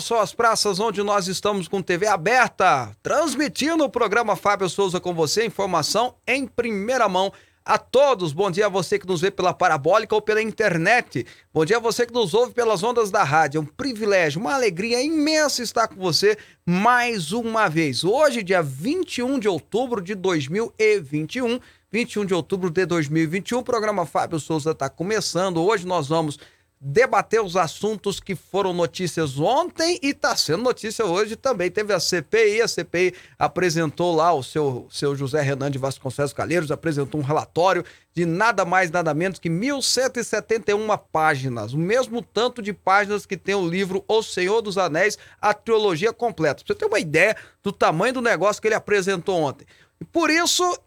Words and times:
São 0.00 0.18
as 0.18 0.32
praças 0.32 0.80
onde 0.80 1.02
nós 1.02 1.28
estamos 1.28 1.68
com 1.68 1.82
TV 1.82 2.06
aberta, 2.06 2.96
transmitindo 3.02 3.84
o 3.84 3.88
programa 3.88 4.34
Fábio 4.34 4.66
Souza 4.66 4.98
com 4.98 5.12
você, 5.12 5.44
informação 5.44 6.14
em 6.26 6.46
primeira 6.46 7.06
mão 7.06 7.30
a 7.62 7.76
todos. 7.76 8.32
Bom 8.32 8.50
dia 8.50 8.64
a 8.64 8.70
você 8.70 8.98
que 8.98 9.06
nos 9.06 9.20
vê 9.20 9.30
pela 9.30 9.52
parabólica 9.52 10.14
ou 10.14 10.22
pela 10.22 10.40
internet. 10.40 11.26
Bom 11.52 11.66
dia 11.66 11.76
a 11.76 11.80
você 11.80 12.06
que 12.06 12.14
nos 12.14 12.32
ouve 12.32 12.54
pelas 12.54 12.82
ondas 12.82 13.10
da 13.10 13.22
rádio. 13.22 13.58
É 13.58 13.60
um 13.60 13.66
privilégio, 13.66 14.40
uma 14.40 14.54
alegria 14.54 15.02
imensa 15.02 15.62
estar 15.62 15.86
com 15.86 15.96
você 15.96 16.38
mais 16.64 17.30
uma 17.30 17.68
vez. 17.68 18.04
Hoje, 18.04 18.42
dia 18.42 18.62
21 18.62 19.38
de 19.38 19.48
outubro 19.48 20.00
de 20.00 20.14
2021, 20.14 21.60
21 21.92 22.24
de 22.24 22.32
outubro 22.32 22.70
de 22.70 22.86
2021, 22.86 23.58
o 23.58 23.62
programa 23.62 24.06
Fábio 24.06 24.40
Souza 24.40 24.70
está 24.70 24.88
começando. 24.88 25.62
Hoje 25.62 25.86
nós 25.86 26.08
vamos 26.08 26.38
debater 26.86 27.40
os 27.40 27.56
assuntos 27.56 28.20
que 28.20 28.34
foram 28.34 28.74
notícias 28.74 29.38
ontem 29.38 29.98
e 30.02 30.08
está 30.08 30.36
sendo 30.36 30.64
notícia 30.64 31.02
hoje 31.06 31.34
também. 31.34 31.70
Teve 31.70 31.94
a 31.94 31.98
CPI, 31.98 32.60
a 32.60 32.68
CPI 32.68 33.14
apresentou 33.38 34.14
lá 34.14 34.34
o 34.34 34.42
seu, 34.42 34.86
seu 34.90 35.16
José 35.16 35.40
Renan 35.40 35.70
de 35.70 35.78
Vasconcelos 35.78 36.34
Calheiros, 36.34 36.70
apresentou 36.70 37.18
um 37.18 37.24
relatório 37.24 37.82
de 38.12 38.26
nada 38.26 38.66
mais, 38.66 38.90
nada 38.90 39.14
menos 39.14 39.38
que 39.38 39.48
1.171 39.48 41.00
páginas, 41.10 41.72
o 41.72 41.78
mesmo 41.78 42.20
tanto 42.20 42.60
de 42.60 42.74
páginas 42.74 43.24
que 43.24 43.38
tem 43.38 43.54
o 43.54 43.66
livro 43.66 44.04
O 44.06 44.22
Senhor 44.22 44.60
dos 44.60 44.76
Anéis, 44.76 45.18
a 45.40 45.54
trilogia 45.54 46.12
completa. 46.12 46.62
Pra 46.62 46.74
você 46.74 46.78
ter 46.78 46.84
uma 46.86 47.00
ideia 47.00 47.34
do 47.62 47.72
tamanho 47.72 48.12
do 48.12 48.20
negócio 48.20 48.60
que 48.60 48.68
ele 48.68 48.74
apresentou 48.74 49.40
ontem. 49.40 49.66
E 49.98 50.04
por 50.04 50.28
isso, 50.28 50.78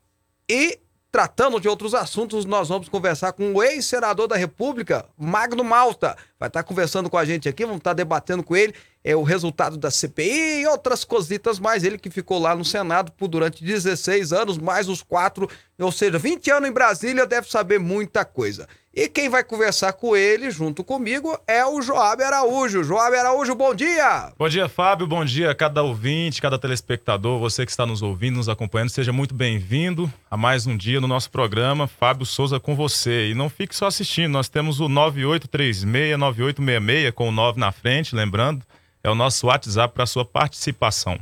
e 0.47 0.79
Tratando 1.17 1.59
de 1.59 1.67
outros 1.67 1.95
assuntos, 1.95 2.45
nós 2.45 2.69
vamos 2.69 2.89
conversar 2.89 3.33
com 3.33 3.51
o 3.51 3.63
ex-senador 3.63 4.27
da 4.27 4.35
República, 4.35 5.03
Magno 5.17 5.63
Malta. 5.63 6.15
Vai 6.39 6.45
estar 6.45 6.61
conversando 6.61 7.09
com 7.09 7.17
a 7.17 7.25
gente 7.25 7.49
aqui, 7.49 7.65
vamos 7.65 7.79
estar 7.79 7.93
debatendo 7.93 8.43
com 8.43 8.55
ele 8.55 8.75
é, 9.07 9.15
o 9.15 9.23
resultado 9.23 9.77
da 9.77 9.89
CPI 9.89 10.63
e 10.63 10.67
outras 10.67 11.05
cositas 11.05 11.59
mais. 11.59 11.85
Ele 11.85 11.97
que 11.97 12.09
ficou 12.09 12.37
lá 12.37 12.53
no 12.53 12.65
Senado 12.65 13.09
por 13.13 13.29
durante 13.29 13.63
16 13.63 14.33
anos, 14.33 14.57
mais 14.57 14.89
os 14.89 15.01
quatro, 15.01 15.49
ou 15.79 15.93
seja, 15.93 16.19
20 16.19 16.51
anos 16.51 16.69
em 16.69 16.73
Brasília, 16.73 17.25
deve 17.25 17.49
saber 17.49 17.79
muita 17.79 18.25
coisa. 18.25 18.67
E 18.93 19.07
quem 19.07 19.29
vai 19.29 19.45
conversar 19.45 19.93
com 19.93 20.13
ele, 20.13 20.51
junto 20.51 20.83
comigo, 20.83 21.39
é 21.47 21.65
o 21.65 21.81
Joab 21.81 22.21
Araújo. 22.21 22.83
Joab 22.83 23.15
Araújo, 23.15 23.55
bom 23.55 23.73
dia! 23.73 24.33
Bom 24.37 24.49
dia, 24.49 24.67
Fábio. 24.67 25.07
Bom 25.07 25.23
dia 25.23 25.51
a 25.51 25.55
cada 25.55 25.81
ouvinte, 25.83 26.41
cada 26.41 26.59
telespectador, 26.59 27.39
você 27.39 27.63
que 27.63 27.71
está 27.71 27.85
nos 27.85 28.01
ouvindo, 28.01 28.35
nos 28.35 28.49
acompanhando. 28.49 28.89
Seja 28.89 29.13
muito 29.13 29.33
bem-vindo 29.33 30.11
a 30.29 30.35
mais 30.35 30.67
um 30.67 30.75
dia 30.75 30.99
no 30.99 31.07
nosso 31.07 31.31
programa 31.31 31.87
Fábio 31.87 32.25
Souza 32.25 32.59
com 32.59 32.75
você. 32.75 33.29
E 33.29 33.33
não 33.33 33.49
fique 33.49 33.73
só 33.73 33.85
assistindo, 33.85 34.33
nós 34.33 34.49
temos 34.49 34.81
o 34.81 34.89
9836-9866 34.89 37.13
com 37.13 37.29
o 37.29 37.31
9 37.31 37.57
na 37.57 37.71
frente, 37.71 38.13
lembrando, 38.13 38.65
é 39.03 39.09
o 39.09 39.15
nosso 39.15 39.47
WhatsApp 39.47 39.93
para 39.93 40.05
sua 40.05 40.25
participação. 40.25 41.19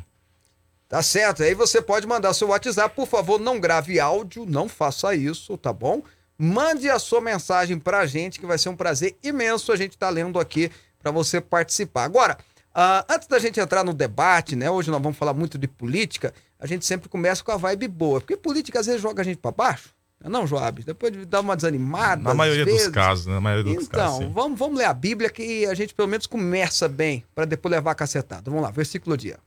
Tá 0.87 1.01
certo, 1.01 1.43
aí 1.43 1.53
você 1.55 1.81
pode 1.81 2.05
mandar 2.05 2.33
seu 2.33 2.49
WhatsApp, 2.49 2.95
por 2.95 3.07
favor, 3.07 3.39
não 3.39 3.59
grave 3.59 3.99
áudio, 3.99 4.45
não 4.45 4.69
faça 4.69 5.15
isso, 5.15 5.57
tá 5.57 5.73
bom? 5.73 6.03
Mande 6.37 6.89
a 6.89 6.99
sua 6.99 7.19
mensagem 7.19 7.79
para 7.79 7.99
a 7.99 8.05
gente, 8.05 8.39
que 8.39 8.45
vai 8.45 8.57
ser 8.57 8.69
um 8.69 8.75
prazer 8.75 9.15
imenso 9.23 9.71
a 9.71 9.75
gente 9.75 9.93
estar 9.93 10.07
tá 10.07 10.11
lendo 10.11 10.39
aqui 10.39 10.71
para 10.99 11.11
você 11.11 11.41
participar. 11.41 12.03
Agora, 12.03 12.37
uh, 12.75 13.05
antes 13.09 13.27
da 13.27 13.39
gente 13.39 13.59
entrar 13.59 13.83
no 13.83 13.93
debate, 13.93 14.55
né? 14.55 14.69
Hoje 14.69 14.91
nós 14.91 15.01
vamos 15.01 15.17
falar 15.17 15.33
muito 15.33 15.57
de 15.57 15.67
política, 15.67 16.33
a 16.59 16.67
gente 16.67 16.85
sempre 16.85 17.09
começa 17.09 17.43
com 17.43 17.51
a 17.51 17.57
vibe 17.57 17.87
boa, 17.87 18.21
porque 18.21 18.37
política 18.37 18.79
às 18.79 18.85
vezes 18.85 19.01
joga 19.01 19.21
a 19.21 19.25
gente 19.25 19.37
para 19.37 19.51
baixo. 19.51 19.89
Não, 20.29 20.47
Joab, 20.47 20.83
depois 20.83 21.11
de 21.11 21.25
dar 21.25 21.41
uma 21.41 21.55
desanimada. 21.55 22.23
Na 22.23 22.33
maioria 22.33 22.65
vezes. 22.65 22.85
dos 22.85 22.93
casos, 22.93 23.25
na 23.27 23.39
maioria 23.39 23.73
dos 23.75 23.85
então, 23.85 23.99
casos. 23.99 24.21
Então, 24.21 24.33
vamos, 24.33 24.57
vamos 24.57 24.77
ler 24.77 24.85
a 24.85 24.93
Bíblia 24.93 25.29
que 25.29 25.65
a 25.65 25.73
gente 25.73 25.93
pelo 25.93 26.07
menos 26.07 26.27
começa 26.27 26.87
bem, 26.87 27.23
para 27.33 27.45
depois 27.45 27.71
levar 27.71 27.91
a 27.91 27.95
cacetada. 27.95 28.49
Vamos 28.49 28.63
lá, 28.63 28.71
versículo 28.71 29.15
dia. 29.15 29.37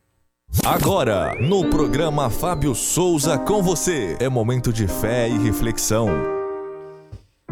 Agora, 0.65 1.34
no 1.41 1.69
programa 1.69 2.31
Fábio 2.31 2.75
Souza 2.75 3.39
com 3.39 3.62
você, 3.62 4.17
é 4.19 4.29
momento 4.29 4.73
de 4.73 4.89
fé 4.89 5.29
e 5.29 5.39
reflexão. 5.39 6.09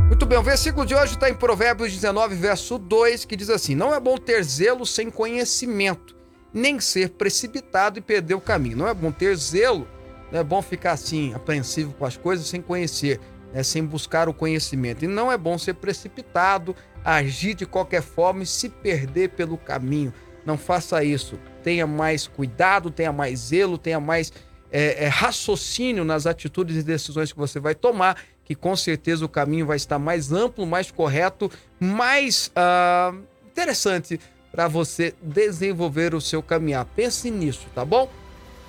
Muito 0.06 0.24
bem, 0.24 0.38
o 0.38 0.42
versículo 0.42 0.86
de 0.86 0.94
hoje 0.94 1.14
está 1.14 1.28
em 1.28 1.34
Provérbios 1.34 1.92
19, 1.92 2.36
verso 2.36 2.78
2, 2.78 3.24
que 3.24 3.36
diz 3.36 3.50
assim: 3.50 3.74
Não 3.74 3.94
é 3.94 4.00
bom 4.00 4.16
ter 4.16 4.42
zelo 4.44 4.86
sem 4.86 5.10
conhecimento, 5.10 6.16
nem 6.54 6.80
ser 6.80 7.10
precipitado 7.10 7.98
e 7.98 8.02
perder 8.02 8.34
o 8.34 8.40
caminho. 8.40 8.76
Não 8.76 8.88
é 8.88 8.94
bom 8.94 9.10
ter 9.10 9.36
zelo, 9.36 9.86
não 10.36 10.40
é 10.42 10.44
bom 10.44 10.60
ficar 10.60 10.92
assim, 10.92 11.32
apreensivo 11.32 11.94
com 11.94 12.04
as 12.04 12.16
coisas 12.16 12.46
sem 12.46 12.60
conhecer, 12.60 13.18
né, 13.52 13.62
sem 13.62 13.82
buscar 13.84 14.28
o 14.28 14.34
conhecimento. 14.34 15.04
E 15.04 15.08
não 15.08 15.32
é 15.32 15.38
bom 15.38 15.56
ser 15.56 15.74
precipitado, 15.74 16.76
agir 17.02 17.54
de 17.54 17.64
qualquer 17.64 18.02
forma 18.02 18.42
e 18.42 18.46
se 18.46 18.68
perder 18.68 19.30
pelo 19.30 19.56
caminho. 19.56 20.12
Não 20.44 20.58
faça 20.58 21.02
isso. 21.02 21.38
Tenha 21.62 21.86
mais 21.86 22.26
cuidado, 22.26 22.90
tenha 22.90 23.12
mais 23.12 23.38
zelo, 23.40 23.78
tenha 23.78 23.98
mais 23.98 24.32
é, 24.70 25.04
é, 25.04 25.08
raciocínio 25.08 26.04
nas 26.04 26.26
atitudes 26.26 26.76
e 26.76 26.82
decisões 26.82 27.32
que 27.32 27.38
você 27.38 27.58
vai 27.58 27.74
tomar 27.74 28.16
que 28.44 28.54
com 28.54 28.76
certeza 28.76 29.24
o 29.24 29.28
caminho 29.28 29.66
vai 29.66 29.76
estar 29.76 29.98
mais 29.98 30.30
amplo, 30.30 30.64
mais 30.64 30.92
correto, 30.92 31.50
mais 31.80 32.48
uh, 32.54 33.20
interessante 33.44 34.20
para 34.52 34.68
você 34.68 35.12
desenvolver 35.20 36.14
o 36.14 36.20
seu 36.20 36.40
caminhar. 36.40 36.84
Pense 36.94 37.28
nisso, 37.28 37.66
tá 37.74 37.84
bom? 37.84 38.08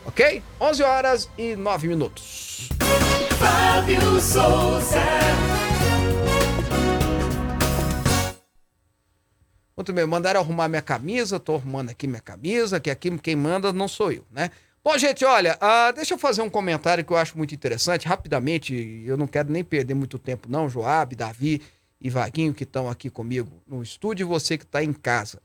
Ok? 0.07 0.41
11 0.59 0.83
horas 0.83 1.29
e 1.37 1.55
9 1.55 1.89
minutos. 1.89 2.69
Fábio 3.37 4.01
Souza. 4.21 5.03
Muito 9.75 9.93
bem, 9.93 10.07
mandaram 10.07 10.39
arrumar 10.39 10.69
minha 10.69 10.81
camisa, 10.81 11.39
tô 11.39 11.55
arrumando 11.55 11.89
aqui 11.89 12.07
minha 12.07 12.21
camisa, 12.21 12.79
que 12.79 12.89
aqui 12.89 13.15
quem 13.19 13.35
manda 13.35 13.71
não 13.73 13.87
sou 13.87 14.11
eu, 14.11 14.25
né? 14.31 14.49
Bom, 14.83 14.97
gente, 14.97 15.25
olha, 15.25 15.59
uh, 15.61 15.93
deixa 15.93 16.13
eu 16.13 16.17
fazer 16.17 16.41
um 16.41 16.49
comentário 16.49 17.03
que 17.03 17.11
eu 17.11 17.17
acho 17.17 17.37
muito 17.37 17.53
interessante, 17.53 18.07
rapidamente, 18.07 19.03
eu 19.05 19.17
não 19.17 19.27
quero 19.27 19.51
nem 19.51 19.63
perder 19.63 19.93
muito 19.93 20.17
tempo 20.17 20.47
não, 20.49 20.69
Joab, 20.69 21.15
Davi 21.15 21.61
e 21.99 22.09
Vaguinho 22.09 22.53
que 22.53 22.63
estão 22.63 22.89
aqui 22.89 23.09
comigo 23.09 23.61
no 23.67 23.83
estúdio 23.83 24.23
e 24.23 24.27
você 24.27 24.57
que 24.57 24.63
está 24.63 24.81
em 24.81 24.93
casa. 24.93 25.41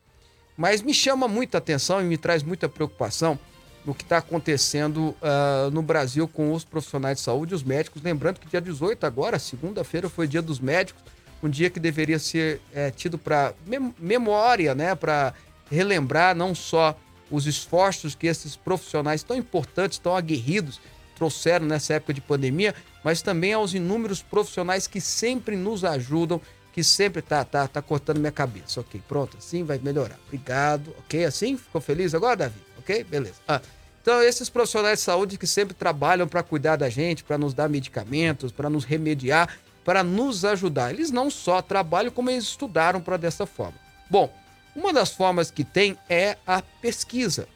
Mas 0.56 0.80
me 0.80 0.94
chama 0.94 1.26
muita 1.26 1.58
atenção 1.58 2.00
e 2.00 2.04
me 2.04 2.16
traz 2.16 2.42
muita 2.42 2.68
preocupação 2.68 3.38
no 3.84 3.94
que 3.94 4.02
está 4.02 4.18
acontecendo 4.18 5.14
uh, 5.20 5.70
no 5.72 5.82
Brasil 5.82 6.28
com 6.28 6.52
os 6.52 6.64
profissionais 6.64 7.18
de 7.18 7.22
saúde 7.24 7.54
os 7.54 7.62
médicos. 7.62 8.02
Lembrando 8.02 8.38
que 8.38 8.48
dia 8.48 8.60
18 8.60 9.04
agora, 9.04 9.38
segunda-feira, 9.38 10.08
foi 10.08 10.28
dia 10.28 10.42
dos 10.42 10.60
médicos, 10.60 11.02
um 11.42 11.48
dia 11.48 11.68
que 11.68 11.80
deveria 11.80 12.18
ser 12.18 12.60
é, 12.72 12.90
tido 12.90 13.18
para 13.18 13.52
mem 13.66 13.92
memória, 13.98 14.74
né, 14.74 14.94
para 14.94 15.34
relembrar 15.68 16.36
não 16.36 16.54
só 16.54 16.96
os 17.30 17.46
esforços 17.46 18.14
que 18.14 18.26
esses 18.26 18.54
profissionais 18.54 19.22
tão 19.22 19.36
importantes, 19.36 19.98
tão 19.98 20.14
aguerridos, 20.14 20.80
trouxeram 21.16 21.66
nessa 21.66 21.94
época 21.94 22.14
de 22.14 22.20
pandemia, 22.20 22.74
mas 23.02 23.22
também 23.22 23.52
aos 23.52 23.74
inúmeros 23.74 24.22
profissionais 24.22 24.86
que 24.86 25.00
sempre 25.00 25.56
nos 25.56 25.84
ajudam, 25.84 26.40
que 26.72 26.84
sempre 26.84 27.22
tá, 27.22 27.44
tá, 27.44 27.66
tá 27.66 27.82
cortando 27.82 28.18
minha 28.18 28.32
cabeça. 28.32 28.80
Ok, 28.80 29.00
pronto, 29.08 29.36
assim 29.36 29.64
vai 29.64 29.78
melhorar. 29.78 30.18
Obrigado, 30.26 30.94
ok? 31.00 31.24
Assim? 31.24 31.56
Ficou 31.56 31.80
feliz 31.80 32.14
agora, 32.14 32.36
Davi? 32.36 32.71
Ok? 32.82 33.04
Beleza. 33.04 33.36
Ah, 33.46 33.60
então, 34.02 34.20
esses 34.20 34.50
profissionais 34.50 34.98
de 34.98 35.04
saúde 35.04 35.38
que 35.38 35.46
sempre 35.46 35.74
trabalham 35.74 36.26
para 36.26 36.42
cuidar 36.42 36.74
da 36.74 36.88
gente, 36.88 37.22
para 37.22 37.38
nos 37.38 37.54
dar 37.54 37.68
medicamentos, 37.68 38.50
para 38.50 38.68
nos 38.68 38.84
remediar, 38.84 39.56
para 39.84 40.02
nos 40.02 40.44
ajudar. 40.44 40.92
Eles 40.92 41.12
não 41.12 41.30
só 41.30 41.62
trabalham, 41.62 42.10
como 42.10 42.28
eles 42.28 42.44
estudaram 42.44 43.00
para 43.00 43.16
dessa 43.16 43.46
forma. 43.46 43.78
Bom, 44.10 44.32
uma 44.74 44.92
das 44.92 45.12
formas 45.12 45.52
que 45.52 45.62
tem 45.62 45.96
é 46.08 46.36
a 46.44 46.60
pesquisa. 46.60 47.46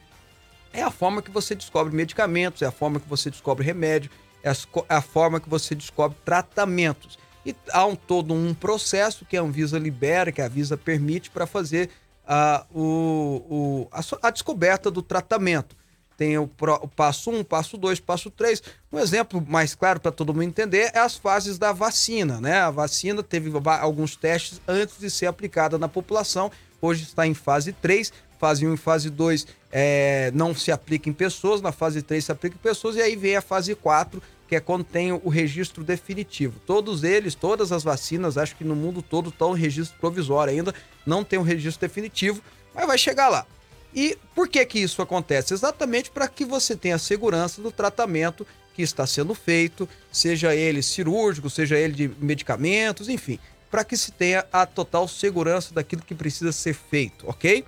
É 0.71 0.81
a 0.81 0.91
forma 0.91 1.21
que 1.21 1.31
você 1.31 1.53
descobre 1.53 1.93
medicamentos, 1.93 2.61
é 2.61 2.65
a 2.65 2.71
forma 2.71 2.99
que 2.99 3.09
você 3.09 3.29
descobre 3.29 3.65
remédio, 3.65 4.09
é 4.41 4.51
a, 4.87 5.01
forma 5.01 5.39
que 5.41 5.49
você 5.49 5.75
descobre 5.75 6.17
tratamentos. 6.23 7.19
E 7.45 7.53
há 7.71 7.85
um, 7.85 7.95
todo 7.95 8.33
um 8.33 8.53
processo 8.53 9.25
que 9.25 9.35
a 9.35 9.41
Anvisa 9.41 9.77
libera, 9.77 10.31
que 10.31 10.41
a 10.41 10.45
Anvisa 10.45 10.77
permite 10.77 11.29
para 11.29 11.45
fazer 11.45 11.89
uh, 12.27 12.79
o, 12.79 13.45
o, 13.49 13.87
a, 13.91 14.27
a, 14.27 14.29
descoberta 14.29 14.91
do 14.91 15.01
tratamento. 15.01 15.75
Tem 16.15 16.37
o, 16.37 16.47
pro, 16.47 16.73
o 16.75 16.87
passo 16.87 17.29
1, 17.29 17.39
um, 17.39 17.43
passo 17.43 17.77
2, 17.77 17.99
passo 17.99 18.31
3. 18.31 18.61
Um 18.91 18.99
exemplo 18.99 19.43
mais 19.47 19.75
claro 19.75 19.99
para 19.99 20.11
todo 20.11 20.33
mundo 20.33 20.43
entender 20.43 20.91
é 20.93 20.99
as 20.99 21.15
fases 21.15 21.57
da 21.59 21.71
vacina. 21.71 22.41
Né? 22.41 22.59
A 22.59 22.71
vacina 22.71 23.21
teve 23.21 23.51
alguns 23.79 24.15
testes 24.15 24.59
antes 24.67 24.97
de 24.99 25.11
ser 25.11 25.27
aplicada 25.27 25.77
na 25.77 25.87
população 25.87 26.51
hoje 26.81 27.03
está 27.03 27.25
em 27.27 27.33
fase 27.33 27.73
3. 27.73 28.11
Fase 28.39 28.67
1 28.67 28.73
e 28.75 28.77
fase 28.77 29.09
2 29.09 29.47
é, 29.71 30.31
não 30.33 30.53
se 30.53 30.71
aplica 30.71 31.09
em 31.09 31.13
pessoas, 31.13 31.59
na 31.59 31.71
fase 31.71 32.03
3 32.03 32.23
se 32.23 32.31
aplica 32.31 32.55
em 32.55 32.59
pessoas, 32.59 32.95
e 32.95 33.01
aí 33.01 33.15
vem 33.15 33.35
a 33.35 33.41
fase 33.41 33.73
4, 33.73 34.21
que 34.47 34.55
é 34.55 34.59
quando 34.59 34.83
tem 34.83 35.11
o 35.11 35.29
registro 35.29 35.83
definitivo. 35.83 36.59
Todos 36.65 37.03
eles, 37.03 37.35
todas 37.35 37.71
as 37.71 37.83
vacinas, 37.83 38.37
acho 38.37 38.55
que 38.55 38.63
no 38.63 38.75
mundo 38.75 39.01
todo 39.01 39.29
estão 39.29 39.55
em 39.55 39.59
registro 39.59 39.99
provisório 39.99 40.53
ainda, 40.53 40.73
não 41.05 41.23
tem 41.23 41.37
um 41.37 41.43
registro 41.43 41.87
definitivo, 41.87 42.41
mas 42.73 42.87
vai 42.87 42.97
chegar 42.97 43.29
lá. 43.29 43.45
E 43.93 44.17
por 44.35 44.47
que 44.47 44.65
que 44.65 44.79
isso 44.79 45.01
acontece? 45.01 45.53
Exatamente 45.53 46.11
para 46.11 46.27
que 46.27 46.45
você 46.45 46.75
tenha 46.75 46.97
segurança 46.97 47.61
do 47.61 47.71
tratamento 47.71 48.45
que 48.73 48.81
está 48.81 49.07
sendo 49.07 49.33
feito, 49.33 49.89
seja 50.11 50.55
ele 50.55 50.83
cirúrgico, 50.83 51.49
seja 51.49 51.77
ele 51.77 51.93
de 51.93 52.11
medicamentos, 52.19 53.09
enfim 53.09 53.39
para 53.69 53.83
que 53.83 53.97
se 53.97 54.11
tenha 54.11 54.45
a 54.51 54.65
total 54.65 55.07
segurança 55.07 55.73
daquilo 55.73 56.01
que 56.01 56.15
precisa 56.15 56.51
ser 56.51 56.73
feito, 56.73 57.27
ok? 57.27 57.63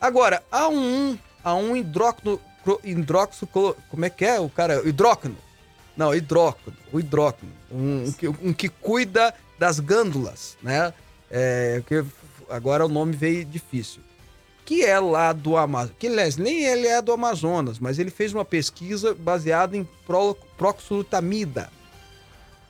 Agora, 0.00 0.42
há 0.50 0.68
um, 0.68 1.18
há 1.42 1.54
um 1.54 1.76
hidróxido, 1.76 2.40
hidróxido, 2.82 3.46
como 3.46 4.04
é 4.04 4.10
que 4.10 4.24
é 4.24 4.38
o 4.38 4.48
cara? 4.48 4.86
Hidróquino. 4.86 5.36
Não, 5.96 6.14
hidróquino, 6.14 6.76
o 6.92 6.98
hidróquino. 6.98 7.52
Um, 7.70 8.04
um, 8.04 8.48
um 8.48 8.52
que 8.52 8.68
cuida 8.68 9.32
das 9.58 9.78
glândulas, 9.78 10.56
né? 10.62 10.92
É, 11.30 11.82
que 11.86 12.04
agora 12.50 12.84
o 12.84 12.88
nome 12.88 13.14
veio 13.16 13.44
difícil. 13.44 14.02
Que 14.64 14.84
é 14.84 14.98
lá 14.98 15.32
do 15.32 15.56
Amazonas. 15.56 15.96
Que 15.98 16.06
aliás, 16.06 16.36
nem 16.36 16.64
ele 16.64 16.86
é 16.86 17.00
do 17.02 17.12
Amazonas, 17.12 17.78
mas 17.78 17.98
ele 17.98 18.10
fez 18.10 18.32
uma 18.32 18.44
pesquisa 18.44 19.14
baseada 19.14 19.76
em 19.76 19.86
pro, 20.06 20.36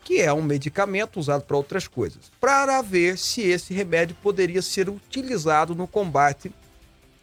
que 0.05 0.21
é 0.21 0.33
um 0.33 0.43
medicamento 0.43 1.19
usado 1.19 1.45
para 1.45 1.57
outras 1.57 1.89
coisas, 1.89 2.31
para 2.39 2.83
ver 2.83 3.17
se 3.17 3.41
esse 3.41 3.73
remédio 3.73 4.15
poderia 4.23 4.61
ser 4.61 4.89
utilizado 4.91 5.75
no 5.75 5.89
combate 5.89 6.53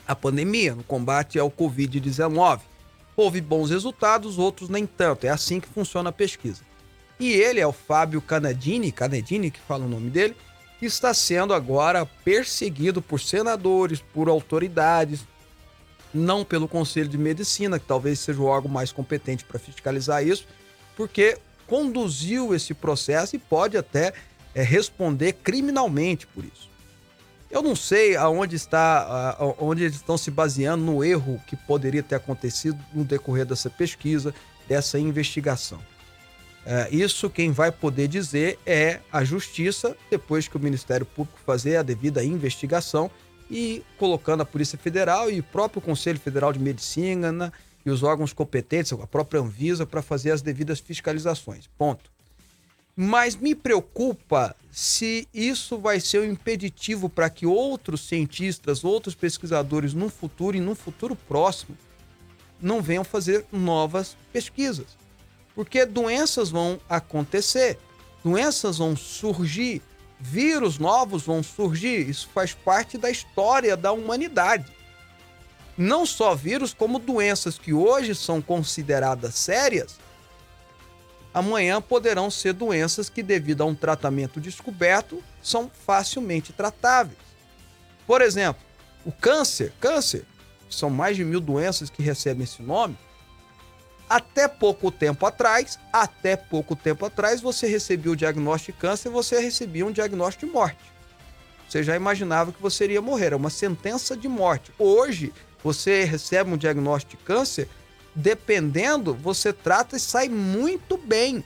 à 0.08 0.16
pandemia, 0.16 0.74
no 0.74 0.84
combate 0.84 1.38
ao 1.38 1.52
Covid-19. 1.52 2.62
Houve 3.22 3.40
bons 3.40 3.70
resultados, 3.70 4.40
outros 4.40 4.68
nem 4.68 4.88
tanto. 4.88 5.28
É 5.28 5.30
assim 5.30 5.60
que 5.60 5.68
funciona 5.68 6.10
a 6.10 6.12
pesquisa. 6.12 6.64
E 7.20 7.32
ele 7.34 7.60
é 7.60 7.68
o 7.68 7.72
Fábio 7.72 8.20
Canadini, 8.20 8.92
Canadini 8.92 9.52
que 9.52 9.60
fala 9.60 9.86
o 9.86 9.88
nome 9.88 10.10
dele, 10.10 10.36
está 10.82 11.14
sendo 11.14 11.54
agora 11.54 12.04
perseguido 12.04 13.00
por 13.00 13.20
senadores, 13.20 14.04
por 14.12 14.28
autoridades, 14.28 15.20
não 16.12 16.44
pelo 16.44 16.68
Conselho 16.68 17.08
de 17.08 17.18
Medicina, 17.20 17.78
que 17.78 17.86
talvez 17.86 18.18
seja 18.20 18.42
o 18.42 18.46
órgão 18.46 18.72
mais 18.72 18.92
competente 18.92 19.46
para 19.46 19.60
fiscalizar 19.60 20.26
isso, 20.26 20.48
porque 20.96 21.38
conduziu 21.68 22.56
esse 22.56 22.74
processo 22.74 23.36
e 23.36 23.40
pode 23.40 23.78
até 23.78 24.14
é, 24.56 24.64
responder 24.64 25.34
criminalmente 25.34 26.26
por 26.26 26.44
isso. 26.44 26.71
Eu 27.52 27.62
não 27.62 27.76
sei 27.76 28.16
aonde 28.16 28.56
está, 28.56 29.38
onde 29.60 29.84
eles 29.84 29.98
estão 29.98 30.18
se 30.18 30.32
baseando 30.32 30.84
no 30.84 31.04
erro 31.04 31.42
que 31.46 31.56
poderia 31.56 32.02
ter 32.02 32.16
acontecido 32.16 32.80
no 32.94 33.04
decorrer 33.04 33.46
dessa 33.46 33.70
pesquisa, 33.70 34.34
dessa 34.68 34.98
investigação. 34.98 35.80
É, 36.66 36.88
isso 36.92 37.30
quem 37.30 37.52
vai 37.52 37.72
poder 37.72 38.08
dizer 38.08 38.58
é 38.66 39.00
a 39.12 39.24
justiça, 39.24 39.98
depois 40.10 40.48
que 40.48 40.56
o 40.56 40.60
Ministério 40.60 41.06
Público 41.06 41.40
fazer 41.46 41.76
a 41.76 41.84
devida 41.84 42.24
investigação 42.24 43.12
e 43.50 43.84
colocando 43.98 44.42
a 44.42 44.46
Polícia 44.46 44.78
Federal 44.78 45.30
e 45.30 45.40
o 45.40 45.44
próprio 45.44 45.82
Conselho 45.82 46.20
Federal 46.20 46.54
de 46.54 46.60
Medicina 46.60 47.52
e 47.86 47.90
os 47.90 48.02
órgãos 48.02 48.32
competentes, 48.32 48.94
a 48.94 49.08
própria 49.08 49.42
Anvisa, 49.42 49.86
para 49.86 50.02
fazer 50.02 50.32
as 50.32 50.42
devidas 50.42 50.80
fiscalizações. 50.80 51.68
Ponto. 51.78 52.10
Mas 52.96 53.36
me 53.36 53.56
preocupa 53.56 54.56
se 54.72 55.28
isso 55.34 55.78
vai 55.78 56.00
ser 56.00 56.22
um 56.22 56.32
impeditivo 56.32 57.10
para 57.10 57.30
que 57.30 57.46
outros 57.46 58.08
cientistas, 58.08 58.84
outros 58.84 59.16
pesquisadores 59.16 59.94
no 59.94 60.10
futuro 60.10 60.56
e 60.56 60.62
no 60.62 60.76
futuro 60.76 61.16
próximo 61.16 61.78
não 62.62 62.82
venham 62.82 63.04
fazer 63.04 63.46
novas 63.52 64.16
pesquisas. 64.32 64.98
Porque 65.56 65.86
doenças 65.86 66.50
vão 66.50 66.80
acontecer, 66.88 67.78
doenças 68.24 68.78
vão 68.78 68.96
surgir, 68.96 69.82
vírus 70.20 70.78
novos 70.78 71.24
vão 71.24 71.42
surgir. 71.42 72.10
Isso 72.10 72.30
faz 72.34 72.54
parte 72.54 72.98
da 72.98 73.10
história 73.10 73.76
da 73.76 73.92
humanidade. 73.92 74.72
Não 75.78 76.06
só 76.06 76.36
vírus, 76.36 76.74
como 76.74 77.00
doenças 77.00 77.58
que 77.58 77.74
hoje 77.74 78.14
são 78.14 78.42
consideradas 78.42 79.36
sérias, 79.36 79.98
amanhã 81.34 81.82
poderão 81.82 82.30
ser 82.30 82.54
doenças 82.54 83.10
que, 83.10 83.24
devido 83.24 83.62
a 83.62 83.66
um 83.66 83.76
tratamento 83.76 84.40
descoberto, 84.40 85.24
são 85.42 85.70
facilmente 85.86 86.52
tratáveis. 86.54 87.18
Por 88.06 88.22
exemplo, 88.22 88.62
o 89.06 89.12
câncer, 89.12 89.74
câncer, 89.80 90.26
são 90.70 90.90
mais 90.90 91.16
de 91.16 91.24
mil 91.24 91.40
doenças 91.40 91.90
que 91.90 92.02
recebem 92.02 92.44
esse 92.44 92.62
nome, 92.62 92.98
até 94.12 94.46
pouco 94.46 94.92
tempo 94.92 95.26
atrás, 95.26 95.80
até 95.92 96.36
pouco 96.36 96.76
tempo 96.76 97.06
atrás, 97.06 97.40
você 97.40 97.66
recebia 97.66 98.12
o 98.12 98.16
diagnóstico 98.16 98.74
de 98.74 98.82
câncer, 98.82 99.10
você 99.10 99.40
recebia 99.40 99.86
um 99.86 99.92
diagnóstico 99.92 100.46
de 100.46 100.52
morte. 100.52 100.92
Você 101.68 101.82
já 101.82 101.96
imaginava 101.96 102.52
que 102.52 102.62
você 102.62 102.84
iria 102.84 103.02
morrer, 103.02 103.32
é 103.32 103.36
uma 103.38 103.50
sentença 103.50 104.18
de 104.18 104.28
morte. 104.28 104.74
Hoje, 104.78 105.32
você 105.64 106.04
recebe 106.04 106.52
um 106.52 106.58
diagnóstico 106.58 107.16
de 107.16 107.24
câncer, 107.24 107.70
dependendo, 108.16 109.14
você 109.14 109.54
trata 109.54 109.96
e 109.96 110.00
sai 110.00 110.30
muito 110.30 110.98
bem. 110.98 111.44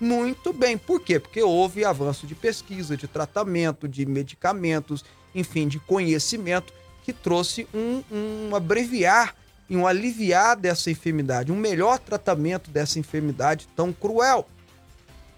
Muito 0.00 0.52
bem. 0.52 0.76
Por 0.76 1.00
quê? 1.00 1.18
Porque 1.18 1.42
houve 1.42 1.84
avanço 1.84 2.26
de 2.26 2.34
pesquisa, 2.34 2.96
de 2.96 3.08
tratamento, 3.08 3.88
de 3.88 4.04
medicamentos, 4.04 5.04
enfim, 5.34 5.66
de 5.66 5.78
conhecimento 5.78 6.72
que 7.02 7.12
trouxe 7.12 7.66
um, 7.72 8.02
um 8.10 8.56
abreviar 8.56 9.34
e 9.68 9.76
um 9.76 9.86
aliviar 9.86 10.56
dessa 10.56 10.90
enfermidade, 10.90 11.52
um 11.52 11.56
melhor 11.56 11.98
tratamento 11.98 12.70
dessa 12.70 12.98
enfermidade 12.98 13.68
tão 13.74 13.92
cruel. 13.92 14.46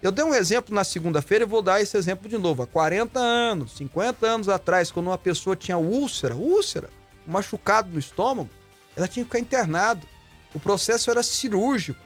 Eu 0.01 0.11
dei 0.11 0.23
um 0.23 0.33
exemplo 0.33 0.75
na 0.75 0.83
segunda-feira 0.83 1.43
e 1.43 1.47
vou 1.47 1.61
dar 1.61 1.81
esse 1.81 1.97
exemplo 1.97 2.29
de 2.29 2.37
novo. 2.37 2.61
Há 2.61 2.67
40 2.67 3.19
anos, 3.19 3.75
50 3.77 4.27
anos 4.27 4.49
atrás, 4.49 4.91
quando 4.91 5.07
uma 5.07 5.17
pessoa 5.17 5.55
tinha 5.55 5.77
úlcera, 5.77 6.35
úlcera, 6.35 6.89
machucado 7.25 7.89
no 7.89 7.99
estômago, 7.99 8.49
ela 8.95 9.07
tinha 9.07 9.23
que 9.23 9.29
ficar 9.29 9.39
internada. 9.39 10.01
O 10.57 10.59
processo 10.59 11.11
era 11.11 11.21
cirúrgico. 11.21 12.03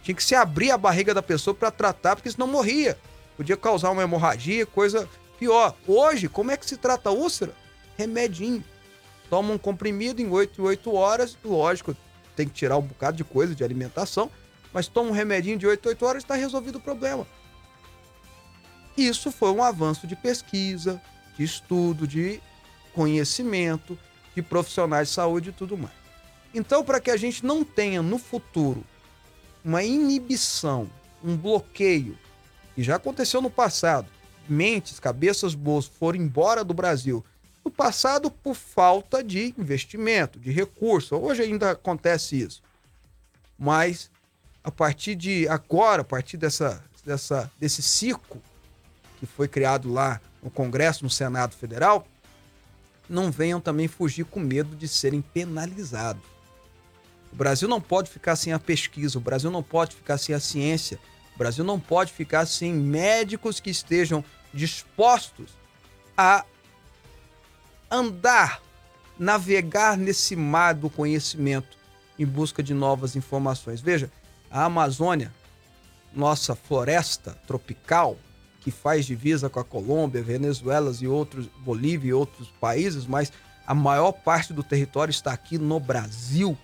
Tinha 0.00 0.14
que 0.14 0.22
se 0.22 0.36
abrir 0.36 0.70
a 0.70 0.78
barriga 0.78 1.12
da 1.12 1.20
pessoa 1.20 1.52
para 1.52 1.72
tratar, 1.72 2.14
porque 2.14 2.30
senão 2.30 2.46
morria. 2.46 2.96
Podia 3.36 3.56
causar 3.56 3.90
uma 3.90 4.04
hemorragia, 4.04 4.64
coisa 4.64 5.08
pior. 5.40 5.74
Hoje, 5.88 6.28
como 6.28 6.52
é 6.52 6.56
que 6.56 6.64
se 6.64 6.76
trata 6.76 7.08
a 7.08 7.12
úlcera? 7.12 7.52
Remedinho 7.98 8.62
toma 9.28 9.52
um 9.52 9.58
comprimido 9.58 10.22
em 10.22 10.30
8 10.30 10.62
8 10.62 10.94
horas, 10.94 11.36
lógico, 11.44 11.96
tem 12.36 12.46
que 12.46 12.54
tirar 12.54 12.78
um 12.78 12.82
bocado 12.82 13.16
de 13.16 13.24
coisa 13.24 13.56
de 13.56 13.64
alimentação, 13.64 14.30
mas 14.72 14.86
toma 14.86 15.10
um 15.10 15.12
remedinho 15.12 15.58
de 15.58 15.66
8 15.66 15.88
8 15.88 16.06
horas 16.06 16.22
e 16.22 16.24
está 16.24 16.36
resolvido 16.36 16.76
o 16.76 16.80
problema. 16.80 17.26
Isso 18.96 19.32
foi 19.32 19.50
um 19.50 19.64
avanço 19.64 20.06
de 20.06 20.14
pesquisa, 20.14 21.02
de 21.36 21.42
estudo, 21.42 22.06
de 22.06 22.40
conhecimento, 22.94 23.98
de 24.32 24.42
profissionais 24.42 25.08
de 25.08 25.14
saúde 25.14 25.48
e 25.48 25.52
tudo 25.52 25.76
mais. 25.76 25.99
Então, 26.52 26.84
para 26.84 27.00
que 27.00 27.10
a 27.10 27.16
gente 27.16 27.44
não 27.44 27.64
tenha 27.64 28.02
no 28.02 28.18
futuro 28.18 28.84
uma 29.64 29.82
inibição, 29.82 30.88
um 31.22 31.36
bloqueio, 31.36 32.18
que 32.74 32.82
já 32.82 32.96
aconteceu 32.96 33.40
no 33.40 33.50
passado, 33.50 34.08
mentes, 34.48 34.98
cabeças 34.98 35.54
boas 35.54 35.86
foram 35.86 36.18
embora 36.18 36.64
do 36.64 36.74
Brasil 36.74 37.24
no 37.64 37.70
passado 37.70 38.30
por 38.30 38.54
falta 38.54 39.22
de 39.22 39.54
investimento, 39.58 40.38
de 40.38 40.50
recurso. 40.50 41.14
Hoje 41.16 41.42
ainda 41.42 41.72
acontece 41.72 42.40
isso. 42.40 42.62
Mas 43.58 44.10
a 44.64 44.70
partir 44.70 45.14
de 45.14 45.46
agora, 45.48 46.02
a 46.02 46.04
partir 46.04 46.36
dessa, 46.36 46.82
dessa, 47.04 47.50
desse 47.58 47.82
ciclo 47.82 48.40
que 49.18 49.26
foi 49.26 49.46
criado 49.46 49.92
lá 49.92 50.20
no 50.42 50.50
Congresso, 50.50 51.04
no 51.04 51.10
Senado 51.10 51.54
Federal, 51.54 52.06
não 53.08 53.30
venham 53.30 53.60
também 53.60 53.88
fugir 53.88 54.24
com 54.24 54.40
medo 54.40 54.74
de 54.74 54.88
serem 54.88 55.20
penalizados. 55.20 56.29
O 57.32 57.36
Brasil 57.36 57.68
não 57.68 57.80
pode 57.80 58.10
ficar 58.10 58.36
sem 58.36 58.52
a 58.52 58.58
pesquisa, 58.58 59.18
o 59.18 59.20
Brasil 59.20 59.50
não 59.50 59.62
pode 59.62 59.94
ficar 59.94 60.18
sem 60.18 60.34
a 60.34 60.40
ciência, 60.40 60.98
o 61.34 61.38
Brasil 61.38 61.64
não 61.64 61.78
pode 61.78 62.12
ficar 62.12 62.46
sem 62.46 62.72
médicos 62.72 63.60
que 63.60 63.70
estejam 63.70 64.24
dispostos 64.52 65.50
a 66.16 66.44
andar, 67.90 68.60
navegar 69.18 69.96
nesse 69.96 70.36
mar 70.36 70.74
do 70.74 70.90
conhecimento 70.90 71.78
em 72.18 72.26
busca 72.26 72.62
de 72.62 72.74
novas 72.74 73.16
informações. 73.16 73.80
Veja, 73.80 74.10
a 74.50 74.64
Amazônia, 74.64 75.32
nossa 76.14 76.54
floresta 76.54 77.38
tropical, 77.46 78.18
que 78.60 78.70
faz 78.70 79.06
divisa 79.06 79.48
com 79.48 79.58
a 79.58 79.64
Colômbia, 79.64 80.22
Venezuela 80.22 80.92
e 81.00 81.08
outros, 81.08 81.46
Bolívia 81.60 82.10
e 82.10 82.12
outros 82.12 82.48
países, 82.60 83.06
mas 83.06 83.32
a 83.66 83.74
maior 83.74 84.12
parte 84.12 84.52
do 84.52 84.62
território 84.62 85.10
está 85.10 85.32
aqui 85.32 85.56
no 85.56 85.80
Brasil. 85.80 86.58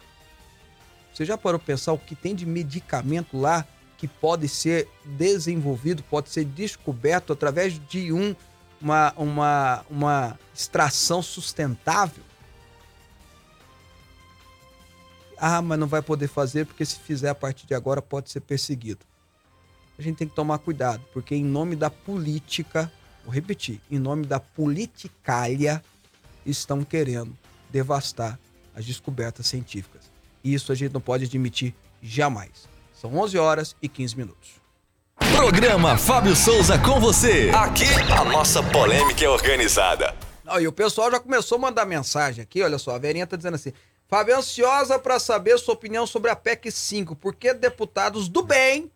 Você 1.16 1.24
já 1.24 1.38
parou 1.38 1.58
pensar 1.58 1.94
o 1.94 1.98
que 1.98 2.14
tem 2.14 2.34
de 2.34 2.44
medicamento 2.44 3.38
lá 3.38 3.66
que 3.96 4.06
pode 4.06 4.46
ser 4.48 4.86
desenvolvido, 5.02 6.02
pode 6.02 6.28
ser 6.28 6.44
descoberto 6.44 7.32
através 7.32 7.80
de 7.88 8.12
um 8.12 8.36
uma, 8.78 9.14
uma, 9.16 9.86
uma 9.88 10.38
extração 10.54 11.22
sustentável. 11.22 12.22
Ah, 15.38 15.62
mas 15.62 15.78
não 15.78 15.86
vai 15.86 16.02
poder 16.02 16.28
fazer 16.28 16.66
porque 16.66 16.84
se 16.84 16.98
fizer 16.98 17.30
a 17.30 17.34
partir 17.34 17.66
de 17.66 17.72
agora 17.72 18.02
pode 18.02 18.28
ser 18.28 18.40
perseguido. 18.40 19.00
A 19.98 20.02
gente 20.02 20.18
tem 20.18 20.28
que 20.28 20.34
tomar 20.34 20.58
cuidado, 20.58 21.02
porque 21.14 21.34
em 21.34 21.44
nome 21.44 21.76
da 21.76 21.88
política, 21.88 22.92
vou 23.24 23.32
repetir, 23.32 23.80
em 23.90 23.98
nome 23.98 24.26
da 24.26 24.38
politicalha, 24.38 25.82
estão 26.44 26.84
querendo 26.84 27.34
devastar 27.70 28.38
as 28.74 28.84
descobertas 28.84 29.46
científicas. 29.46 30.15
E 30.46 30.54
isso 30.54 30.70
a 30.70 30.76
gente 30.76 30.92
não 30.92 31.00
pode 31.00 31.24
admitir 31.24 31.74
jamais. 32.00 32.68
São 32.94 33.12
11 33.16 33.36
horas 33.36 33.76
e 33.82 33.88
15 33.88 34.16
minutos. 34.16 34.50
Programa 35.34 35.98
Fábio 35.98 36.36
Souza 36.36 36.78
com 36.78 37.00
você. 37.00 37.50
Aqui 37.52 37.88
a 38.16 38.24
nossa 38.24 38.62
polêmica 38.62 39.24
é 39.24 39.28
organizada. 39.28 40.14
Ó, 40.46 40.60
e 40.60 40.68
o 40.68 40.72
pessoal 40.72 41.10
já 41.10 41.18
começou 41.18 41.58
a 41.58 41.62
mandar 41.62 41.84
mensagem 41.84 42.44
aqui, 42.44 42.62
olha 42.62 42.78
só, 42.78 42.94
a 42.94 42.98
Verinha 42.98 43.26
tá 43.26 43.36
dizendo 43.36 43.56
assim, 43.56 43.72
Fábio, 44.06 44.36
ansiosa 44.36 45.00
para 45.00 45.18
saber 45.18 45.58
sua 45.58 45.74
opinião 45.74 46.06
sobre 46.06 46.30
a 46.30 46.36
PEC 46.36 46.70
5, 46.70 47.16
por 47.16 47.34
que 47.34 47.52
deputados 47.52 48.28
do 48.28 48.44
bem 48.44 48.88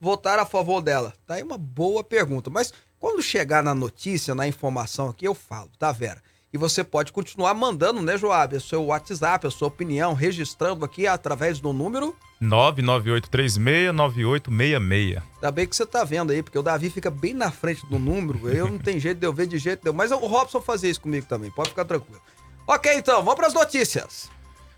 votaram 0.00 0.44
a 0.44 0.46
favor 0.46 0.80
dela? 0.80 1.12
Tá 1.26 1.34
aí 1.34 1.42
uma 1.42 1.58
boa 1.58 2.04
pergunta, 2.04 2.48
mas 2.48 2.72
quando 3.00 3.20
chegar 3.20 3.60
na 3.60 3.74
notícia, 3.74 4.36
na 4.36 4.46
informação 4.46 5.08
aqui, 5.08 5.26
eu 5.26 5.34
falo, 5.34 5.68
tá, 5.80 5.90
Vera? 5.90 6.22
E 6.52 6.58
você 6.58 6.84
pode 6.84 7.12
continuar 7.12 7.54
mandando, 7.54 8.02
né, 8.02 8.18
Joab, 8.18 8.54
o 8.54 8.60
seu 8.60 8.84
WhatsApp, 8.84 9.46
a 9.46 9.50
sua 9.50 9.68
opinião, 9.68 10.12
registrando 10.12 10.84
aqui 10.84 11.06
através 11.06 11.60
do 11.60 11.72
número 11.72 12.14
998369866. 12.42 15.22
Ainda 15.36 15.50
bem 15.50 15.66
que 15.66 15.74
você 15.74 15.86
tá 15.86 16.04
vendo 16.04 16.30
aí, 16.32 16.42
porque 16.42 16.58
o 16.58 16.62
Davi 16.62 16.90
fica 16.90 17.10
bem 17.10 17.32
na 17.32 17.50
frente 17.50 17.86
do 17.86 17.98
número. 17.98 18.50
Eu 18.50 18.68
não 18.68 18.78
tem 18.78 19.00
jeito 19.00 19.18
de 19.18 19.26
eu 19.26 19.32
ver 19.32 19.46
de 19.46 19.56
jeito 19.58 19.80
nenhum. 19.84 19.96
Mas 19.96 20.10
o 20.10 20.16
Robson 20.16 20.60
fazia 20.60 20.90
isso 20.90 21.00
comigo 21.00 21.24
também, 21.26 21.50
pode 21.50 21.70
ficar 21.70 21.86
tranquilo. 21.86 22.20
Ok, 22.66 22.92
então, 22.94 23.22
vamos 23.22 23.36
para 23.36 23.46
as 23.46 23.54
notícias. 23.54 24.30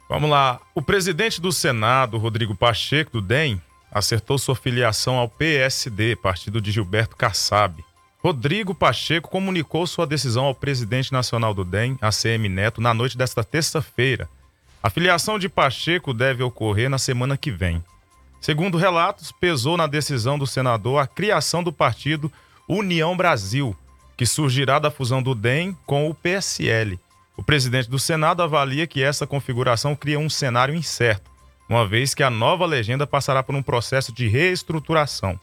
Vamos 0.08 0.30
lá. 0.30 0.60
O 0.74 0.82
presidente 0.82 1.40
do 1.40 1.50
Senado, 1.50 2.18
Rodrigo 2.18 2.54
Pacheco, 2.54 3.10
do 3.12 3.20
DEM, 3.20 3.60
acertou 3.90 4.38
sua 4.38 4.54
filiação 4.54 5.16
ao 5.16 5.28
PSD, 5.28 6.14
partido 6.16 6.60
de 6.60 6.70
Gilberto 6.70 7.16
Kassab. 7.16 7.84
Rodrigo 8.24 8.74
Pacheco 8.74 9.28
comunicou 9.28 9.86
sua 9.86 10.06
decisão 10.06 10.46
ao 10.46 10.54
presidente 10.54 11.12
nacional 11.12 11.52
do 11.52 11.62
DEM, 11.62 11.98
ACM 12.00 12.48
Neto, 12.48 12.80
na 12.80 12.94
noite 12.94 13.18
desta 13.18 13.44
terça-feira. 13.44 14.26
A 14.82 14.88
filiação 14.88 15.38
de 15.38 15.46
Pacheco 15.46 16.14
deve 16.14 16.42
ocorrer 16.42 16.88
na 16.88 16.96
semana 16.96 17.36
que 17.36 17.50
vem. 17.50 17.84
Segundo 18.40 18.78
relatos, 18.78 19.30
pesou 19.30 19.76
na 19.76 19.86
decisão 19.86 20.38
do 20.38 20.46
senador 20.46 21.02
a 21.02 21.06
criação 21.06 21.62
do 21.62 21.70
partido 21.70 22.32
União 22.66 23.14
Brasil, 23.14 23.76
que 24.16 24.24
surgirá 24.24 24.78
da 24.78 24.90
fusão 24.90 25.22
do 25.22 25.34
DEM 25.34 25.76
com 25.84 26.08
o 26.08 26.14
PSL. 26.14 26.98
O 27.36 27.42
presidente 27.42 27.90
do 27.90 27.98
Senado 27.98 28.42
avalia 28.42 28.86
que 28.86 29.02
essa 29.02 29.26
configuração 29.26 29.94
cria 29.94 30.18
um 30.18 30.30
cenário 30.30 30.74
incerto, 30.74 31.30
uma 31.68 31.86
vez 31.86 32.14
que 32.14 32.22
a 32.22 32.30
nova 32.30 32.64
legenda 32.64 33.06
passará 33.06 33.42
por 33.42 33.54
um 33.54 33.62
processo 33.62 34.14
de 34.14 34.26
reestruturação. 34.28 35.38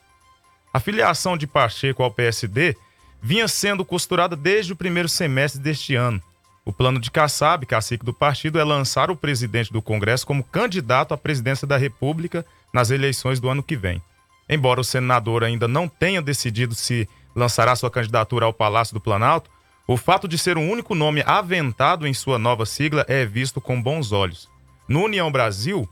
A 0.73 0.79
filiação 0.79 1.35
de 1.35 1.45
Pacheco 1.45 2.01
ao 2.01 2.11
PSD 2.11 2.75
vinha 3.21 3.47
sendo 3.47 3.83
costurada 3.83 4.35
desde 4.35 4.71
o 4.71 4.75
primeiro 4.75 5.09
semestre 5.09 5.61
deste 5.61 5.95
ano. 5.95 6.21
O 6.63 6.71
plano 6.71 6.99
de 6.99 7.11
Kassab, 7.11 7.65
cacique 7.65 8.05
do 8.05 8.13
partido, 8.13 8.59
é 8.59 8.63
lançar 8.63 9.11
o 9.11 9.15
presidente 9.15 9.73
do 9.73 9.81
Congresso 9.81 10.25
como 10.25 10.43
candidato 10.43 11.13
à 11.13 11.17
presidência 11.17 11.67
da 11.67 11.75
República 11.75 12.45
nas 12.73 12.89
eleições 12.89 13.39
do 13.39 13.49
ano 13.49 13.63
que 13.63 13.75
vem. 13.75 14.01
Embora 14.47 14.79
o 14.79 14.83
senador 14.83 15.43
ainda 15.43 15.67
não 15.67 15.87
tenha 15.87 16.21
decidido 16.21 16.73
se 16.75 17.07
lançará 17.35 17.75
sua 17.75 17.91
candidatura 17.91 18.45
ao 18.45 18.53
Palácio 18.53 18.93
do 18.93 19.01
Planalto, 19.01 19.49
o 19.87 19.97
fato 19.97 20.27
de 20.27 20.37
ser 20.37 20.57
o 20.57 20.61
único 20.61 20.95
nome 20.95 21.23
aventado 21.25 22.07
em 22.07 22.13
sua 22.13 22.37
nova 22.37 22.65
sigla 22.65 23.05
é 23.07 23.25
visto 23.25 23.59
com 23.59 23.81
bons 23.81 24.11
olhos. 24.11 24.47
No 24.87 25.03
União 25.03 25.31
Brasil, 25.31 25.89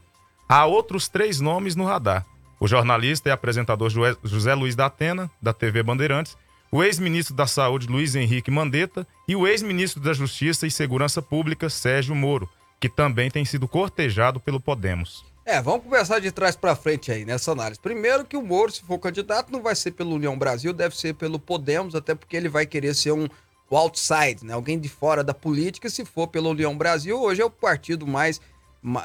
há 0.48 0.66
outros 0.66 1.10
três 1.10 1.40
nomes 1.42 1.76
no 1.76 1.86
radar: 1.86 2.26
o 2.60 2.68
jornalista 2.68 3.30
e 3.30 3.32
apresentador 3.32 3.90
José 3.90 4.54
Luiz 4.54 4.76
da 4.76 4.88
Atena, 4.88 5.30
da 5.42 5.54
TV 5.54 5.82
Bandeirantes, 5.82 6.38
o 6.72 6.84
ex-ministro 6.84 7.36
da 7.36 7.48
Saúde 7.48 7.88
Luiz 7.88 8.16
Henrique 8.16 8.52
Mandetta 8.52 9.08
e 9.28 9.36
o 9.36 9.48
ex-ministro 9.48 10.02
da 10.02 10.14
Justiça 10.14 10.68
e 10.68 10.72
Segurança 10.72 11.22
Pública 11.22 11.70
Sérgio 11.70 12.14
Moro, 12.14 12.50
que 12.80 12.88
também 12.88 13.32
tem 13.32 13.44
sido 13.44 13.68
cortejado 13.68 14.40
pelo 14.40 14.60
Podemos. 14.60 15.26
É, 15.46 15.60
vamos 15.60 15.84
conversar 15.84 16.20
de 16.20 16.32
trás 16.32 16.56
para 16.56 16.76
frente 16.76 17.12
aí 17.12 17.26
nessa 17.26 17.52
análise. 17.52 17.80
Primeiro 17.80 18.24
que 18.24 18.38
o 18.38 18.42
Moro, 18.42 18.72
se 18.72 18.84
for 18.84 19.00
candidato, 19.00 19.52
não 19.52 19.64
vai 19.64 19.76
ser 19.76 19.92
pelo 19.92 20.14
União 20.14 20.38
Brasil, 20.38 20.72
deve 20.72 20.96
ser 20.96 21.16
pelo 21.16 21.40
Podemos, 21.40 21.96
até 21.96 22.14
porque 22.14 22.38
ele 22.38 22.48
vai 22.48 22.68
querer 22.68 22.94
ser 22.94 23.14
um 23.14 23.28
outside, 23.72 24.44
né? 24.46 24.54
Alguém 24.54 24.80
de 24.80 24.88
fora 24.88 25.24
da 25.24 25.34
política, 25.34 25.90
se 25.90 26.06
for 26.06 26.28
pelo 26.28 26.52
União 26.52 26.78
Brasil, 26.78 27.20
hoje 27.20 27.42
é 27.42 27.46
o 27.46 27.50
partido 27.50 28.06
mais 28.06 28.40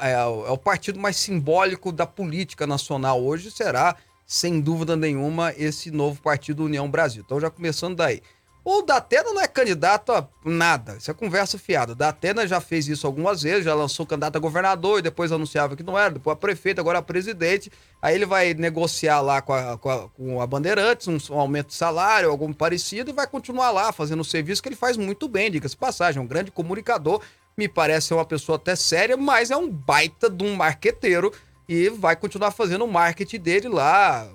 é, 0.01 0.11
é, 0.11 0.25
o 0.25 0.57
partido 0.57 0.99
mais 0.99 1.17
simbólico 1.17 1.91
da 1.91 2.05
política 2.05 2.65
nacional 2.65 3.21
hoje 3.23 3.51
será, 3.51 3.95
sem 4.25 4.59
dúvida 4.59 4.95
nenhuma, 4.95 5.53
esse 5.57 5.91
novo 5.91 6.21
partido 6.21 6.63
União 6.63 6.89
Brasil. 6.89 7.23
Então, 7.25 7.39
já 7.39 7.49
começando 7.49 7.95
daí. 7.95 8.21
O 8.67 8.81
Datena 8.81 9.31
não 9.31 9.41
é 9.41 9.47
candidato 9.47 10.11
a 10.11 10.27
nada, 10.43 10.95
isso 10.97 11.11
é 11.11 11.13
conversa 11.13 11.55
fiada. 11.55 11.91
O 11.91 11.95
Datena 11.95 12.47
já 12.47 12.59
fez 12.59 12.87
isso 12.87 13.05
algumas 13.05 13.43
vezes, 13.43 13.63
já 13.63 13.75
lançou 13.75 14.07
candidato 14.07 14.37
a 14.37 14.39
governador 14.39 14.97
e 14.97 15.01
depois 15.03 15.31
anunciava 15.31 15.75
que 15.75 15.83
não 15.83 15.95
era, 15.95 16.09
depois 16.15 16.33
a 16.33 16.35
prefeito, 16.35 16.81
agora 16.81 16.97
a 16.97 17.01
presidente. 17.03 17.71
Aí 18.01 18.15
ele 18.15 18.25
vai 18.25 18.55
negociar 18.55 19.21
lá 19.21 19.39
com 19.39 19.53
a, 19.53 19.77
com 19.77 19.89
a, 19.91 20.09
com 20.09 20.41
a 20.41 20.47
Bandeirantes 20.47 21.07
um, 21.07 21.17
um, 21.31 21.39
aumento 21.39 21.67
de 21.67 21.75
salário, 21.75 22.31
algum 22.31 22.51
parecido, 22.51 23.11
e 23.11 23.13
vai 23.13 23.27
continuar 23.27 23.69
lá 23.69 23.91
fazendo 23.91 24.21
o 24.21 24.25
serviço 24.25 24.63
que 24.63 24.69
ele 24.69 24.75
faz 24.75 24.97
muito 24.97 25.27
bem, 25.27 25.51
diga-se 25.51 25.77
passagem, 25.77 26.19
é 26.19 26.23
um 26.23 26.27
grande 26.27 26.49
comunicador, 26.49 27.21
me 27.57 27.67
parece 27.67 28.07
ser 28.07 28.13
uma 28.13 28.25
pessoa 28.25 28.57
até 28.57 28.75
séria, 28.75 29.15
mas 29.15 29.49
é 29.49 29.57
um 29.57 29.69
baita 29.69 30.29
de 30.29 30.43
um 30.43 30.55
marqueteiro 30.55 31.31
e 31.67 31.89
vai 31.89 32.15
continuar 32.15 32.51
fazendo 32.51 32.83
o 32.83 32.91
marketing 32.91 33.39
dele 33.39 33.69
lá. 33.69 34.27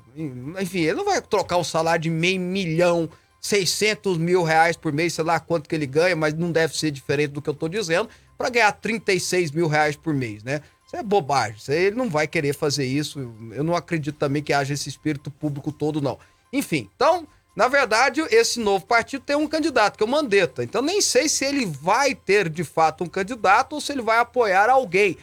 Enfim, 0.61 0.81
ele 0.81 0.95
não 0.95 1.05
vai 1.05 1.21
trocar 1.21 1.59
o 1.59 1.65
salário 1.65 2.03
de 2.03 2.11
meio 2.11 2.41
milhão, 2.41 3.09
600 3.41 4.19
mil 4.19 4.43
reais 4.43 4.77
por 4.77 4.93
mês, 4.93 5.15
sei 5.15 5.25
lá 5.25 5.39
quanto 5.39 5.69
que 5.69 5.75
ele 5.75 5.87
ganha, 5.87 6.17
mas 6.17 6.35
não 6.35 6.50
deve 6.50 6.77
ser 6.77 6.91
diferente 6.91 7.31
do 7.33 7.43
que 7.43 7.49
eu 7.49 7.55
tô 7.55 7.69
dizendo, 7.69 8.09
para 8.37 8.49
ganhar 8.49 8.73
36 8.73 9.50
mil 9.50 9.69
reais 9.69 9.97
por 9.97 10.15
mês, 10.15 10.43
né? 10.43 10.62
Isso 10.87 10.97
é 10.97 11.03
bobagem. 11.03 11.57
Isso 11.57 11.71
ele 11.71 11.95
não 11.95 12.09
vai 12.09 12.27
querer 12.27 12.55
fazer 12.55 12.85
isso. 12.85 13.21
Eu 13.53 13.62
não 13.62 13.77
acredito 13.77 14.17
também 14.17 14.43
que 14.43 14.53
haja 14.53 14.75
esse 14.75 14.89
espírito 14.89 15.31
público 15.31 15.71
todo, 15.71 16.00
não. 16.00 16.19
Enfim, 16.53 16.91
então 16.97 17.29
na 17.54 17.66
verdade, 17.69 18.21
esse 18.30 18.61
novo 18.61 18.87
partido 18.87 19.25
tem 19.25 19.37
um 19.37 19.49
candidato, 19.49 19.97
que 19.97 20.02
é 20.02 20.07
o 20.07 20.09
Mandetta. 20.09 20.62
Então, 20.62 20.80
nem 20.80 21.00
sei 21.00 21.28
se 21.28 21.45
ele 21.45 21.66
vai 21.66 22.14
ter 22.14 22.49
de 22.49 22.62
fato 22.62 23.04
um 23.04 23.09
candidato 23.09 23.75
ou 23.75 23.80
se 23.80 23.92
ele 23.92 24.02
vai 24.02 24.19
apoiar 24.19 24.71
alguém. 24.71 25.19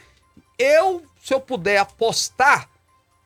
Eu, 0.58 1.02
se 1.22 1.32
eu 1.32 1.40
puder 1.40 1.78
apostar, 1.78 2.68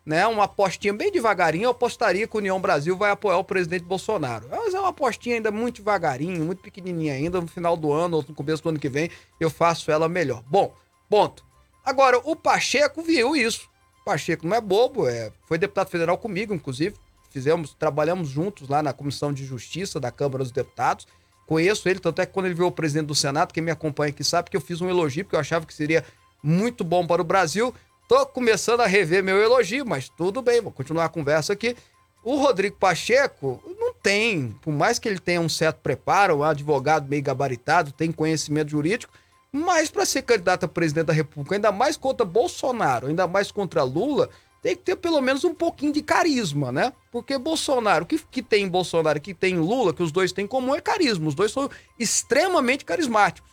né, 0.06 0.26
uma 0.26 0.44
apostinha 0.44 0.92
bem 0.92 1.10
devagarinho, 1.10 1.64
eu 1.64 1.70
apostaria 1.70 2.26
que 2.26 2.36
a 2.36 2.38
União 2.38 2.60
Brasil 2.60 2.96
vai 2.96 3.10
apoiar 3.10 3.38
o 3.38 3.44
presidente 3.44 3.84
Bolsonaro. 3.84 4.48
Mas 4.50 4.72
é 4.72 4.78
uma 4.78 4.90
apostinha 4.90 5.36
ainda 5.36 5.50
muito 5.50 5.76
devagarinho, 5.76 6.44
muito 6.44 6.62
pequenininha 6.62 7.14
ainda. 7.14 7.40
No 7.40 7.48
final 7.48 7.76
do 7.76 7.92
ano 7.92 8.18
ou 8.18 8.24
no 8.26 8.34
começo 8.34 8.62
do 8.62 8.68
ano 8.68 8.78
que 8.78 8.88
vem, 8.88 9.10
eu 9.40 9.50
faço 9.50 9.90
ela 9.90 10.08
melhor. 10.08 10.42
Bom, 10.46 10.74
ponto. 11.10 11.44
Agora, 11.84 12.20
o 12.22 12.36
Pacheco 12.36 13.02
viu 13.02 13.34
isso. 13.34 13.68
O 14.00 14.04
Pacheco 14.04 14.46
não 14.46 14.56
é 14.56 14.60
bobo, 14.60 15.08
é, 15.08 15.32
foi 15.46 15.58
deputado 15.58 15.88
federal 15.88 16.16
comigo, 16.16 16.54
inclusive 16.54 16.96
fizemos, 17.32 17.74
trabalhamos 17.74 18.28
juntos 18.28 18.68
lá 18.68 18.82
na 18.82 18.92
Comissão 18.92 19.32
de 19.32 19.44
Justiça 19.44 19.98
da 19.98 20.10
Câmara 20.10 20.44
dos 20.44 20.52
Deputados. 20.52 21.06
Conheço 21.46 21.88
ele, 21.88 21.98
tanto 21.98 22.20
é 22.20 22.26
que 22.26 22.32
quando 22.32 22.46
ele 22.46 22.54
viu 22.54 22.66
o 22.66 22.72
presidente 22.72 23.06
do 23.06 23.14
Senado, 23.14 23.52
quem 23.52 23.62
me 23.62 23.70
acompanha 23.70 24.10
aqui 24.10 24.22
sabe 24.22 24.50
que 24.50 24.56
eu 24.56 24.60
fiz 24.60 24.80
um 24.80 24.88
elogio, 24.88 25.24
porque 25.24 25.36
eu 25.36 25.40
achava 25.40 25.66
que 25.66 25.74
seria 25.74 26.04
muito 26.42 26.84
bom 26.84 27.06
para 27.06 27.20
o 27.20 27.24
Brasil. 27.24 27.74
Tô 28.08 28.26
começando 28.26 28.80
a 28.80 28.86
rever 28.86 29.22
meu 29.22 29.40
elogio, 29.42 29.86
mas 29.86 30.08
tudo 30.08 30.42
bem, 30.42 30.60
vou 30.60 30.72
continuar 30.72 31.06
a 31.06 31.08
conversa 31.08 31.52
aqui. 31.52 31.76
O 32.24 32.36
Rodrigo 32.36 32.76
Pacheco 32.76 33.60
não 33.78 33.92
tem, 33.94 34.56
por 34.62 34.72
mais 34.72 34.98
que 34.98 35.08
ele 35.08 35.18
tenha 35.18 35.40
um 35.40 35.48
certo 35.48 35.78
preparo, 35.78 36.36
um 36.36 36.44
advogado 36.44 37.08
meio 37.08 37.22
gabaritado, 37.22 37.90
tem 37.90 38.12
conhecimento 38.12 38.70
jurídico, 38.70 39.12
mas 39.50 39.90
para 39.90 40.06
ser 40.06 40.22
candidato 40.22 40.64
a 40.64 40.68
presidente 40.68 41.06
da 41.06 41.12
República, 41.12 41.56
ainda 41.56 41.72
mais 41.72 41.96
contra 41.96 42.24
Bolsonaro, 42.24 43.08
ainda 43.08 43.26
mais 43.26 43.50
contra 43.50 43.82
Lula, 43.82 44.30
tem 44.62 44.76
que 44.76 44.82
ter 44.82 44.96
pelo 44.96 45.20
menos 45.20 45.42
um 45.42 45.52
pouquinho 45.52 45.92
de 45.92 46.00
carisma, 46.00 46.70
né? 46.70 46.92
Porque 47.10 47.36
Bolsonaro, 47.36 48.04
o 48.04 48.06
que, 48.06 48.16
que 48.30 48.40
tem 48.40 48.62
em 48.62 48.68
Bolsonaro, 48.68 49.20
que 49.20 49.34
tem 49.34 49.54
em 49.54 49.58
Lula, 49.58 49.92
que 49.92 50.04
os 50.04 50.12
dois 50.12 50.30
têm 50.30 50.44
em 50.44 50.48
comum 50.48 50.72
é 50.72 50.80
carisma. 50.80 51.28
Os 51.28 51.34
dois 51.34 51.50
são 51.50 51.68
extremamente 51.98 52.84
carismáticos. 52.84 53.50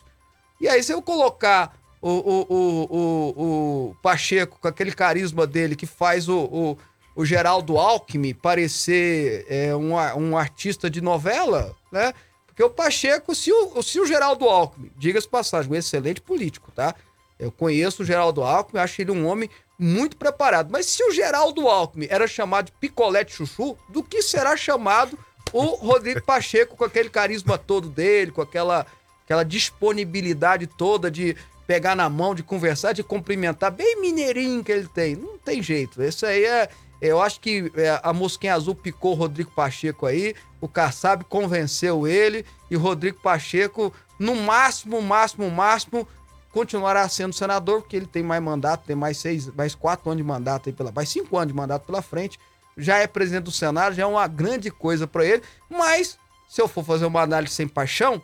E 0.60 0.68
aí, 0.68 0.80
se 0.82 0.92
eu 0.92 1.02
colocar 1.02 1.76
o, 2.00 2.10
o, 2.10 2.46
o, 2.48 3.88
o, 3.90 3.96
Pacheco 4.00 4.58
com 4.60 4.68
aquele 4.68 4.92
carisma 4.92 5.46
dele 5.48 5.74
que 5.74 5.84
faz 5.84 6.28
o, 6.28 6.38
o, 6.38 6.78
o 7.16 7.24
Geraldo 7.24 7.76
Alckmin 7.76 8.32
parecer 8.32 9.44
é, 9.48 9.74
um, 9.74 9.94
um 9.94 10.38
artista 10.38 10.88
de 10.88 11.00
novela, 11.00 11.74
né? 11.90 12.14
Porque 12.46 12.62
o 12.62 12.70
Pacheco, 12.70 13.34
se 13.34 13.50
o, 13.52 13.82
se 13.82 13.98
o 13.98 14.06
Geraldo 14.06 14.48
Alckmin, 14.48 14.92
diga-se 14.96 15.28
passagem, 15.28 15.72
um 15.72 15.74
excelente 15.74 16.20
político, 16.20 16.70
tá? 16.70 16.94
Eu 17.40 17.50
conheço 17.50 18.02
o 18.02 18.06
Geraldo 18.06 18.42
Alckmin, 18.42 18.80
acho 18.80 19.00
ele 19.00 19.10
um 19.10 19.26
homem 19.26 19.48
muito 19.78 20.16
preparado. 20.16 20.70
Mas 20.70 20.86
se 20.86 21.02
o 21.02 21.10
Geraldo 21.10 21.66
Alckmin 21.66 22.06
era 22.10 22.28
chamado 22.28 22.66
de 22.66 22.72
picolé 22.72 23.26
chuchu, 23.26 23.76
do 23.88 24.02
que 24.02 24.20
será 24.20 24.56
chamado 24.56 25.18
o 25.52 25.64
Rodrigo 25.76 26.22
Pacheco 26.22 26.76
com 26.76 26.84
aquele 26.84 27.08
carisma 27.08 27.56
todo 27.56 27.88
dele, 27.88 28.30
com 28.30 28.42
aquela, 28.42 28.86
aquela 29.24 29.42
disponibilidade 29.42 30.66
toda 30.66 31.10
de 31.10 31.34
pegar 31.66 31.96
na 31.96 32.10
mão, 32.10 32.34
de 32.34 32.42
conversar, 32.42 32.92
de 32.92 33.02
cumprimentar, 33.02 33.70
bem 33.70 34.00
mineirinho 34.00 34.62
que 34.62 34.70
ele 34.70 34.88
tem. 34.88 35.16
Não 35.16 35.38
tem 35.38 35.62
jeito. 35.62 36.02
Isso 36.02 36.26
aí 36.26 36.44
é. 36.44 36.68
Eu 37.00 37.22
acho 37.22 37.40
que 37.40 37.72
é, 37.76 37.98
a 38.02 38.12
mosquinha 38.12 38.54
azul 38.54 38.74
picou 38.74 39.12
o 39.12 39.14
Rodrigo 39.14 39.50
Pacheco 39.52 40.04
aí, 40.04 40.34
o 40.60 40.68
Kassab 40.68 41.24
convenceu 41.24 42.06
ele 42.06 42.44
e 42.70 42.76
o 42.76 42.78
Rodrigo 42.78 43.18
Pacheco, 43.22 43.90
no 44.18 44.34
máximo, 44.34 45.00
máximo, 45.00 45.50
máximo, 45.50 46.06
continuará 46.52 47.08
sendo 47.08 47.32
senador, 47.32 47.82
porque 47.82 47.96
ele 47.96 48.06
tem 48.06 48.22
mais 48.22 48.42
mandato, 48.42 48.84
tem 48.86 48.96
mais 48.96 49.18
seis, 49.18 49.46
mais 49.48 49.74
quatro 49.74 50.10
anos 50.10 50.22
de 50.22 50.28
mandato 50.28 50.68
aí 50.68 50.72
pela, 50.72 50.90
mais 50.92 51.08
cinco 51.08 51.36
anos 51.36 51.48
de 51.48 51.54
mandato 51.54 51.86
pela 51.86 52.02
frente. 52.02 52.38
Já 52.76 52.98
é 52.98 53.06
presidente 53.06 53.44
do 53.44 53.52
Senado, 53.52 53.94
já 53.94 54.02
é 54.02 54.06
uma 54.06 54.26
grande 54.26 54.70
coisa 54.70 55.06
para 55.06 55.24
ele. 55.24 55.42
Mas, 55.68 56.18
se 56.48 56.60
eu 56.60 56.68
for 56.68 56.84
fazer 56.84 57.06
uma 57.06 57.22
análise 57.22 57.54
sem 57.54 57.68
paixão, 57.68 58.22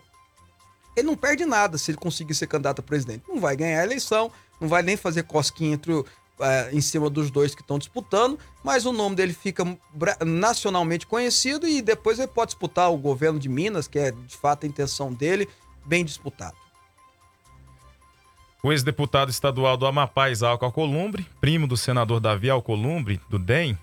ele 0.96 1.06
não 1.06 1.16
perde 1.16 1.44
nada 1.44 1.76
se 1.76 1.90
ele 1.90 1.98
conseguir 1.98 2.34
ser 2.34 2.46
candidato 2.46 2.80
a 2.80 2.82
presidente. 2.82 3.24
Não 3.28 3.38
vai 3.40 3.54
ganhar 3.56 3.80
a 3.80 3.84
eleição, 3.84 4.30
não 4.60 4.68
vai 4.68 4.82
nem 4.82 4.96
fazer 4.96 5.24
cosquinha 5.24 5.74
entre 5.74 5.92
o, 5.92 6.06
é, 6.40 6.70
em 6.72 6.80
cima 6.80 7.10
dos 7.10 7.30
dois 7.30 7.54
que 7.54 7.60
estão 7.60 7.78
disputando, 7.78 8.38
mas 8.64 8.86
o 8.86 8.92
nome 8.92 9.14
dele 9.14 9.34
fica 9.34 9.64
nacionalmente 10.24 11.06
conhecido 11.06 11.66
e 11.68 11.82
depois 11.82 12.18
ele 12.18 12.28
pode 12.28 12.50
disputar 12.50 12.90
o 12.90 12.96
governo 12.96 13.38
de 13.38 13.48
Minas, 13.48 13.86
que 13.86 13.98
é 13.98 14.10
de 14.10 14.36
fato 14.36 14.64
a 14.64 14.66
intenção 14.66 15.12
dele, 15.12 15.48
bem 15.84 16.04
disputado. 16.04 16.65
O 18.62 18.72
ex-deputado 18.72 19.30
estadual 19.30 19.76
do 19.76 19.86
Amapá, 19.86 20.30
Isaac 20.30 20.64
Alcolumbre, 20.64 21.26
primo 21.40 21.66
do 21.66 21.76
senador 21.76 22.20
Davi 22.20 22.50
Alcolumbre, 22.50 23.20
do 23.28 23.38
DEM, 23.38 23.78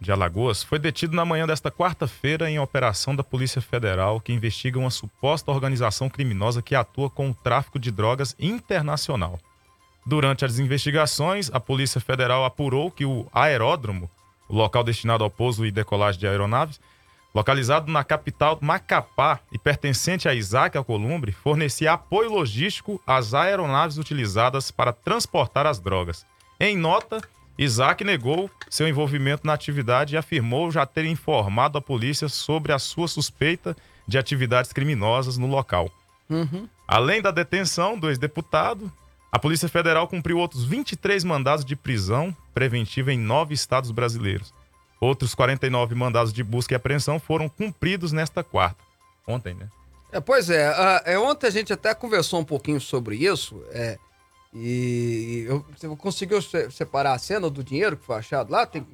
de 0.00 0.12
Alagoas, 0.12 0.62
foi 0.62 0.78
detido 0.78 1.16
na 1.16 1.24
manhã 1.24 1.46
desta 1.46 1.70
quarta-feira 1.70 2.50
em 2.50 2.58
operação 2.58 3.16
da 3.16 3.24
Polícia 3.24 3.60
Federal 3.60 4.20
que 4.20 4.32
investiga 4.32 4.78
uma 4.78 4.90
suposta 4.90 5.50
organização 5.50 6.08
criminosa 6.08 6.62
que 6.62 6.74
atua 6.74 7.10
com 7.10 7.30
o 7.30 7.34
tráfico 7.34 7.78
de 7.78 7.90
drogas 7.90 8.34
internacional. 8.38 9.38
Durante 10.04 10.44
as 10.44 10.58
investigações, 10.58 11.50
a 11.52 11.58
Polícia 11.58 12.00
Federal 12.00 12.44
apurou 12.44 12.90
que 12.90 13.04
o 13.04 13.26
aeródromo, 13.32 14.08
o 14.48 14.54
local 14.54 14.84
destinado 14.84 15.24
ao 15.24 15.30
pouso 15.30 15.66
e 15.66 15.70
decolagem 15.70 16.20
de 16.20 16.28
aeronaves, 16.28 16.80
localizado 17.36 17.92
na 17.92 18.02
capital 18.02 18.58
Macapá 18.62 19.40
e 19.52 19.58
pertencente 19.58 20.26
a 20.26 20.32
Isaac 20.32 20.78
Alcolumbre, 20.78 21.32
fornecia 21.32 21.92
apoio 21.92 22.32
logístico 22.32 22.98
às 23.06 23.34
aeronaves 23.34 23.98
utilizadas 23.98 24.70
para 24.70 24.90
transportar 24.90 25.66
as 25.66 25.78
drogas. 25.78 26.24
Em 26.58 26.74
nota, 26.78 27.20
Isaac 27.58 28.02
negou 28.02 28.50
seu 28.70 28.88
envolvimento 28.88 29.46
na 29.46 29.52
atividade 29.52 30.14
e 30.14 30.16
afirmou 30.16 30.70
já 30.70 30.86
ter 30.86 31.04
informado 31.04 31.76
a 31.76 31.82
polícia 31.82 32.26
sobre 32.26 32.72
a 32.72 32.78
sua 32.78 33.06
suspeita 33.06 33.76
de 34.08 34.16
atividades 34.16 34.72
criminosas 34.72 35.36
no 35.36 35.46
local. 35.46 35.90
Uhum. 36.30 36.66
Além 36.88 37.20
da 37.20 37.30
detenção 37.30 37.98
do 37.98 38.08
ex-deputado, 38.08 38.90
a 39.30 39.38
Polícia 39.38 39.68
Federal 39.68 40.08
cumpriu 40.08 40.38
outros 40.38 40.64
23 40.64 41.22
mandados 41.22 41.66
de 41.66 41.76
prisão 41.76 42.34
preventiva 42.54 43.12
em 43.12 43.18
nove 43.18 43.52
estados 43.52 43.90
brasileiros. 43.90 44.54
Outros 45.00 45.34
49 45.34 45.94
mandados 45.94 46.32
de 46.32 46.42
busca 46.42 46.74
e 46.74 46.76
apreensão 46.76 47.20
foram 47.20 47.48
cumpridos 47.48 48.12
nesta 48.12 48.42
quarta. 48.42 48.82
Ontem, 49.26 49.54
né? 49.54 49.68
É, 50.12 50.20
pois 50.20 50.48
é, 50.48 50.70
uh, 50.70 51.02
é, 51.04 51.18
ontem 51.18 51.46
a 51.46 51.50
gente 51.50 51.72
até 51.72 51.92
conversou 51.94 52.40
um 52.40 52.44
pouquinho 52.44 52.80
sobre 52.80 53.16
isso. 53.16 53.62
É, 53.70 53.98
e 54.54 55.44
eu, 55.46 55.64
você 55.76 55.88
conseguiu 55.96 56.40
separar 56.70 57.12
a 57.12 57.18
cena 57.18 57.50
do 57.50 57.62
dinheiro 57.62 57.96
que 57.96 58.06
foi 58.06 58.16
achado 58.16 58.50
lá? 58.50 58.64
Tem, 58.64 58.86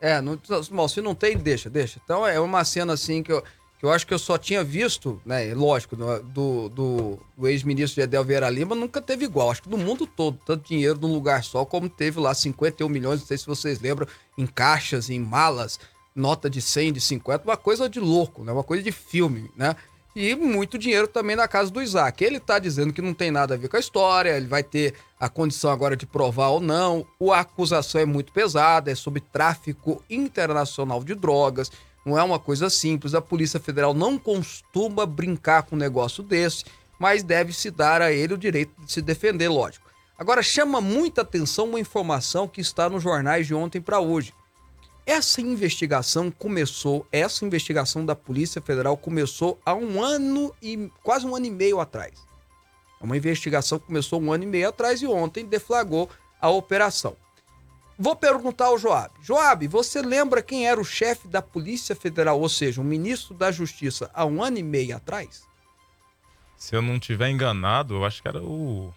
é, 0.00 0.20
não, 0.20 0.88
se 0.88 1.00
não 1.00 1.14
tem, 1.14 1.36
deixa, 1.36 1.68
deixa. 1.68 2.00
Então 2.02 2.26
é 2.26 2.40
uma 2.40 2.64
cena 2.64 2.94
assim 2.94 3.22
que 3.22 3.32
eu, 3.32 3.42
que 3.78 3.84
eu 3.84 3.90
acho 3.90 4.06
que 4.06 4.14
eu 4.14 4.18
só 4.18 4.38
tinha 4.38 4.64
visto, 4.64 5.20
né? 5.24 5.52
Lógico, 5.54 5.96
do, 5.96 6.68
do, 6.68 7.18
do 7.36 7.48
ex-ministro 7.48 8.02
Edel 8.02 8.24
Vieira 8.24 8.48
Lima 8.48 8.74
nunca 8.74 9.02
teve 9.02 9.24
igual. 9.24 9.50
Acho 9.50 9.62
que 9.62 9.68
no 9.68 9.76
mundo 9.76 10.06
todo, 10.06 10.38
tanto 10.46 10.66
dinheiro 10.66 10.98
num 11.00 11.12
lugar 11.12 11.44
só, 11.44 11.64
como 11.64 11.88
teve 11.88 12.18
lá 12.18 12.34
51 12.34 12.88
milhões, 12.88 13.20
não 13.20 13.26
sei 13.26 13.36
se 13.36 13.46
vocês 13.46 13.80
lembram, 13.80 14.06
em 14.38 14.46
caixas, 14.46 15.10
em 15.10 15.20
malas, 15.20 15.78
nota 16.14 16.48
de 16.48 16.62
100, 16.62 16.94
de 16.94 17.00
50, 17.00 17.44
uma 17.44 17.56
coisa 17.56 17.88
de 17.88 18.00
louco, 18.00 18.42
né? 18.42 18.52
Uma 18.52 18.64
coisa 18.64 18.82
de 18.82 18.92
filme, 18.92 19.50
né? 19.54 19.76
E 20.16 20.34
muito 20.34 20.78
dinheiro 20.78 21.06
também 21.06 21.36
na 21.36 21.46
casa 21.46 21.70
do 21.70 21.82
Isaac. 21.82 22.24
Ele 22.24 22.38
está 22.38 22.58
dizendo 22.58 22.90
que 22.90 23.02
não 23.02 23.12
tem 23.12 23.30
nada 23.30 23.52
a 23.52 23.56
ver 23.58 23.68
com 23.68 23.76
a 23.76 23.80
história, 23.80 24.34
ele 24.34 24.46
vai 24.46 24.62
ter 24.62 24.94
a 25.20 25.28
condição 25.28 25.70
agora 25.70 25.94
de 25.94 26.06
provar 26.06 26.48
ou 26.48 26.60
não. 26.60 27.06
A 27.30 27.40
acusação 27.40 28.00
é 28.00 28.06
muito 28.06 28.32
pesada, 28.32 28.90
é 28.90 28.94
sobre 28.94 29.20
tráfico 29.20 30.02
internacional 30.08 31.04
de 31.04 31.14
drogas. 31.14 31.70
Não 32.06 32.16
é 32.16 32.22
uma 32.22 32.38
coisa 32.38 32.70
simples. 32.70 33.14
A 33.14 33.20
Polícia 33.20 33.58
Federal 33.58 33.92
não 33.92 34.16
costuma 34.16 35.04
brincar 35.04 35.64
com 35.64 35.74
um 35.74 35.78
negócio 35.78 36.22
desse, 36.22 36.64
mas 37.00 37.24
deve 37.24 37.52
se 37.52 37.68
dar 37.68 38.00
a 38.00 38.12
ele 38.12 38.32
o 38.32 38.38
direito 38.38 38.72
de 38.80 38.92
se 38.92 39.02
defender, 39.02 39.48
lógico. 39.48 39.90
Agora 40.16 40.40
chama 40.40 40.80
muita 40.80 41.22
atenção 41.22 41.66
uma 41.66 41.80
informação 41.80 42.46
que 42.46 42.60
está 42.60 42.88
nos 42.88 43.02
jornais 43.02 43.48
de 43.48 43.54
ontem 43.54 43.80
para 43.80 43.98
hoje. 43.98 44.32
Essa 45.04 45.40
investigação 45.40 46.30
começou, 46.30 47.04
essa 47.10 47.44
investigação 47.44 48.06
da 48.06 48.14
Polícia 48.14 48.62
Federal 48.62 48.96
começou 48.96 49.58
há 49.66 49.74
um 49.74 50.00
ano 50.00 50.54
e 50.62 50.88
quase 51.02 51.26
um 51.26 51.34
ano 51.34 51.46
e 51.46 51.50
meio 51.50 51.80
atrás. 51.80 52.12
É 53.00 53.04
uma 53.04 53.16
investigação 53.16 53.80
começou 53.80 54.22
um 54.22 54.32
ano 54.32 54.44
e 54.44 54.46
meio 54.46 54.68
atrás 54.68 55.02
e 55.02 55.06
ontem 55.08 55.44
deflagrou 55.44 56.08
a 56.40 56.48
operação. 56.50 57.16
Vou 57.98 58.14
perguntar 58.14 58.66
ao 58.66 58.78
Joab. 58.78 59.10
Joab, 59.22 59.66
você 59.68 60.02
lembra 60.02 60.42
quem 60.42 60.68
era 60.68 60.80
o 60.80 60.84
chefe 60.84 61.26
da 61.26 61.40
Polícia 61.40 61.96
Federal, 61.96 62.38
ou 62.40 62.48
seja, 62.48 62.80
o 62.80 62.84
ministro 62.84 63.34
da 63.34 63.50
Justiça, 63.50 64.10
há 64.12 64.24
um 64.26 64.42
ano 64.42 64.58
e 64.58 64.62
meio 64.62 64.94
atrás? 64.96 65.44
Se 66.56 66.76
eu 66.76 66.82
não 66.82 66.98
tiver 66.98 67.30
enganado, 67.30 67.94
eu 67.94 68.04
acho 68.04 68.20
que 68.20 68.28
era 68.28 68.42
o, 68.42 68.92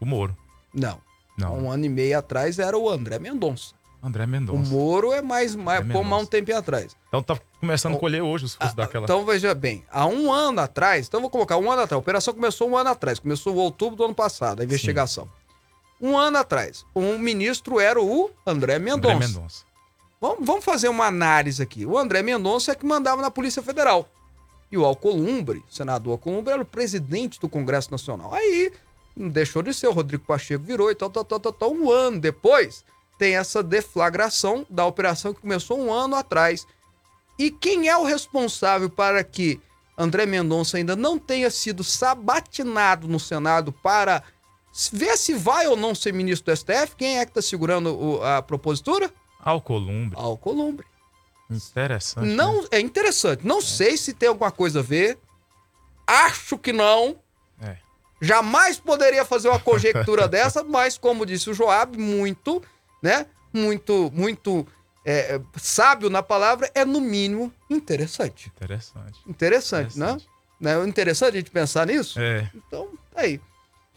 o 0.00 0.06
Moro. 0.06 0.36
Não. 0.72 1.00
Não. 1.36 1.48
Há 1.48 1.52
um 1.52 1.70
ano 1.70 1.84
e 1.84 1.88
meio 1.88 2.18
atrás 2.18 2.58
era 2.58 2.76
o 2.76 2.88
André 2.88 3.18
Mendonça. 3.18 3.74
André 4.02 4.26
Mendonça. 4.26 4.70
O 4.70 4.74
Moro 4.74 5.12
é 5.12 5.20
mais, 5.20 5.54
mais 5.54 5.86
pô, 5.86 6.02
mais 6.02 6.22
um 6.22 6.26
tempo 6.26 6.54
atrás. 6.54 6.96
Então 7.08 7.22
tá 7.22 7.38
começando 7.58 7.96
a 7.96 7.98
colher 7.98 8.22
hoje 8.22 8.46
os 8.46 8.54
frutos 8.54 8.72
ah, 8.72 8.82
daquela. 8.82 9.04
Então 9.04 9.24
veja 9.26 9.54
bem, 9.54 9.84
há 9.90 10.06
um 10.06 10.32
ano 10.32 10.60
atrás, 10.60 11.06
então 11.06 11.20
vou 11.20 11.28
colocar 11.28 11.58
um 11.58 11.70
ano 11.70 11.82
atrás, 11.82 11.92
a 11.92 11.98
operação 11.98 12.32
começou 12.32 12.70
um 12.70 12.76
ano 12.76 12.90
atrás, 12.90 13.18
começou 13.18 13.54
em 13.54 13.58
outubro 13.58 13.96
do 13.96 14.04
ano 14.04 14.14
passado, 14.14 14.60
a 14.60 14.64
investigação. 14.64 15.24
Sim. 15.24 15.30
Um 16.00 16.16
ano 16.16 16.38
atrás, 16.38 16.84
o 16.94 17.00
um 17.00 17.18
ministro 17.18 17.78
era 17.78 18.00
o 18.00 18.30
André 18.46 18.78
Mendonça. 18.78 19.14
André 19.14 19.26
Mendonça. 19.26 19.64
Vamos, 20.20 20.46
vamos 20.46 20.64
fazer 20.64 20.88
uma 20.88 21.06
análise 21.06 21.62
aqui. 21.62 21.84
O 21.84 21.98
André 21.98 22.22
Mendonça 22.22 22.72
é 22.72 22.74
que 22.74 22.86
mandava 22.86 23.20
na 23.20 23.30
Polícia 23.30 23.62
Federal. 23.62 24.08
E 24.72 24.78
o 24.78 24.84
Alcolumbre, 24.84 25.62
o 25.68 25.74
senador 25.74 26.12
Alcolumbre, 26.12 26.52
era 26.52 26.62
o 26.62 26.66
presidente 26.66 27.40
do 27.40 27.48
Congresso 27.48 27.90
Nacional. 27.90 28.32
Aí, 28.32 28.72
deixou 29.16 29.62
de 29.62 29.74
ser, 29.74 29.88
o 29.88 29.92
Rodrigo 29.92 30.24
Pacheco 30.24 30.64
virou 30.64 30.90
e 30.90 30.94
tal, 30.94 31.10
tal, 31.10 31.24
tal, 31.24 31.40
tal, 31.40 31.52
tal. 31.52 31.72
Um 31.72 31.90
ano 31.90 32.20
depois, 32.20 32.84
tem 33.18 33.36
essa 33.36 33.62
deflagração 33.62 34.64
da 34.70 34.86
operação 34.86 35.34
que 35.34 35.40
começou 35.40 35.78
um 35.78 35.92
ano 35.92 36.14
atrás. 36.14 36.66
E 37.38 37.50
quem 37.50 37.88
é 37.88 37.96
o 37.96 38.04
responsável 38.04 38.88
para 38.88 39.22
que 39.24 39.60
André 39.98 40.24
Mendonça 40.24 40.78
ainda 40.78 40.96
não 40.96 41.18
tenha 41.18 41.50
sido 41.50 41.84
sabatinado 41.84 43.06
no 43.08 43.20
Senado 43.20 43.72
para 43.72 44.22
ver 44.92 45.16
se 45.16 45.34
vai 45.34 45.66
ou 45.66 45.76
não 45.76 45.94
ser 45.94 46.12
ministro 46.12 46.52
do 46.52 46.56
STF? 46.56 46.96
Quem 46.96 47.18
é 47.18 47.24
que 47.24 47.30
está 47.30 47.42
segurando 47.42 47.94
o, 47.94 48.24
a 48.24 48.42
propositura? 48.42 49.10
Alcolumbre. 49.38 50.18
Alcolumbre. 50.18 50.86
Interessante. 51.50 52.28
Não, 52.28 52.62
né? 52.62 52.68
É 52.72 52.80
interessante. 52.80 53.46
Não 53.46 53.58
é. 53.58 53.62
sei 53.62 53.96
se 53.96 54.12
tem 54.12 54.28
alguma 54.28 54.50
coisa 54.50 54.80
a 54.80 54.82
ver. 54.82 55.18
Acho 56.06 56.56
que 56.56 56.72
não. 56.72 57.16
É. 57.60 57.76
Jamais 58.20 58.78
poderia 58.78 59.24
fazer 59.24 59.48
uma 59.48 59.58
conjectura 59.58 60.26
dessa, 60.28 60.62
mas, 60.62 60.96
como 60.96 61.26
disse 61.26 61.50
o 61.50 61.54
Joab, 61.54 61.98
muito 61.98 62.62
né? 63.02 63.26
Muito, 63.52 64.10
muito 64.14 64.66
é, 65.04 65.36
é, 65.36 65.40
sábio 65.56 66.08
na 66.10 66.22
palavra, 66.22 66.70
é 66.74 66.84
no 66.84 67.00
mínimo 67.00 67.52
interessante. 67.68 68.48
Interessante. 68.54 69.20
Interessante, 69.26 69.98
né? 69.98 70.06
interessante. 70.06 70.28
né? 70.58 70.74
Não 70.74 70.82
é 70.82 70.88
interessante 70.88 71.34
a 71.34 71.38
gente 71.38 71.50
pensar 71.50 71.86
nisso? 71.86 72.20
É. 72.20 72.50
Então, 72.54 72.90
tá 73.12 73.22
aí. 73.22 73.40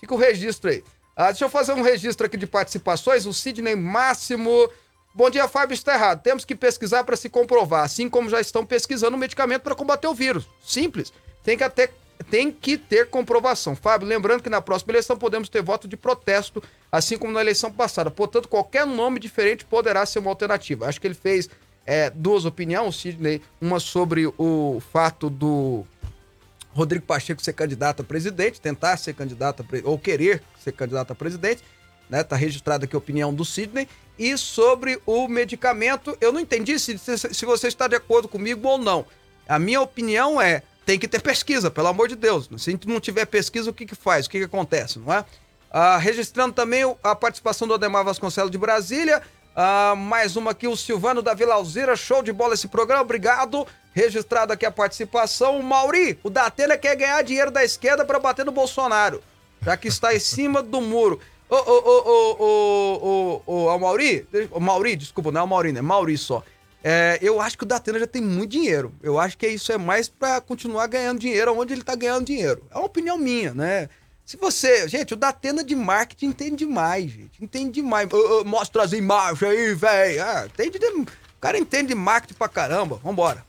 Fica 0.04 0.16
o 0.16 0.18
registro 0.18 0.70
aí. 0.70 0.84
Ah, 1.16 1.28
deixa 1.28 1.46
eu 1.46 1.50
fazer 1.50 1.72
um 1.72 1.82
registro 1.82 2.26
aqui 2.26 2.36
de 2.36 2.46
participações. 2.46 3.26
O 3.26 3.32
Sidney 3.32 3.74
Máximo. 3.74 4.70
Bom 5.16 5.30
dia, 5.30 5.48
Fábio. 5.48 5.74
Está 5.74 5.94
errado. 5.94 6.22
Temos 6.22 6.44
que 6.44 6.54
pesquisar 6.54 7.06
para 7.06 7.16
se 7.16 7.30
comprovar, 7.30 7.86
assim 7.86 8.10
como 8.10 8.30
já 8.30 8.42
estão 8.42 8.66
pesquisando 8.66 9.16
um 9.16 9.20
medicamento 9.20 9.62
para 9.62 9.74
combater 9.74 10.08
o 10.08 10.14
vírus. 10.14 10.46
Simples. 10.62 11.14
Tem 11.42 11.58
que 11.58 11.64
até 11.64 11.90
tem 12.30 12.52
que 12.52 12.78
ter 12.78 13.08
comprovação. 13.08 13.78
Fábio, 13.78 14.06
lembrando 14.06 14.44
que 14.44 14.50
na 14.50 14.62
próxima 14.62 14.92
eleição 14.92 15.18
podemos 15.18 15.48
ter 15.48 15.62
voto 15.62 15.88
de 15.88 15.96
protesto, 15.96 16.62
assim 16.92 17.18
como 17.18 17.32
na 17.32 17.40
eleição 17.40 17.72
passada. 17.72 18.12
Portanto, 18.12 18.50
qualquer 18.50 18.86
nome 18.86 19.22
diferente 19.22 19.64
poderá 19.64 20.06
ser 20.06 20.20
uma 20.20 20.32
alternativa. 20.32 20.86
Acho 20.86 21.00
que 21.00 21.08
ele 21.08 21.16
fez 21.16 21.50
é, 21.86 22.10
duas 22.10 22.44
opiniões, 22.44 22.98
Sidney. 22.98 23.42
Uma 23.62 23.80
sobre 23.80 24.28
o 24.38 24.82
fato 24.92 25.30
do 25.30 25.86
Rodrigo 26.74 27.06
Pacheco 27.06 27.42
ser 27.42 27.54
candidato 27.54 28.02
a 28.02 28.06
presidente, 28.06 28.60
tentar 28.60 28.98
ser 28.98 29.14
candidato 29.14 29.64
a, 29.64 29.88
ou 29.88 29.98
querer 29.98 30.42
ser 30.64 30.72
candidato 30.72 31.12
a 31.12 31.16
presidente. 31.16 31.64
Né? 32.10 32.24
Tá 32.24 32.36
registrada 32.36 32.86
aqui 32.86 32.96
a 32.96 33.00
opinião 33.00 33.34
do 33.34 33.46
Sidney. 33.46 33.88
E 34.18 34.38
sobre 34.38 35.00
o 35.06 35.28
medicamento, 35.28 36.18
eu 36.22 36.32
não 36.32 36.40
entendi 36.40 36.78
se, 36.78 36.98
se, 36.98 37.46
você 37.46 37.68
está 37.68 37.88
de 37.88 37.96
acordo 37.96 38.28
comigo 38.28 38.68
ou 38.68 38.78
não. 38.78 39.06
A 39.48 39.58
minha 39.58 39.82
opinião 39.82 40.40
é 40.42 40.62
tem 40.86 41.00
que 41.00 41.08
ter 41.08 41.22
pesquisa, 41.22 41.72
pelo 41.72 41.88
amor 41.88 42.08
de 42.08 42.16
Deus. 42.16 42.50
Se 42.58 42.78
não 42.86 43.00
tiver 43.00 43.26
pesquisa, 43.26 43.70
o 43.70 43.74
que, 43.74 43.86
que 43.86 43.96
faz? 43.96 44.26
O 44.26 44.30
que, 44.30 44.40
que 44.40 44.46
acontece, 44.46 45.00
não 45.00 45.14
é? 45.14 45.26
Ah, 45.72 45.98
registrando 45.98 46.54
também 46.54 46.84
a 47.02 47.16
participação 47.16 47.68
do 47.68 47.74
Ademar 47.74 48.04
Vasconcelos 48.04 48.52
de 48.52 48.58
Brasília. 48.58 49.24
Ah, 49.56 49.94
mais 49.96 50.36
uma 50.36 50.52
aqui, 50.52 50.68
o 50.68 50.76
Silvano 50.76 51.22
da 51.22 51.36
Vila 51.36 51.54
Alzira. 51.54 51.96
Show 51.96 52.24
de 52.24 52.34
bola 52.34 52.56
esse 52.56 52.68
programa, 52.68 53.04
obrigado. 53.04 53.68
Registrado 53.94 54.52
aqui 54.52 54.66
a 54.66 54.72
participação. 54.72 55.60
O 55.60 55.64
Mauri, 55.64 56.18
o 56.24 56.30
Datena 56.30 56.76
quer 56.76 56.96
ganhar 56.96 57.22
dinheiro 57.22 57.52
da 57.52 57.64
esquerda 57.64 58.04
para 58.04 58.20
bater 58.20 58.44
no 58.44 58.52
Bolsonaro, 58.52 59.22
já 59.62 59.78
que 59.78 59.88
está 59.88 60.16
em 60.16 60.20
cima 60.20 60.64
do 60.64 60.82
muro. 60.82 61.20
Ô, 61.48 61.56
ô, 61.56 61.60
ô, 61.60 62.04
ô, 62.10 62.44
ô, 62.44 63.42
ô, 63.46 63.66
ô, 63.68 63.80
Mauri, 63.80 64.28
o 64.50 64.60
Mauri, 64.60 64.96
desculpa, 64.96 65.32
não 65.32 65.42
é 65.42 65.44
o 65.44 65.48
Mauri, 65.48 65.72
né? 65.72 65.82
Mauri 65.82 66.18
só. 66.18 66.42
É, 66.84 67.20
eu 67.22 67.40
acho 67.40 67.56
que 67.56 67.64
o 67.64 67.68
Datena 67.68 68.00
já 68.00 68.08
tem 68.08 68.24
muito 68.24 68.50
dinheiro. 68.50 68.92
Eu 69.04 69.20
acho 69.20 69.38
que 69.38 69.48
isso 69.48 69.72
é 69.72 69.78
mais 69.78 70.10
para 70.10 70.42
continuar 70.42 70.88
ganhando 70.88 71.20
dinheiro 71.20 71.56
onde 71.58 71.74
ele 71.74 71.84
tá 71.84 71.96
ganhando 71.96 72.26
dinheiro. 72.26 72.64
É 72.72 72.78
uma 72.78 72.88
opinião 72.88 73.18
minha, 73.20 73.54
né? 73.54 73.88
Se 74.26 74.38
você. 74.38 74.88
Gente, 74.88 75.14
o 75.14 75.18
Datena 75.18 75.64
de 75.64 75.76
marketing 75.76 76.28
entende 76.28 76.56
demais, 76.58 77.12
gente. 77.12 77.44
Entende 77.44 77.72
demais. 77.82 78.08
Mostra 78.46 78.84
as 78.84 78.94
imagens 78.94 79.44
aí, 79.44 79.74
velho. 79.74 80.24
Ah, 80.24 80.46
entende 80.46 80.80
de... 80.80 80.86
O 80.86 81.08
cara 81.42 81.58
entende 81.58 81.90
de 81.90 81.96
marketing 81.96 82.36
pra 82.36 82.48
caramba. 82.48 83.00
Vambora. 83.04 83.46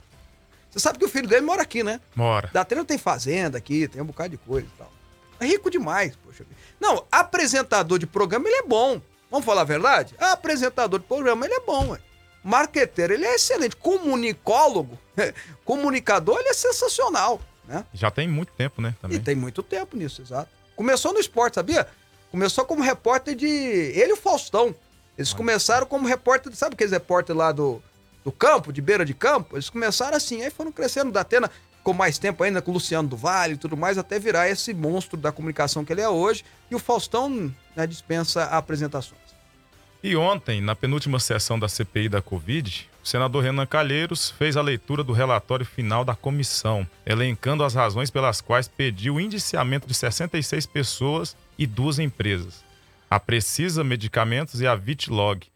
Você 0.70 0.80
sabe 0.80 0.98
que 0.98 1.04
o 1.04 1.08
filho 1.08 1.28
dele 1.28 1.42
mora 1.42 1.62
aqui, 1.62 1.84
né? 1.84 2.00
Mora. 2.16 2.50
Datena 2.52 2.84
tem 2.84 2.98
fazenda 2.98 3.56
aqui, 3.58 3.86
tem 3.86 4.02
um 4.02 4.06
bocado 4.06 4.30
de 4.30 4.38
coisa 4.38 4.66
e 4.66 4.78
tal. 4.78 4.92
É 5.38 5.46
rico 5.46 5.70
demais, 5.70 6.16
poxa. 6.16 6.44
Não, 6.80 7.04
apresentador 7.12 7.98
de 7.98 8.06
programa, 8.06 8.48
ele 8.48 8.56
é 8.56 8.62
bom. 8.64 9.00
Vamos 9.30 9.46
falar 9.46 9.60
a 9.60 9.64
verdade? 9.64 10.14
Apresentador 10.18 10.98
de 10.98 11.06
programa, 11.06 11.44
ele 11.46 11.54
é 11.54 11.60
bom, 11.60 11.90
ué. 11.90 12.00
Marqueteiro, 12.42 13.14
ele 13.14 13.24
é 13.24 13.36
excelente. 13.36 13.76
Comunicólogo, 13.76 14.98
comunicador, 15.64 16.38
ele 16.40 16.48
é 16.48 16.54
sensacional, 16.54 17.40
né? 17.66 17.84
Já 17.94 18.10
tem 18.10 18.26
muito 18.26 18.52
tempo, 18.52 18.82
né? 18.82 18.94
Também. 19.00 19.16
E 19.16 19.20
tem 19.20 19.34
muito 19.36 19.62
tempo 19.62 19.96
nisso, 19.96 20.20
exato. 20.20 20.50
Começou 20.76 21.12
no 21.12 21.20
esporte, 21.20 21.54
sabia? 21.54 21.86
Começou 22.30 22.64
como 22.64 22.82
repórter 22.82 23.34
de. 23.34 23.46
Ele 23.46 24.10
e 24.10 24.12
o 24.12 24.16
Faustão. 24.16 24.74
Eles 25.16 25.32
começaram 25.32 25.86
como 25.86 26.08
repórter, 26.08 26.52
sabe 26.54 26.74
aqueles 26.74 26.92
repórter 26.92 27.36
lá 27.36 27.52
do, 27.52 27.80
do 28.24 28.32
campo, 28.32 28.72
de 28.72 28.82
beira 28.82 29.04
de 29.04 29.14
campo? 29.14 29.54
Eles 29.54 29.70
começaram 29.70 30.16
assim, 30.16 30.42
aí 30.42 30.50
foram 30.50 30.72
crescendo 30.72 31.12
da 31.12 31.20
Atena, 31.20 31.48
com 31.84 31.92
mais 31.92 32.18
tempo 32.18 32.42
ainda, 32.42 32.60
com 32.60 32.72
o 32.72 32.74
Luciano 32.74 33.08
do 33.08 33.16
Vale 33.16 33.54
e 33.54 33.56
tudo 33.56 33.76
mais, 33.76 33.96
até 33.96 34.18
virar 34.18 34.48
esse 34.48 34.74
monstro 34.74 35.16
da 35.16 35.30
comunicação 35.30 35.84
que 35.84 35.92
ele 35.92 36.00
é 36.00 36.08
hoje. 36.08 36.44
E 36.68 36.74
o 36.74 36.80
Faustão 36.80 37.54
né, 37.76 37.86
dispensa 37.86 38.44
apresentações. 38.44 39.20
E 40.02 40.16
ontem, 40.16 40.60
na 40.60 40.74
penúltima 40.74 41.20
sessão 41.20 41.58
da 41.58 41.68
CPI 41.68 42.08
da 42.08 42.20
Covid, 42.20 42.90
o 43.04 43.06
senador 43.06 43.44
Renan 43.44 43.66
Calheiros 43.66 44.30
fez 44.30 44.56
a 44.56 44.62
leitura 44.62 45.04
do 45.04 45.12
relatório 45.12 45.66
final 45.66 46.06
da 46.06 46.14
comissão, 46.14 46.88
elencando 47.04 47.62
as 47.62 47.74
razões 47.74 48.10
pelas 48.10 48.40
quais 48.40 48.66
pediu 48.66 49.16
o 49.16 49.20
indiciamento 49.20 49.86
de 49.86 49.92
66 49.92 50.64
pessoas 50.64 51.36
e 51.58 51.66
duas 51.66 51.98
empresas, 51.98 52.64
a 53.10 53.20
Precisa 53.20 53.84
Medicamentos 53.84 54.62
e 54.62 54.66
a 54.66 54.74
Vitlog, 54.74 55.46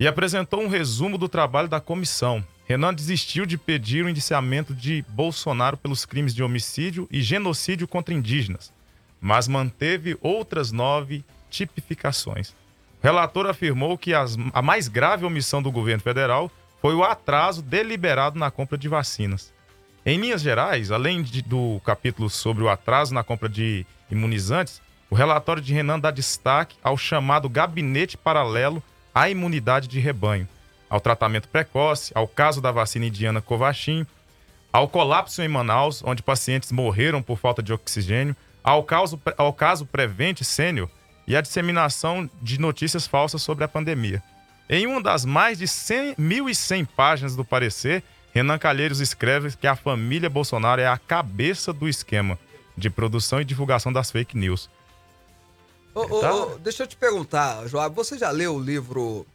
e 0.00 0.08
apresentou 0.08 0.60
um 0.60 0.66
resumo 0.66 1.16
do 1.16 1.28
trabalho 1.28 1.68
da 1.68 1.80
comissão. 1.80 2.44
Renan 2.66 2.92
desistiu 2.92 3.46
de 3.46 3.56
pedir 3.56 4.04
o 4.04 4.08
indiciamento 4.08 4.74
de 4.74 5.04
Bolsonaro 5.10 5.76
pelos 5.76 6.04
crimes 6.04 6.34
de 6.34 6.42
homicídio 6.42 7.06
e 7.12 7.22
genocídio 7.22 7.86
contra 7.86 8.12
indígenas, 8.12 8.72
mas 9.20 9.46
manteve 9.46 10.18
outras 10.20 10.72
nove 10.72 11.24
tipificações. 11.48 12.50
O 12.50 13.04
relator 13.04 13.46
afirmou 13.46 13.96
que 13.96 14.12
as, 14.12 14.36
a 14.52 14.60
mais 14.60 14.88
grave 14.88 15.24
omissão 15.24 15.62
do 15.62 15.70
governo 15.70 16.02
federal 16.02 16.50
foi 16.82 16.96
o 16.96 17.04
atraso 17.04 17.62
deliberado 17.62 18.36
na 18.36 18.50
compra 18.50 18.76
de 18.76 18.88
vacinas. 18.88 19.54
Em 20.04 20.18
linhas 20.18 20.42
gerais, 20.42 20.90
além 20.90 21.22
de, 21.22 21.40
do 21.40 21.80
capítulo 21.84 22.28
sobre 22.28 22.64
o 22.64 22.68
atraso 22.68 23.14
na 23.14 23.22
compra 23.22 23.48
de 23.48 23.86
imunizantes, 24.10 24.82
o 25.08 25.14
relatório 25.14 25.62
de 25.62 25.72
Renan 25.72 26.00
dá 26.00 26.10
destaque 26.10 26.76
ao 26.82 26.98
chamado 26.98 27.48
gabinete 27.48 28.16
paralelo 28.16 28.82
à 29.14 29.30
imunidade 29.30 29.86
de 29.86 30.00
rebanho, 30.00 30.48
ao 30.90 31.00
tratamento 31.00 31.46
precoce, 31.46 32.10
ao 32.16 32.26
caso 32.26 32.60
da 32.60 32.72
vacina 32.72 33.06
indiana 33.06 33.40
Covaxin, 33.40 34.04
ao 34.72 34.88
colapso 34.88 35.40
em 35.40 35.46
Manaus, 35.46 36.02
onde 36.04 36.20
pacientes 36.20 36.72
morreram 36.72 37.22
por 37.22 37.38
falta 37.38 37.62
de 37.62 37.72
oxigênio, 37.72 38.34
ao 38.64 38.82
caso, 38.82 39.20
ao 39.36 39.52
caso 39.52 39.86
Prevente 39.86 40.44
Sênior, 40.44 40.88
e 41.28 41.36
a 41.36 41.40
disseminação 41.40 42.28
de 42.40 42.58
notícias 42.58 43.06
falsas 43.06 43.40
sobre 43.40 43.62
a 43.62 43.68
pandemia. 43.68 44.20
Em 44.74 44.86
uma 44.86 45.02
das 45.02 45.26
mais 45.26 45.58
de 45.58 45.66
1.100 45.66 46.88
páginas 46.96 47.36
do 47.36 47.44
parecer, 47.44 48.02
Renan 48.32 48.58
Calheiros 48.58 49.00
escreve 49.00 49.54
que 49.54 49.66
a 49.66 49.76
família 49.76 50.30
Bolsonaro 50.30 50.80
é 50.80 50.86
a 50.86 50.96
cabeça 50.96 51.74
do 51.74 51.86
esquema 51.86 52.38
de 52.74 52.88
produção 52.88 53.38
e 53.38 53.44
divulgação 53.44 53.92
das 53.92 54.10
fake 54.10 54.34
news. 54.34 54.70
Ô, 55.94 56.04
então... 56.04 56.58
deixa 56.60 56.84
eu 56.84 56.86
te 56.86 56.96
perguntar, 56.96 57.68
João, 57.68 57.90
você 57.90 58.16
já 58.16 58.30
leu 58.30 58.54
o 58.54 58.58
livro 58.58 59.26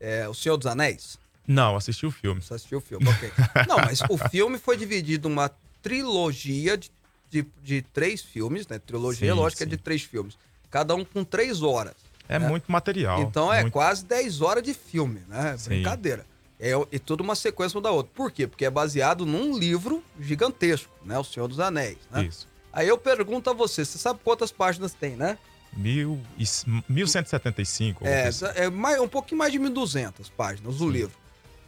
é, 0.00 0.26
O 0.26 0.32
Senhor 0.32 0.56
dos 0.56 0.66
Anéis? 0.66 1.18
Não, 1.46 1.76
assisti 1.76 2.06
o 2.06 2.10
filme. 2.10 2.40
Você 2.40 2.54
assistiu 2.54 2.78
o 2.78 2.80
filme, 2.80 3.06
ok. 3.06 3.30
Não, 3.68 3.76
mas 3.76 4.00
o 4.08 4.16
filme 4.16 4.56
foi 4.56 4.78
dividido 4.78 5.28
uma 5.28 5.50
trilogia 5.82 6.78
de, 6.78 6.90
de, 7.28 7.46
de 7.62 7.82
três 7.82 8.22
filmes, 8.22 8.66
né? 8.66 8.78
Trilogia, 8.78 9.34
sim, 9.34 9.38
lógico, 9.38 9.58
sim. 9.58 9.64
é 9.64 9.66
de 9.68 9.76
três 9.76 10.02
filmes 10.02 10.34
cada 10.70 10.94
um 10.94 11.04
com 11.04 11.24
três 11.24 11.62
horas. 11.62 11.94
É 12.28 12.38
né? 12.38 12.48
muito 12.48 12.70
material. 12.70 13.22
Então 13.22 13.52
é 13.52 13.62
muito... 13.62 13.72
quase 13.72 14.04
10 14.04 14.40
horas 14.42 14.62
de 14.62 14.74
filme, 14.74 15.22
né? 15.28 15.56
Sim. 15.56 15.70
Brincadeira. 15.70 16.26
É, 16.60 16.72
e 16.90 16.98
tudo 16.98 17.22
uma 17.22 17.34
sequência 17.34 17.78
um 17.78 17.82
da 17.82 17.90
outra. 17.90 18.12
Por 18.14 18.32
quê? 18.32 18.46
Porque 18.46 18.64
é 18.64 18.70
baseado 18.70 19.24
num 19.24 19.56
livro 19.56 20.02
gigantesco, 20.20 20.92
né? 21.04 21.18
O 21.18 21.24
Senhor 21.24 21.46
dos 21.46 21.60
Anéis, 21.60 21.98
né? 22.10 22.24
Isso. 22.24 22.48
Aí 22.72 22.86
eu 22.86 22.98
pergunto 22.98 23.48
a 23.48 23.52
você, 23.52 23.84
você 23.84 23.96
sabe 23.96 24.20
quantas 24.22 24.50
páginas 24.50 24.92
tem, 24.92 25.16
né? 25.16 25.38
Mil 25.72 26.20
e, 26.36 26.44
1175. 26.88 28.06
É, 28.06 28.30
é 28.56 28.70
mais, 28.70 29.00
um 29.00 29.08
pouquinho 29.08 29.38
mais 29.38 29.52
de 29.52 29.58
1.200 29.58 30.30
páginas 30.36 30.80
o 30.80 30.88
livro. 30.88 31.16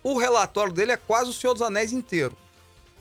O 0.02 0.18
relatório 0.18 0.72
dele 0.72 0.92
é 0.92 0.96
quase 0.96 1.30
o 1.30 1.32
Senhor 1.32 1.52
dos 1.52 1.62
Anéis 1.62 1.92
inteiro. 1.92 2.36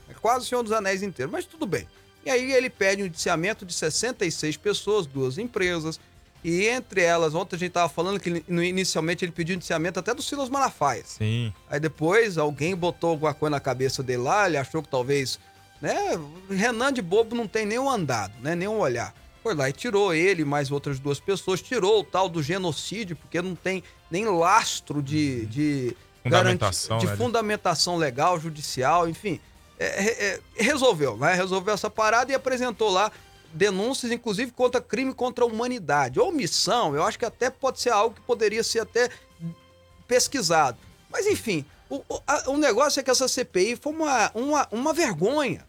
É 0.07 0.13
quase 0.13 0.45
o 0.45 0.47
Senhor 0.47 0.63
dos 0.63 0.71
Anéis 0.71 1.01
inteiro, 1.01 1.31
mas 1.31 1.45
tudo 1.45 1.65
bem. 1.65 1.87
E 2.25 2.29
aí 2.29 2.51
ele 2.51 2.69
pede 2.69 3.01
um 3.01 3.05
indiciamento 3.05 3.65
de 3.65 3.73
66 3.73 4.57
pessoas, 4.57 5.05
duas 5.05 5.37
empresas. 5.37 5.99
E 6.43 6.67
entre 6.67 7.01
elas, 7.01 7.35
ontem 7.35 7.55
a 7.55 7.59
gente 7.59 7.69
estava 7.69 7.89
falando 7.89 8.19
que 8.19 8.43
inicialmente 8.47 9.25
ele 9.25 9.31
pediu 9.31 9.55
indiciamento 9.55 9.99
até 9.99 10.13
do 10.13 10.21
Silas 10.21 10.49
Malafaia. 10.49 11.03
Sim. 11.05 11.53
Aí 11.69 11.79
depois 11.79 12.37
alguém 12.37 12.75
botou 12.75 13.11
alguma 13.11 13.33
coisa 13.33 13.51
na 13.51 13.59
cabeça 13.59 14.01
dele 14.01 14.23
lá, 14.23 14.47
ele 14.47 14.57
achou 14.57 14.81
que 14.81 14.89
talvez. 14.89 15.39
Né? 15.81 15.95
Renan 16.49 16.91
de 16.91 17.01
bobo 17.01 17.35
não 17.35 17.47
tem 17.47 17.65
nenhum 17.65 17.89
andado, 17.89 18.33
né? 18.41 18.55
Nenhum 18.55 18.79
olhar. 18.79 19.13
Foi 19.41 19.55
lá 19.55 19.69
e 19.69 19.73
tirou 19.73 20.13
ele, 20.13 20.43
mais 20.43 20.69
outras 20.71 20.99
duas 20.99 21.19
pessoas, 21.19 21.61
tirou 21.61 22.01
o 22.01 22.03
tal 22.03 22.27
do 22.27 22.43
genocídio, 22.43 23.15
porque 23.15 23.41
não 23.41 23.55
tem 23.55 23.81
nem 24.11 24.25
lastro 24.25 25.01
de, 25.01 25.45
de, 25.45 25.95
fundamentação, 26.21 26.89
garanti, 26.89 27.05
de 27.05 27.11
né? 27.11 27.17
fundamentação 27.17 27.95
legal, 27.95 28.39
judicial, 28.39 29.07
enfim. 29.07 29.39
É, 29.79 29.85
é, 29.85 30.41
é, 30.57 30.63
resolveu, 30.63 31.15
né? 31.15 31.33
Resolveu 31.33 31.73
essa 31.73 31.89
parada 31.89 32.31
e 32.31 32.35
apresentou 32.35 32.89
lá 32.89 33.09
denúncias, 33.53 34.11
inclusive, 34.11 34.51
contra 34.51 34.81
crime 34.81 35.13
contra 35.13 35.43
a 35.43 35.47
humanidade. 35.47 36.19
Omissão, 36.19 36.95
eu 36.95 37.03
acho 37.03 37.17
que 37.17 37.25
até 37.25 37.49
pode 37.49 37.79
ser 37.79 37.89
algo 37.89 38.15
que 38.15 38.21
poderia 38.21 38.63
ser 38.63 38.79
até 38.79 39.09
pesquisado. 40.07 40.77
Mas, 41.09 41.25
enfim, 41.25 41.65
o, 41.89 42.03
a, 42.27 42.49
o 42.49 42.57
negócio 42.57 42.99
é 42.99 43.03
que 43.03 43.09
essa 43.09 43.27
CPI 43.27 43.75
foi 43.75 43.93
uma, 43.93 44.31
uma, 44.33 44.67
uma 44.71 44.93
vergonha. 44.93 45.65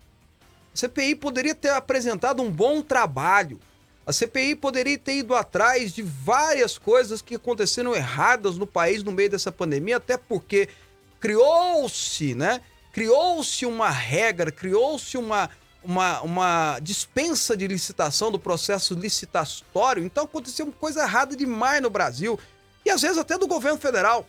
A 0.74 0.76
CPI 0.76 1.14
poderia 1.14 1.54
ter 1.54 1.70
apresentado 1.70 2.42
um 2.42 2.50
bom 2.50 2.82
trabalho. 2.82 3.58
A 4.06 4.12
CPI 4.12 4.54
poderia 4.56 4.98
ter 4.98 5.18
ido 5.18 5.34
atrás 5.34 5.92
de 5.92 6.02
várias 6.02 6.78
coisas 6.78 7.22
que 7.22 7.36
aconteceram 7.36 7.94
erradas 7.94 8.56
no 8.56 8.66
país 8.66 9.02
no 9.02 9.12
meio 9.12 9.30
dessa 9.30 9.52
pandemia, 9.52 9.96
até 9.96 10.16
porque 10.16 10.68
criou-se, 11.18 12.34
né? 12.34 12.60
criou-se 12.92 13.64
uma 13.66 13.90
regra, 13.90 14.50
criou-se 14.50 15.16
uma, 15.16 15.48
uma, 15.82 16.20
uma 16.20 16.78
dispensa 16.80 17.56
de 17.56 17.66
licitação 17.66 18.30
do 18.30 18.38
processo 18.38 18.94
licitatório. 18.94 20.04
Então 20.04 20.24
aconteceu 20.24 20.70
coisa 20.72 21.02
errada 21.02 21.36
demais 21.36 21.82
no 21.82 21.90
Brasil. 21.90 22.38
E 22.84 22.90
às 22.90 23.02
vezes 23.02 23.18
até 23.18 23.36
do 23.38 23.46
governo 23.46 23.78
federal. 23.78 24.26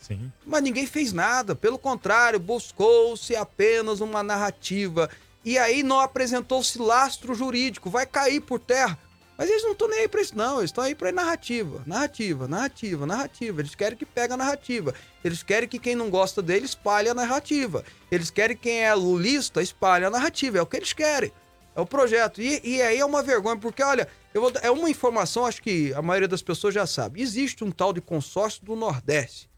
Sim. 0.00 0.32
Mas 0.46 0.62
ninguém 0.62 0.86
fez 0.86 1.12
nada. 1.12 1.54
Pelo 1.54 1.78
contrário, 1.78 2.38
buscou-se 2.38 3.34
apenas 3.36 4.00
uma 4.00 4.22
narrativa. 4.22 5.10
E 5.44 5.58
aí 5.58 5.82
não 5.82 6.00
apresentou-se 6.00 6.78
lastro 6.78 7.34
jurídico. 7.34 7.90
Vai 7.90 8.06
cair 8.06 8.40
por 8.40 8.58
terra. 8.58 8.98
Mas 9.40 9.48
eles 9.48 9.62
não 9.62 9.72
estão 9.72 9.88
nem 9.88 10.00
aí 10.00 10.08
para 10.08 10.20
isso, 10.20 10.36
não. 10.36 10.58
Eles 10.58 10.68
estão 10.68 10.84
aí 10.84 10.94
para 10.94 11.10
narrativa, 11.10 11.82
narrativa, 11.86 12.46
narrativa, 12.46 13.06
narrativa. 13.06 13.62
Eles 13.62 13.74
querem 13.74 13.96
que 13.96 14.04
pegue 14.04 14.34
a 14.34 14.36
narrativa. 14.36 14.94
Eles 15.24 15.42
querem 15.42 15.66
que 15.66 15.78
quem 15.78 15.94
não 15.94 16.10
gosta 16.10 16.42
dele 16.42 16.66
espalhe 16.66 17.08
a 17.08 17.14
narrativa. 17.14 17.82
Eles 18.10 18.30
querem 18.30 18.54
que 18.54 18.64
quem 18.64 18.82
é 18.84 18.94
lulista 18.94 19.62
espalhe 19.62 20.04
a 20.04 20.10
narrativa. 20.10 20.58
É 20.58 20.60
o 20.60 20.66
que 20.66 20.76
eles 20.76 20.92
querem. 20.92 21.32
É 21.74 21.80
o 21.80 21.86
projeto. 21.86 22.42
E, 22.42 22.60
e 22.62 22.82
aí 22.82 22.98
é 22.98 23.04
uma 23.06 23.22
vergonha, 23.22 23.56
porque, 23.56 23.82
olha, 23.82 24.08
vou, 24.34 24.52
é 24.60 24.70
uma 24.70 24.90
informação, 24.90 25.46
acho 25.46 25.62
que 25.62 25.90
a 25.94 26.02
maioria 26.02 26.28
das 26.28 26.42
pessoas 26.42 26.74
já 26.74 26.86
sabe. 26.86 27.22
Existe 27.22 27.64
um 27.64 27.70
tal 27.70 27.94
de 27.94 28.02
consórcio 28.02 28.62
do 28.62 28.76
Nordeste, 28.76 29.48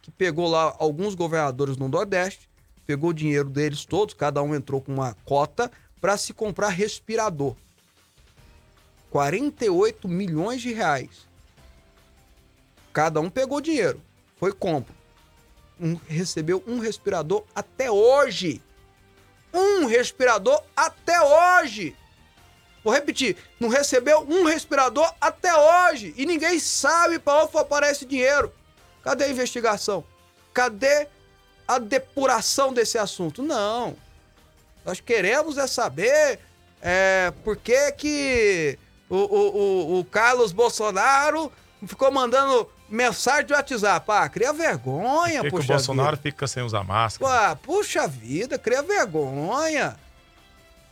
que 0.00 0.10
pegou 0.10 0.48
lá 0.48 0.74
alguns 0.78 1.14
governadores 1.14 1.76
no 1.76 1.88
Nordeste, 1.88 2.48
pegou 2.86 3.10
o 3.10 3.14
dinheiro 3.14 3.50
deles 3.50 3.84
todos, 3.84 4.14
cada 4.14 4.42
um 4.42 4.54
entrou 4.54 4.80
com 4.80 4.94
uma 4.94 5.14
cota 5.26 5.70
para 6.00 6.16
se 6.16 6.32
comprar 6.32 6.70
respirador. 6.70 7.54
48 9.10 10.08
milhões 10.08 10.60
de 10.60 10.72
reais. 10.72 11.26
Cada 12.92 13.20
um 13.20 13.28
pegou 13.28 13.60
dinheiro, 13.60 14.00
foi 14.38 14.52
compra. 14.52 14.94
Um, 15.78 15.94
recebeu 16.08 16.62
um 16.66 16.78
respirador 16.78 17.44
até 17.54 17.90
hoje. 17.90 18.62
Um 19.52 19.86
respirador 19.86 20.62
até 20.74 21.20
hoje. 21.20 21.94
Vou 22.82 22.94
repetir, 22.94 23.36
não 23.58 23.68
recebeu 23.68 24.20
um 24.20 24.44
respirador 24.44 25.12
até 25.20 25.52
hoje. 25.54 26.14
E 26.16 26.24
ninguém 26.24 26.58
sabe 26.58 27.18
para 27.18 27.42
onde 27.42 27.52
foi 27.52 27.90
esse 27.90 28.06
dinheiro. 28.06 28.52
Cadê 29.02 29.24
a 29.24 29.28
investigação? 29.28 30.04
Cadê 30.54 31.08
a 31.66 31.78
depuração 31.78 32.72
desse 32.72 32.96
assunto. 32.96 33.42
Não. 33.42 33.96
Nós 34.84 35.00
queremos 35.00 35.58
é 35.58 35.66
saber 35.66 36.38
é, 36.80 37.32
por 37.42 37.56
que, 37.56 37.90
que 37.92 38.78
o, 39.08 39.16
o, 39.16 39.56
o, 39.56 40.00
o 40.00 40.04
Carlos 40.04 40.52
Bolsonaro 40.52 41.52
ficou 41.86 42.10
mandando 42.10 42.68
mensagem 42.88 43.46
de 43.46 43.52
WhatsApp. 43.52 44.06
Ah, 44.10 44.28
cria 44.28 44.52
vergonha, 44.52 45.40
Por 45.40 45.42
que, 45.42 45.48
que 45.50 45.54
o 45.54 45.58
puxa 45.58 45.72
Bolsonaro 45.74 46.16
vida. 46.16 46.22
fica 46.22 46.46
sem 46.46 46.62
usar 46.62 46.84
máscara? 46.84 47.56
Puxa 47.56 48.06
vida, 48.06 48.58
cria 48.58 48.82
vergonha. 48.82 49.96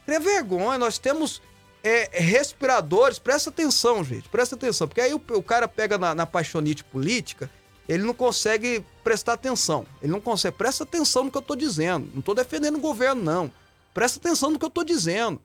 Cria 0.04 0.20
vergonha. 0.20 0.78
Nós 0.78 0.98
temos 0.98 1.40
é, 1.82 2.08
respiradores. 2.12 3.18
Presta 3.18 3.50
atenção, 3.50 4.04
gente. 4.04 4.28
Presta 4.28 4.54
atenção. 4.54 4.86
Porque 4.86 5.00
aí 5.00 5.14
o, 5.14 5.22
o 5.30 5.42
cara 5.42 5.66
pega 5.66 5.98
na, 5.98 6.14
na 6.14 6.26
paixonite 6.26 6.84
política, 6.84 7.50
ele 7.88 8.02
não 8.02 8.14
consegue 8.14 8.84
prestar 9.02 9.34
atenção. 9.34 9.86
Ele 10.02 10.12
não 10.12 10.20
consegue. 10.20 10.56
Presta 10.56 10.84
atenção 10.84 11.24
no 11.24 11.30
que 11.30 11.38
eu 11.38 11.42
tô 11.42 11.56
dizendo. 11.56 12.10
Não 12.14 12.22
tô 12.22 12.34
defendendo 12.34 12.76
o 12.76 12.80
governo, 12.80 13.22
não. 13.22 13.52
Presta 13.92 14.18
atenção 14.18 14.50
no 14.50 14.58
que 14.58 14.64
eu 14.64 14.70
tô 14.70 14.84
dizendo. 14.84 15.40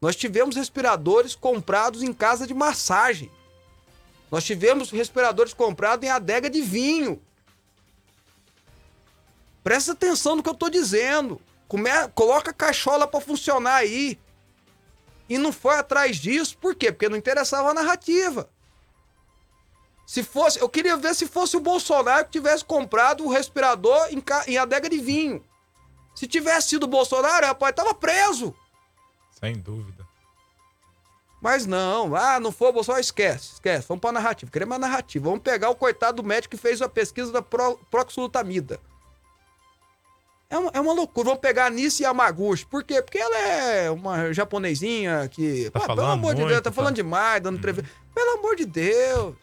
Nós 0.00 0.16
tivemos 0.16 0.56
respiradores 0.56 1.34
comprados 1.34 2.02
em 2.02 2.12
casa 2.12 2.46
de 2.46 2.54
massagem. 2.54 3.30
Nós 4.30 4.44
tivemos 4.44 4.90
respiradores 4.90 5.52
comprados 5.52 6.06
em 6.06 6.10
adega 6.10 6.48
de 6.48 6.62
vinho. 6.62 7.20
Presta 9.62 9.92
atenção 9.92 10.36
no 10.36 10.42
que 10.42 10.48
eu 10.48 10.54
tô 10.54 10.70
dizendo. 10.70 11.40
Come... 11.68 11.90
Coloca 12.14 12.50
a 12.50 12.54
cachola 12.54 13.06
para 13.06 13.20
funcionar 13.20 13.76
aí. 13.76 14.18
E 15.28 15.36
não 15.36 15.52
foi 15.52 15.74
atrás 15.74 16.16
disso, 16.16 16.56
por 16.58 16.74
quê? 16.74 16.90
Porque 16.90 17.08
não 17.08 17.16
interessava 17.16 17.70
a 17.70 17.74
narrativa. 17.74 18.48
Se 20.06 20.24
fosse, 20.24 20.58
eu 20.60 20.68
queria 20.68 20.96
ver 20.96 21.14
se 21.14 21.26
fosse 21.26 21.56
o 21.56 21.60
Bolsonaro 21.60 22.24
que 22.24 22.32
tivesse 22.32 22.64
comprado 22.64 23.24
o 23.24 23.28
respirador 23.30 24.08
em, 24.10 24.20
ca... 24.20 24.44
em 24.48 24.56
adega 24.56 24.88
de 24.88 24.98
vinho. 24.98 25.44
Se 26.16 26.26
tivesse 26.26 26.70
sido 26.70 26.84
o 26.84 26.88
Bolsonaro, 26.88 27.46
rapaz, 27.46 27.74
tava 27.74 27.94
preso. 27.94 28.52
Sem 29.38 29.58
dúvida. 29.58 29.89
Mas 31.40 31.64
não, 31.64 32.14
ah, 32.14 32.38
não 32.38 32.52
foi 32.52 32.68
o 32.68 32.72
Bolsonaro, 32.72 33.00
esquece, 33.00 33.54
esquece. 33.54 33.86
Vamos 33.88 34.02
pra 34.02 34.12
narrativa, 34.12 34.52
queremos 34.52 34.76
a 34.76 34.78
narrativa. 34.78 35.24
Vamos 35.24 35.42
pegar 35.42 35.70
o 35.70 35.74
coitado 35.74 36.22
do 36.22 36.28
médico 36.28 36.54
que 36.54 36.60
fez 36.60 36.82
a 36.82 36.88
pesquisa 36.88 37.32
da 37.32 37.40
pro, 37.40 37.78
proxutamida. 37.90 38.78
É 40.50 40.58
uma, 40.58 40.70
é 40.74 40.80
uma 40.80 40.92
loucura. 40.92 41.26
Vamos 41.26 41.40
pegar 41.40 41.66
a 41.66 41.70
Nice 41.70 42.02
Yamaguchi. 42.02 42.66
Por 42.66 42.82
quê? 42.82 43.00
Porque 43.00 43.18
ela 43.18 43.38
é 43.38 43.90
uma 43.90 44.32
japonesinha 44.32 45.28
que. 45.28 45.70
Tá 45.70 45.80
pelo 45.80 45.86
falando 45.86 46.12
amor 46.12 46.34
de 46.34 46.40
muito, 46.40 46.50
Deus, 46.50 46.60
tá 46.60 46.70
tá? 46.70 46.74
falando 46.74 46.96
demais, 46.96 47.40
dando 47.40 47.58
entrevista. 47.58 47.88
Pelo 48.12 48.38
amor 48.38 48.56
de 48.56 48.66
Deus. 48.66 49.36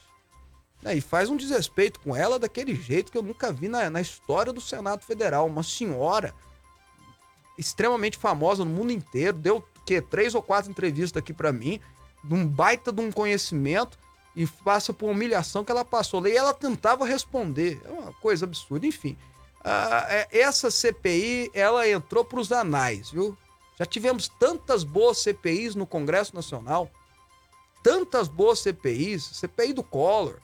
Né, 0.83 0.97
E 0.97 1.01
faz 1.01 1.29
um 1.29 1.37
desrespeito 1.37 1.99
com 2.01 2.15
ela 2.15 2.37
daquele 2.37 2.75
jeito 2.75 3.11
que 3.11 3.17
eu 3.17 3.23
nunca 3.23 3.51
vi 3.51 3.69
na, 3.69 3.89
na 3.89 4.01
história 4.01 4.51
do 4.53 4.61
Senado 4.61 5.03
Federal. 5.03 5.47
Uma 5.47 5.63
senhora 5.63 6.33
extremamente 7.57 8.17
famosa 8.17 8.63
no 8.63 8.69
mundo 8.69 8.91
inteiro, 8.91 9.37
deu 9.37 9.65
que 9.87 10.01
três 10.01 10.35
ou 10.35 10.41
quatro 10.41 10.69
entrevistas 10.69 11.17
aqui 11.17 11.31
pra 11.33 11.53
mim, 11.53 11.79
de 12.21 12.33
um 12.33 12.45
baita 12.45 12.91
de 12.91 12.99
um 12.99 13.09
conhecimento 13.09 13.97
e 14.35 14.45
passa 14.45 14.91
por 14.91 15.09
humilhação 15.09 15.63
que 15.63 15.71
ela 15.71 15.85
passou. 15.85 16.27
E 16.27 16.35
ela 16.35 16.53
tentava 16.53 17.05
responder. 17.05 17.81
É 17.85 17.89
uma 17.89 18.11
coisa 18.13 18.45
absurda, 18.45 18.85
enfim. 18.85 19.17
É, 19.63 20.27
essa 20.39 20.69
CPI, 20.69 21.49
ela 21.53 21.87
entrou 21.87 22.25
pros 22.25 22.51
anais, 22.51 23.11
viu? 23.11 23.37
Já 23.79 23.85
tivemos 23.85 24.27
tantas 24.27 24.83
boas 24.83 25.19
CPIs 25.19 25.73
no 25.73 25.87
Congresso 25.87 26.35
Nacional, 26.35 26.91
tantas 27.81 28.27
boas 28.27 28.59
CPIs, 28.59 29.23
CPI 29.23 29.71
do 29.71 29.83
Collor, 29.83 30.39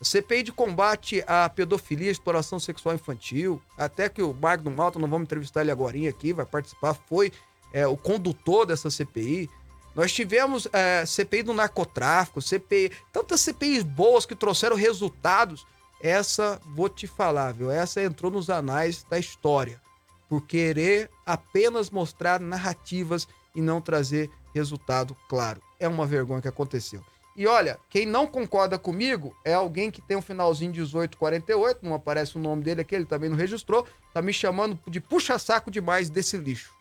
CPI 0.00 0.44
de 0.44 0.52
combate 0.52 1.24
à 1.26 1.48
pedofilia 1.48 2.08
e 2.08 2.12
exploração 2.12 2.60
sexual 2.60 2.94
infantil, 2.94 3.60
até 3.76 4.08
que 4.08 4.22
o 4.22 4.32
Magno 4.32 4.70
Malta, 4.70 4.98
não 4.98 5.08
vamos 5.08 5.26
entrevistar 5.26 5.62
ele 5.62 5.72
agora 5.72 5.96
aqui, 6.08 6.32
vai 6.32 6.46
participar, 6.46 6.94
foi 6.94 7.32
é, 7.72 7.86
o 7.86 7.96
condutor 7.96 8.66
dessa 8.66 8.90
CPI. 8.90 9.50
Nós 9.94 10.12
tivemos 10.12 10.68
é, 10.72 11.04
CPI 11.04 11.42
do 11.42 11.54
narcotráfico, 11.54 12.40
CPI, 12.40 12.92
tantas 13.12 13.40
CPIs 13.40 13.82
boas 13.82 14.24
que 14.24 14.34
trouxeram 14.34 14.76
resultados. 14.76 15.66
Essa, 16.00 16.60
vou 16.74 16.88
te 16.88 17.06
falar, 17.06 17.52
viu? 17.52 17.70
Essa 17.70 18.02
entrou 18.02 18.30
nos 18.30 18.48
anais 18.48 19.04
da 19.10 19.18
história, 19.18 19.80
por 20.28 20.46
querer 20.46 21.10
apenas 21.26 21.90
mostrar 21.90 22.38
narrativas 22.38 23.26
e 23.54 23.60
não 23.60 23.80
trazer 23.80 24.30
resultado 24.54 25.16
claro. 25.28 25.60
É 25.80 25.88
uma 25.88 26.06
vergonha 26.06 26.40
que 26.40 26.48
aconteceu. 26.48 27.02
E 27.38 27.46
olha, 27.46 27.78
quem 27.88 28.04
não 28.04 28.26
concorda 28.26 28.76
comigo 28.76 29.32
é 29.44 29.54
alguém 29.54 29.92
que 29.92 30.02
tem 30.02 30.16
um 30.16 30.22
finalzinho 30.22 30.72
1848, 30.72 31.84
não 31.84 31.94
aparece 31.94 32.36
o 32.36 32.40
nome 32.40 32.64
dele 32.64 32.80
aqui, 32.80 32.96
ele 32.96 33.04
também 33.04 33.30
não 33.30 33.36
registrou, 33.36 33.86
tá 34.12 34.20
me 34.20 34.32
chamando 34.32 34.76
de 34.88 35.00
puxa-saco 35.00 35.70
demais 35.70 36.10
desse 36.10 36.36
lixo. 36.36 36.74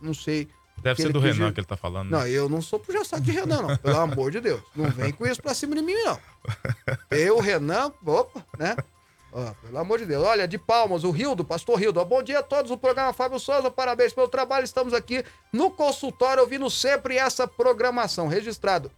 Não 0.00 0.14
sei. 0.14 0.48
Deve 0.78 1.02
ser 1.02 1.12
do 1.12 1.18
Renan 1.18 1.52
que 1.52 1.60
ele 1.60 1.66
tá 1.66 1.76
falando. 1.76 2.10
né? 2.10 2.18
Não, 2.18 2.26
eu 2.26 2.48
não 2.48 2.60
sou 2.60 2.78
puxa-saco 2.78 3.22
de 3.22 3.30
Renan, 3.32 3.62
não. 3.62 3.76
Pelo 3.78 3.98
amor 3.98 4.30
de 4.30 4.40
Deus. 4.40 4.60
Não 4.74 4.90
vem 4.90 5.10
com 5.12 5.26
isso 5.26 5.42
pra 5.42 5.54
cima 5.54 5.74
de 5.74 5.82
mim, 5.82 5.94
não. 6.04 6.18
Eu, 7.10 7.40
Renan, 7.40 7.92
opa, 8.04 8.44
né? 8.58 8.76
Ó, 9.32 9.52
pelo 9.62 9.78
amor 9.78 9.98
de 9.98 10.06
Deus. 10.06 10.24
Olha, 10.24 10.46
de 10.46 10.58
Palmas, 10.58 11.02
o 11.02 11.10
Rildo, 11.10 11.44
pastor 11.44 11.78
Rildo. 11.78 11.98
Ó, 12.00 12.04
Bom 12.04 12.22
dia 12.22 12.40
a 12.40 12.42
todos, 12.42 12.70
o 12.70 12.76
programa 12.78 13.12
Fábio 13.12 13.40
Souza, 13.40 13.70
parabéns 13.70 14.12
pelo 14.12 14.28
trabalho. 14.28 14.64
Estamos 14.64 14.92
aqui 14.94 15.24
no 15.52 15.70
consultório 15.70 16.42
ouvindo 16.42 16.68
sempre 16.70 17.16
essa 17.16 17.48
programação. 17.48 18.28
Registrado. 18.28 18.90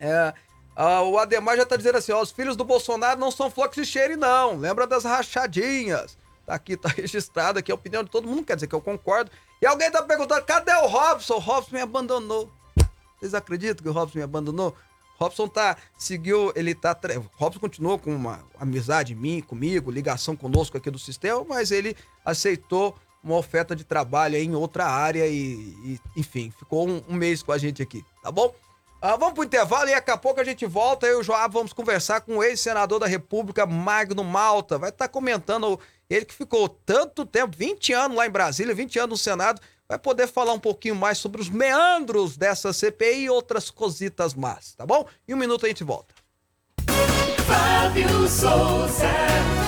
É, 0.00 0.32
ah, 0.76 1.02
o 1.02 1.18
Ademar 1.18 1.56
já 1.56 1.66
tá 1.66 1.76
dizendo 1.76 1.98
assim, 1.98 2.12
ó, 2.12 2.22
os 2.22 2.30
filhos 2.30 2.54
do 2.54 2.64
Bolsonaro 2.64 3.18
não 3.18 3.30
são 3.32 3.50
flocos 3.50 3.76
de 3.76 3.84
cheire, 3.84 4.16
não. 4.16 4.56
Lembra 4.56 4.86
das 4.86 5.04
rachadinhas. 5.04 6.16
Tá 6.46 6.54
aqui, 6.54 6.76
tá 6.76 6.88
registrado 6.96 7.58
aqui 7.58 7.72
a 7.72 7.74
opinião 7.74 8.04
de 8.04 8.10
todo 8.10 8.28
mundo, 8.28 8.44
quer 8.44 8.54
dizer 8.54 8.68
que 8.68 8.74
eu 8.74 8.80
concordo. 8.80 9.30
E 9.60 9.66
alguém 9.66 9.90
tá 9.90 10.02
perguntando, 10.02 10.44
cadê 10.44 10.72
o 10.74 10.86
Robson? 10.86 11.34
O 11.34 11.38
Robson 11.38 11.76
me 11.76 11.82
abandonou. 11.82 12.50
Vocês 13.18 13.34
acreditam 13.34 13.82
que 13.82 13.88
o 13.88 13.92
Robson 13.92 14.18
me 14.18 14.24
abandonou? 14.24 14.74
Robson 15.18 15.48
tá, 15.48 15.76
seguiu, 15.96 16.52
ele 16.54 16.76
tá, 16.76 16.94
tre- 16.94 17.20
Robson 17.36 17.58
continuou 17.58 17.98
com 17.98 18.14
uma 18.14 18.40
amizade 18.58 19.16
mim, 19.16 19.40
comigo, 19.40 19.90
ligação 19.90 20.36
conosco 20.36 20.76
aqui 20.76 20.90
do 20.92 20.98
sistema, 20.98 21.44
mas 21.48 21.72
ele 21.72 21.96
aceitou 22.24 22.96
uma 23.22 23.34
oferta 23.36 23.74
de 23.74 23.82
trabalho 23.82 24.36
em 24.36 24.54
outra 24.54 24.86
área 24.86 25.26
e, 25.26 25.54
e, 25.84 26.00
enfim, 26.16 26.52
ficou 26.56 26.88
um, 26.88 27.02
um 27.08 27.14
mês 27.14 27.42
com 27.42 27.50
a 27.50 27.58
gente 27.58 27.82
aqui, 27.82 28.04
tá 28.22 28.30
bom? 28.30 28.54
Ah, 29.00 29.14
vamos 29.14 29.34
pro 29.34 29.44
intervalo 29.44 29.88
e 29.88 29.92
daqui 29.92 30.10
a 30.10 30.16
pouco 30.16 30.40
a 30.40 30.44
gente 30.44 30.66
volta. 30.66 31.06
Eu 31.06 31.18
e 31.18 31.20
o 31.20 31.22
Joab 31.22 31.54
vamos 31.54 31.72
conversar 31.72 32.20
com 32.20 32.38
o 32.38 32.42
ex-senador 32.42 32.98
da 32.98 33.06
República, 33.06 33.64
Magno 33.64 34.24
Malta. 34.24 34.76
Vai 34.76 34.90
estar 34.90 35.06
comentando 35.06 35.78
ele 36.10 36.24
que 36.24 36.34
ficou 36.34 36.68
tanto 36.68 37.24
tempo, 37.24 37.56
20 37.56 37.92
anos 37.92 38.16
lá 38.16 38.26
em 38.26 38.30
Brasília, 38.30 38.74
20 38.74 38.98
anos 38.98 39.10
no 39.10 39.16
Senado. 39.16 39.60
Vai 39.88 39.98
poder 39.98 40.26
falar 40.26 40.52
um 40.52 40.58
pouquinho 40.58 40.96
mais 40.96 41.18
sobre 41.18 41.40
os 41.40 41.48
meandros 41.48 42.36
dessa 42.36 42.72
CPI 42.72 43.24
e 43.24 43.30
outras 43.30 43.70
cositas 43.70 44.34
más, 44.34 44.74
tá 44.74 44.84
bom? 44.84 45.06
Em 45.26 45.32
um 45.32 45.38
minuto 45.38 45.64
a 45.64 45.68
gente 45.68 45.84
volta. 45.84 46.12
Fábio 47.46 48.28
Souza. 48.28 49.67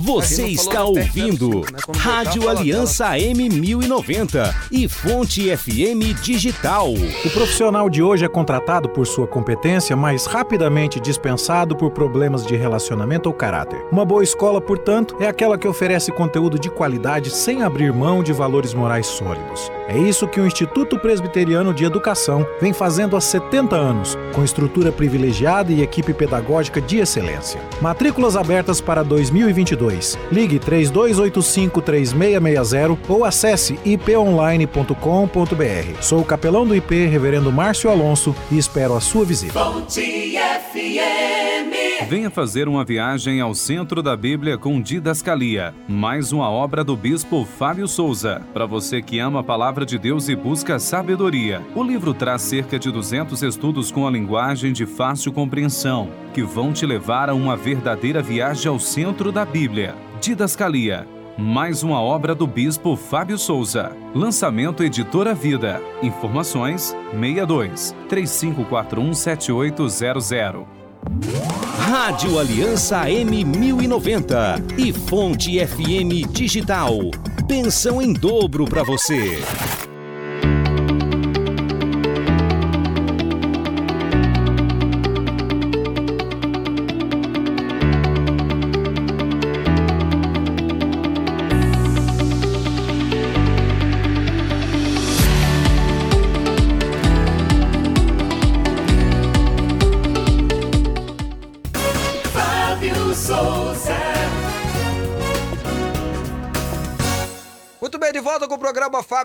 Você 0.00 0.46
está 0.46 0.84
ouvindo 0.84 1.60
né? 1.60 1.78
Rádio 1.96 2.48
Aliança 2.48 3.10
M1090 3.16 4.54
e 4.70 4.88
Fonte 4.88 5.56
FM 5.56 6.22
Digital. 6.22 6.92
O 6.92 7.30
profissional 7.30 7.90
de 7.90 8.00
hoje 8.00 8.24
é 8.24 8.28
contratado 8.28 8.88
por 8.88 9.06
sua 9.06 9.26
competência, 9.26 9.96
mas 9.96 10.26
rapidamente 10.26 11.00
dispensado 11.00 11.74
por 11.74 11.90
problemas 11.90 12.46
de 12.46 12.56
relacionamento 12.56 13.28
ou 13.28 13.34
caráter. 13.34 13.84
Uma 13.90 14.04
boa 14.04 14.22
escola, 14.22 14.60
portanto, 14.60 15.16
é 15.18 15.26
aquela 15.26 15.58
que 15.58 15.66
oferece 15.66 16.12
conteúdo 16.12 16.58
de 16.58 16.70
qualidade 16.70 17.30
sem 17.30 17.62
abrir 17.62 17.92
mão 17.92 18.22
de 18.22 18.32
valores 18.32 18.72
morais 18.72 19.06
sólidos. 19.06 19.70
É 19.88 19.98
isso 19.98 20.28
que 20.28 20.40
o 20.40 20.46
Instituto 20.46 20.98
Presbiteriano 20.98 21.74
de 21.74 21.84
Educação 21.84 22.46
vem 22.60 22.72
fazendo 22.72 23.16
há 23.16 23.20
70 23.20 23.74
anos, 23.74 24.18
com 24.34 24.44
estrutura 24.44 24.92
privilegiada 24.92 25.72
e 25.72 25.82
equipe 25.82 26.12
pedagógica 26.12 26.80
de 26.80 26.98
excelência. 26.98 27.60
Matrículas 27.80 28.36
abertas 28.36 28.80
para 28.80 29.02
2022. 29.02 29.87
Ligue 30.30 30.58
3285-3660 30.58 32.98
ou 33.08 33.24
acesse 33.24 33.78
iponline.com.br. 33.84 36.00
Sou 36.00 36.20
o 36.20 36.24
capelão 36.24 36.66
do 36.66 36.74
IP, 36.74 37.06
Reverendo 37.06 37.52
Márcio 37.52 37.90
Alonso, 37.90 38.34
e 38.50 38.58
espero 38.58 38.94
a 38.94 39.00
sua 39.00 39.24
visita. 39.24 39.52
Fonte 39.52 40.36
FM. 40.72 41.48
Venha 42.08 42.30
fazer 42.30 42.68
uma 42.68 42.86
viagem 42.86 43.38
ao 43.38 43.52
centro 43.52 44.02
da 44.02 44.16
Bíblia 44.16 44.56
com 44.56 44.80
Didascalia, 44.80 45.74
mais 45.86 46.32
uma 46.32 46.48
obra 46.48 46.82
do 46.82 46.96
bispo 46.96 47.44
Fábio 47.44 47.86
Souza. 47.86 48.40
Para 48.54 48.64
você 48.64 49.02
que 49.02 49.18
ama 49.18 49.40
a 49.40 49.42
palavra 49.42 49.84
de 49.84 49.98
Deus 49.98 50.26
e 50.30 50.34
busca 50.34 50.78
sabedoria, 50.78 51.60
o 51.74 51.82
livro 51.82 52.14
traz 52.14 52.40
cerca 52.40 52.78
de 52.78 52.90
200 52.90 53.42
estudos 53.42 53.92
com 53.92 54.06
a 54.06 54.10
linguagem 54.10 54.72
de 54.72 54.86
fácil 54.86 55.32
compreensão, 55.32 56.08
que 56.32 56.42
vão 56.42 56.72
te 56.72 56.86
levar 56.86 57.28
a 57.28 57.34
uma 57.34 57.56
verdadeira 57.56 58.22
viagem 58.22 58.70
ao 58.70 58.78
centro 58.78 59.30
da 59.30 59.44
Bíblia. 59.44 59.77
Didascalia, 60.20 61.06
mais 61.38 61.84
uma 61.84 62.00
obra 62.00 62.34
do 62.34 62.46
bispo 62.48 62.96
Fábio 62.96 63.38
Souza. 63.38 63.96
Lançamento 64.12 64.82
Editora 64.82 65.32
Vida. 65.34 65.80
Informações 66.02 66.96
62 67.12 67.94
3541 68.08 69.14
7800. 69.14 70.66
Rádio 71.78 72.38
Aliança 72.38 73.04
M1090 73.04 74.78
e 74.78 74.92
Fonte 74.92 75.64
FM 75.64 76.28
Digital. 76.32 76.92
Pensão 77.46 78.02
em 78.02 78.12
dobro 78.12 78.64
para 78.64 78.82
você. 78.82 79.38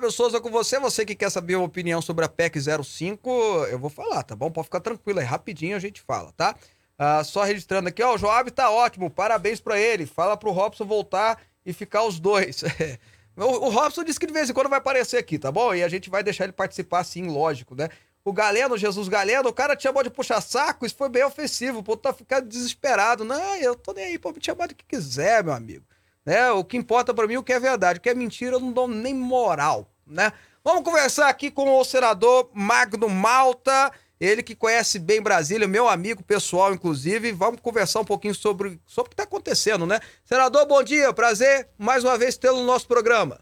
Fábio 0.03 0.11
Souza 0.11 0.41
com 0.41 0.49
você. 0.49 0.79
Você 0.79 1.05
que 1.05 1.15
quer 1.15 1.29
saber 1.29 1.55
uma 1.55 1.65
opinião 1.65 2.01
sobre 2.01 2.25
a 2.25 2.29
PEC 2.29 2.59
05, 2.59 3.29
eu 3.69 3.79
vou 3.79 3.89
falar, 3.89 4.21
tá 4.23 4.35
bom? 4.35 4.51
Pode 4.51 4.65
ficar 4.65 4.81
tranquilo 4.81 5.19
aí, 5.19 5.25
rapidinho 5.25 5.77
a 5.77 5.79
gente 5.79 6.01
fala, 6.01 6.33
tá? 6.33 6.55
Ah, 6.97 7.23
só 7.23 7.43
registrando 7.43 7.87
aqui, 7.87 8.03
ó, 8.03 8.13
o 8.13 8.17
Joab 8.17 8.51
tá 8.51 8.69
ótimo, 8.69 9.09
parabéns 9.09 9.61
pra 9.61 9.79
ele. 9.79 10.05
Fala 10.05 10.35
pro 10.35 10.51
Robson 10.51 10.85
voltar 10.85 11.39
e 11.65 11.71
ficar 11.71 12.03
os 12.03 12.19
dois. 12.19 12.63
o, 13.37 13.43
o 13.43 13.69
Robson 13.69 14.03
disse 14.03 14.19
que 14.19 14.27
de 14.27 14.33
vez 14.33 14.49
em 14.49 14.53
quando 14.53 14.69
vai 14.69 14.79
aparecer 14.79 15.17
aqui, 15.17 15.39
tá 15.39 15.49
bom? 15.51 15.73
E 15.73 15.81
a 15.81 15.87
gente 15.87 16.09
vai 16.09 16.21
deixar 16.21 16.43
ele 16.43 16.53
participar 16.53 17.03
sim, 17.05 17.27
lógico, 17.27 17.73
né? 17.73 17.87
O 18.25 18.33
Galeno, 18.33 18.77
Jesus 18.77 19.07
Galeno, 19.07 19.49
o 19.49 19.53
cara 19.53 19.75
te 19.75 19.83
chamou 19.83 20.03
de 20.03 20.09
puxa-saco, 20.09 20.85
isso 20.85 20.95
foi 20.95 21.07
bem 21.07 21.23
ofensivo, 21.23 21.79
o 21.79 21.83
povo 21.83 21.97
tá 21.97 22.11
ficando 22.11 22.49
desesperado. 22.49 23.23
Não, 23.23 23.55
eu 23.55 23.73
tô 23.73 23.93
nem 23.93 24.05
aí, 24.05 24.19
pode 24.19 24.37
me 24.37 24.45
chamar 24.45 24.67
do 24.67 24.75
que 24.75 24.83
quiser, 24.83 25.43
meu 25.43 25.53
amigo. 25.53 25.85
Né? 26.25 26.51
O 26.51 26.63
que 26.63 26.77
importa 26.77 27.13
pra 27.13 27.27
mim 27.27 27.35
é 27.35 27.39
o 27.39 27.43
que 27.43 27.53
é 27.53 27.59
verdade, 27.59 27.99
o 27.99 28.01
que 28.01 28.09
é 28.09 28.13
mentira 28.13 28.55
eu 28.55 28.59
não 28.59 28.71
dou 28.71 28.87
nem 28.87 29.13
moral, 29.13 29.92
né? 30.05 30.31
Vamos 30.63 30.83
conversar 30.83 31.27
aqui 31.27 31.51
com 31.51 31.77
o 31.77 31.83
senador 31.83 32.49
Magno 32.53 33.09
Malta, 33.09 33.91
ele 34.19 34.41
que 34.41 34.55
conhece 34.55 34.97
bem 34.97 35.21
Brasília, 35.21 35.67
meu 35.67 35.89
amigo 35.89 36.23
pessoal, 36.23 36.73
inclusive. 36.73 37.33
Vamos 37.33 37.59
conversar 37.59 37.99
um 37.99 38.05
pouquinho 38.05 38.33
sobre, 38.33 38.79
sobre 38.87 39.07
o 39.07 39.09
que 39.09 39.13
está 39.13 39.23
acontecendo, 39.23 39.85
né? 39.85 39.99
Senador, 40.23 40.65
bom 40.65 40.81
dia, 40.81 41.11
prazer 41.11 41.67
mais 41.77 42.03
uma 42.03 42.17
vez 42.17 42.37
tê-lo 42.37 42.59
no 42.59 42.65
nosso 42.65 42.87
programa. 42.87 43.41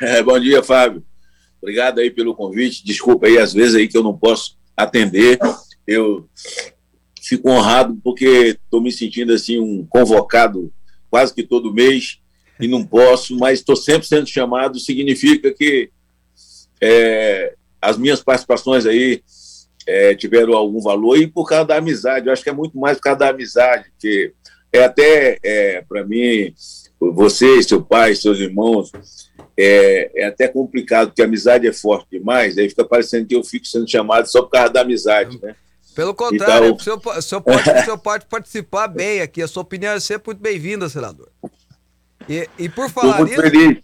É, 0.00 0.22
bom 0.22 0.38
dia, 0.40 0.62
Fábio. 0.62 1.04
Obrigado 1.62 2.00
aí 2.00 2.10
pelo 2.10 2.34
convite. 2.34 2.84
Desculpa 2.84 3.26
aí, 3.26 3.38
às 3.38 3.52
vezes 3.52 3.74
aí 3.76 3.86
que 3.86 3.96
eu 3.96 4.02
não 4.02 4.16
posso 4.16 4.56
atender. 4.76 5.38
Eu 5.86 6.28
fico 7.20 7.50
honrado 7.50 7.96
porque 8.02 8.58
estou 8.64 8.80
me 8.80 8.90
sentindo 8.90 9.32
assim 9.32 9.58
um 9.58 9.86
convocado 9.86 10.72
quase 11.10 11.34
que 11.34 11.42
todo 11.42 11.74
mês 11.74 12.20
e 12.60 12.66
não 12.66 12.84
posso, 12.84 13.36
mas 13.36 13.60
estou 13.60 13.76
sempre 13.76 14.06
sendo 14.06 14.26
chamado. 14.26 14.78
Significa 14.78 15.52
que 15.52 15.90
é, 16.80 17.54
as 17.80 17.96
minhas 17.96 18.22
participações 18.22 18.86
aí 18.86 19.22
é, 19.86 20.14
tiveram 20.14 20.54
algum 20.54 20.80
valor 20.80 21.16
e 21.16 21.26
por 21.26 21.48
causa 21.48 21.66
da 21.66 21.76
amizade. 21.76 22.26
Eu 22.26 22.32
acho 22.32 22.42
que 22.42 22.50
é 22.50 22.52
muito 22.52 22.78
mais 22.78 22.96
por 22.98 23.04
causa 23.04 23.20
da 23.20 23.28
amizade, 23.30 23.86
que 23.98 24.32
é 24.72 24.84
até 24.84 25.38
é, 25.42 25.82
para 25.88 26.04
mim, 26.04 26.52
você, 27.00 27.62
seu 27.62 27.82
pai, 27.82 28.14
seus 28.14 28.38
irmãos, 28.38 28.90
é, 29.56 30.10
é 30.14 30.26
até 30.26 30.46
complicado, 30.46 31.08
porque 31.08 31.22
a 31.22 31.24
amizade 31.24 31.66
é 31.66 31.72
forte 31.72 32.06
demais, 32.12 32.58
aí 32.58 32.68
fica 32.68 32.84
parecendo 32.84 33.26
que 33.26 33.34
eu 33.34 33.42
fico 33.42 33.66
sendo 33.66 33.90
chamado 33.90 34.26
só 34.26 34.42
por 34.42 34.50
causa 34.50 34.72
da 34.72 34.82
amizade, 34.82 35.38
né? 35.42 35.54
Pelo 35.94 36.14
contrário, 36.14 36.68
Então- 36.68 36.76
o, 36.76 36.80
senhor, 36.80 37.18
o, 37.18 37.22
senhor 37.22 37.40
pode, 37.40 37.70
o 37.70 37.84
senhor 37.84 37.98
pode 37.98 38.26
participar 38.26 38.86
bem 38.88 39.20
aqui. 39.20 39.42
A 39.42 39.48
sua 39.48 39.62
opinião 39.62 39.94
é 39.94 39.98
sempre 39.98 40.28
muito 40.28 40.40
bem-vinda, 40.40 40.88
senador. 40.88 41.28
E, 42.28 42.48
e 42.58 42.68
por 42.68 42.90
falar 42.90 43.22
nisso, 43.24 43.40
feliz. 43.40 43.78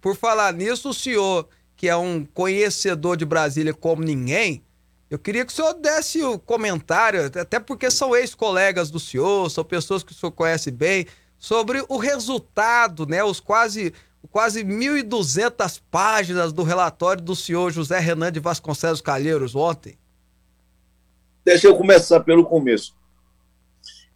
por 0.00 0.16
falar 0.16 0.52
nisso, 0.52 0.90
o 0.90 0.94
senhor, 0.94 1.48
que 1.76 1.88
é 1.88 1.96
um 1.96 2.24
conhecedor 2.24 3.16
de 3.16 3.24
Brasília 3.24 3.72
como 3.72 4.02
ninguém, 4.02 4.62
eu 5.08 5.18
queria 5.18 5.44
que 5.44 5.52
o 5.52 5.54
senhor 5.54 5.74
desse 5.74 6.22
o 6.24 6.38
comentário, 6.38 7.26
até 7.26 7.60
porque 7.60 7.90
são 7.90 8.16
ex-colegas 8.16 8.90
do 8.90 8.98
senhor, 8.98 9.48
são 9.50 9.64
pessoas 9.64 10.02
que 10.02 10.10
o 10.10 10.14
senhor 10.14 10.32
conhece 10.32 10.70
bem, 10.70 11.06
sobre 11.38 11.84
o 11.88 11.96
resultado, 11.96 13.06
né? 13.06 13.22
Os 13.22 13.38
quase, 13.38 13.94
quase 14.32 14.64
1.200 14.64 15.80
páginas 15.90 16.52
do 16.52 16.64
relatório 16.64 17.22
do 17.22 17.36
senhor 17.36 17.70
José 17.70 18.00
Renan 18.00 18.32
de 18.32 18.40
Vasconcelos 18.40 19.00
Calheiros 19.00 19.54
ontem. 19.54 19.96
Deixa 21.44 21.68
eu 21.68 21.76
começar 21.76 22.18
pelo 22.20 22.44
começo. 22.44 22.96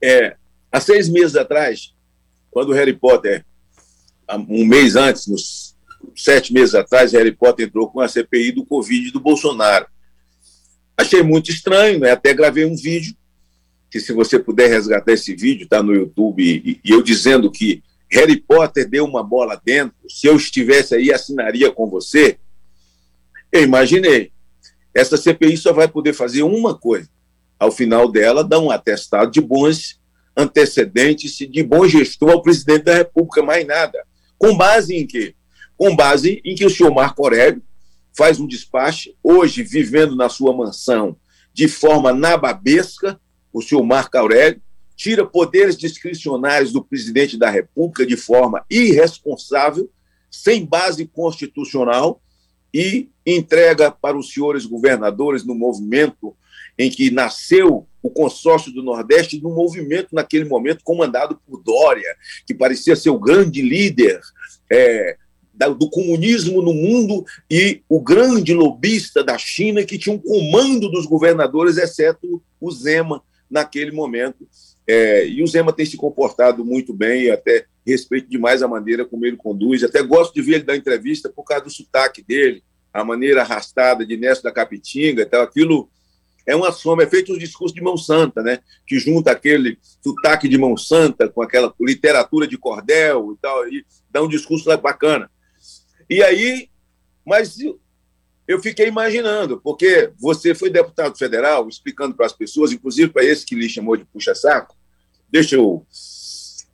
É, 0.03 0.37
há 0.73 0.81
seis 0.81 1.09
meses 1.09 1.37
atrás, 1.37 1.95
quando 2.51 2.73
Harry 2.73 2.93
Potter, 2.93 3.45
um 4.49 4.65
mês 4.65 4.97
antes, 4.97 5.27
nos 5.27 5.77
sete 6.17 6.53
meses 6.53 6.75
atrás, 6.75 7.13
Harry 7.13 7.33
Potter 7.33 7.67
entrou 7.67 7.91
com 7.91 8.01
a 8.01 8.09
CPI 8.09 8.53
do 8.53 8.65
Covid 8.65 9.11
do 9.11 9.21
Bolsonaro. 9.21 9.87
Achei 10.97 11.23
muito 11.23 11.51
estranho, 11.51 11.99
né? 11.99 12.11
até 12.11 12.35
gravei 12.35 12.65
um 12.65 12.77
vídeo, 12.77 13.15
que 13.91 14.01
se 14.01 14.13
você 14.13 14.39
puder 14.39 14.69
resgatar 14.69 15.13
esse 15.13 15.35
vídeo, 15.35 15.65
está 15.65 15.83
no 15.83 15.95
YouTube, 15.95 16.43
e, 16.43 16.81
e 16.85 16.91
eu 16.91 17.03
dizendo 17.03 17.51
que 17.51 17.83
Harry 18.11 18.41
Potter 18.41 18.89
deu 18.89 19.05
uma 19.05 19.23
bola 19.23 19.61
dentro, 19.65 19.97
se 20.09 20.27
eu 20.27 20.37
estivesse 20.37 20.95
aí, 20.95 21.13
assinaria 21.13 21.71
com 21.71 21.89
você. 21.89 22.39
Eu 23.53 23.63
imaginei. 23.63 24.33
Essa 24.93 25.17
CPI 25.17 25.57
só 25.57 25.73
vai 25.73 25.87
poder 25.87 26.13
fazer 26.13 26.43
uma 26.43 26.77
coisa, 26.77 27.09
ao 27.59 27.71
final 27.71 28.11
dela, 28.11 28.43
dar 28.43 28.59
um 28.59 28.71
atestado 28.71 29.31
de 29.31 29.41
bons 29.41 30.00
antecedentes 30.41 31.37
de 31.37 31.63
bom 31.63 31.87
gestor 31.87 32.31
ao 32.31 32.43
presidente 32.43 32.85
da 32.85 32.95
República, 32.95 33.43
mais 33.43 33.67
nada. 33.67 34.05
Com 34.39 34.57
base 34.57 34.97
em 34.97 35.07
quê? 35.07 35.35
Com 35.77 35.95
base 35.95 36.41
em 36.45 36.55
que 36.55 36.65
o 36.65 36.71
senhor 36.71 36.93
Marco 36.93 37.23
Aurélio 37.23 37.63
faz 38.17 38.41
um 38.41 38.47
despacho, 38.47 39.11
hoje 39.23 39.63
vivendo 39.63 40.17
na 40.17 40.29
sua 40.29 40.55
mansão 40.55 41.17
de 41.53 41.69
forma 41.69 42.13
nababesca, 42.13 43.21
o 43.53 43.61
senhor 43.61 43.85
Marco 43.85 44.17
Aurélio 44.17 44.61
tira 44.97 45.27
poderes 45.27 45.77
discricionários 45.77 46.73
do 46.73 46.85
presidente 46.85 47.37
da 47.37 47.51
República 47.51 48.07
de 48.07 48.17
forma 48.17 48.65
irresponsável, 48.71 49.91
sem 50.31 50.65
base 50.65 51.07
constitucional, 51.07 52.23
e 52.73 53.11
entrega 53.27 53.91
para 53.91 54.17
os 54.17 54.33
senhores 54.33 54.65
governadores 54.65 55.45
no 55.45 55.55
movimento 55.55 56.37
em 56.81 56.91
que 56.91 57.11
nasceu 57.11 57.87
o 58.03 58.09
consórcio 58.09 58.73
do 58.73 58.83
Nordeste, 58.83 59.39
num 59.43 59.55
movimento 59.55 60.15
naquele 60.15 60.47
momento 60.47 60.83
comandado 60.83 61.39
por 61.47 61.63
Dória, 61.63 62.17
que 62.47 62.55
parecia 62.55 62.97
ser 62.97 63.11
o 63.11 63.19
grande 63.19 63.61
líder 63.61 64.19
é, 64.73 65.19
do 65.79 65.91
comunismo 65.91 66.63
no 66.63 66.73
mundo 66.73 67.23
e 67.51 67.83
o 67.87 68.01
grande 68.01 68.55
lobista 68.55 69.23
da 69.23 69.37
China, 69.37 69.85
que 69.85 69.99
tinha 69.99 70.17
um 70.17 70.19
comando 70.19 70.91
dos 70.91 71.05
governadores, 71.05 71.77
exceto 71.77 72.43
o 72.59 72.71
Zema, 72.71 73.23
naquele 73.51 73.91
momento. 73.91 74.49
É, 74.87 75.27
e 75.27 75.43
o 75.43 75.47
Zema 75.47 75.75
tem 75.75 75.85
se 75.85 75.99
comportado 75.99 76.65
muito 76.65 76.95
bem, 76.95 77.25
e 77.25 77.31
até 77.31 77.67
respeito 77.87 78.31
demais 78.31 78.63
a 78.63 78.69
maneira 78.69 79.05
como 79.05 79.27
ele 79.27 79.37
conduz. 79.37 79.85
Até 79.85 80.03
gosto 80.03 80.33
de 80.33 80.41
ver 80.41 80.55
ele 80.55 80.65
dar 80.65 80.77
entrevista 80.77 81.29
por 81.29 81.45
causa 81.45 81.65
do 81.65 81.71
sotaque 81.71 82.23
dele, 82.23 82.63
a 82.91 83.05
maneira 83.05 83.43
arrastada 83.43 84.07
de 84.07 84.17
Néstor 84.17 84.51
da 84.51 84.55
Capitinga, 84.55 85.25
então 85.25 85.43
aquilo 85.43 85.91
é 86.51 86.57
uma 86.57 86.73
soma, 86.73 87.03
é 87.05 87.07
feito 87.07 87.33
um 87.33 87.39
discurso 87.39 87.75
de 87.75 87.81
mão 87.81 87.97
santa, 87.97 88.43
né? 88.43 88.59
Que 88.87 88.99
junta 88.99 89.31
aquele 89.31 89.79
sotaque 90.03 90.49
de 90.49 90.59
mão 90.59 90.77
santa 90.77 91.29
com 91.29 91.41
aquela 91.43 91.73
literatura 91.81 92.47
de 92.47 92.59
cordel 92.59 93.33
e 93.33 93.37
tal, 93.41 93.69
e 93.69 93.85
dá 94.11 94.21
um 94.23 94.29
discurso 94.29 94.65
bacana. 94.79 95.31
E 96.09 96.23
aí, 96.23 96.69
mas 97.25 97.59
eu- 97.61 97.81
fiquei 98.61 98.89
imaginando, 98.89 99.61
porque 99.61 100.11
você 100.19 100.55
foi 100.55 100.71
deputado 100.71 101.17
federal, 101.17 101.69
explicando 101.69 102.17
para 102.17 102.27
as 102.27 102.33
pessoas, 102.33 102.73
inclusive 102.73 103.13
para 103.13 103.25
esse 103.25 103.47
que 103.47 103.55
lhe 103.55 103.69
chamou 103.69 103.97
de 103.97 104.05
puxa-saco, 104.05 104.77
deixa 105.29 105.55
eu. 105.57 105.87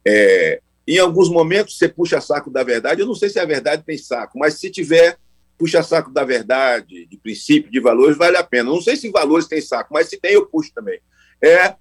é, 0.08 0.62
em 0.88 0.98
alguns 0.98 1.28
momentos 1.28 1.76
você 1.76 1.88
puxa 1.88 2.20
saco 2.20 2.48
da 2.48 2.62
verdade, 2.62 3.00
eu 3.02 3.06
não 3.06 3.14
sei 3.14 3.28
se 3.28 3.38
a 3.40 3.44
verdade 3.44 3.82
tem 3.84 3.98
saco, 3.98 4.38
mas 4.38 4.54
se 4.54 4.70
tiver 4.70 5.18
puxa 5.58 5.82
saco 5.82 6.10
da 6.12 6.24
verdade, 6.24 7.06
de 7.06 7.16
princípio, 7.16 7.70
de 7.70 7.80
valores, 7.80 8.16
vale 8.16 8.36
a 8.36 8.44
pena. 8.44 8.70
Não 8.70 8.80
sei 8.80 8.96
se 8.96 9.10
valores 9.10 9.46
tem 9.46 9.60
saco, 9.60 9.92
mas 9.92 10.08
se 10.08 10.18
tem, 10.18 10.32
eu 10.32 10.46
puxo 10.46 10.72
também. 10.74 11.00
É 11.42 11.74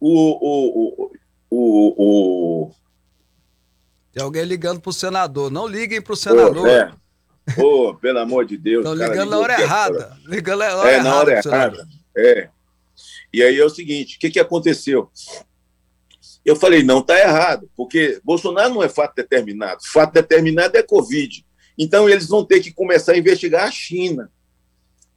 o. 0.00 0.10
o, 0.10 1.10
o, 1.10 1.10
o, 1.50 2.66
o 2.68 2.70
Tem 4.12 4.22
alguém 4.22 4.44
ligando 4.44 4.80
pro 4.80 4.92
senador. 4.92 5.50
Não 5.50 5.66
liguem 5.66 6.00
pro 6.02 6.16
senador. 6.16 6.62
Pô, 6.62 6.66
é. 6.68 6.92
Pô, 7.56 7.94
pelo 7.94 8.18
amor 8.18 8.44
de 8.44 8.56
Deus. 8.56 8.84
Estão 8.84 8.94
ligando 8.94 9.30
na 9.30 9.38
hora 9.38 9.60
errada. 9.60 10.16
Ligando 10.26 10.58
na 10.60 10.76
hora 10.76 10.90
É, 10.90 11.02
na 11.02 11.16
hora 11.16 11.30
errada 11.30 11.42
pro 11.42 11.50
senador. 11.50 11.78
errada. 11.78 11.88
É. 12.16 12.48
E 13.32 13.42
aí 13.42 13.58
é 13.58 13.64
o 13.64 13.70
seguinte: 13.70 14.16
o 14.16 14.18
que, 14.20 14.30
que 14.30 14.40
aconteceu? 14.40 15.10
Eu 16.44 16.54
falei, 16.54 16.82
não, 16.82 16.98
está 16.98 17.18
errado, 17.18 17.70
porque 17.74 18.20
Bolsonaro 18.22 18.74
não 18.74 18.82
é 18.82 18.88
fato 18.88 19.14
determinado. 19.16 19.80
Fato 19.82 20.12
determinado 20.12 20.76
é 20.76 20.82
Covid. 20.82 21.44
Então, 21.78 22.08
eles 22.08 22.28
vão 22.28 22.44
ter 22.44 22.60
que 22.60 22.72
começar 22.72 23.12
a 23.12 23.18
investigar 23.18 23.66
a 23.66 23.70
China. 23.70 24.30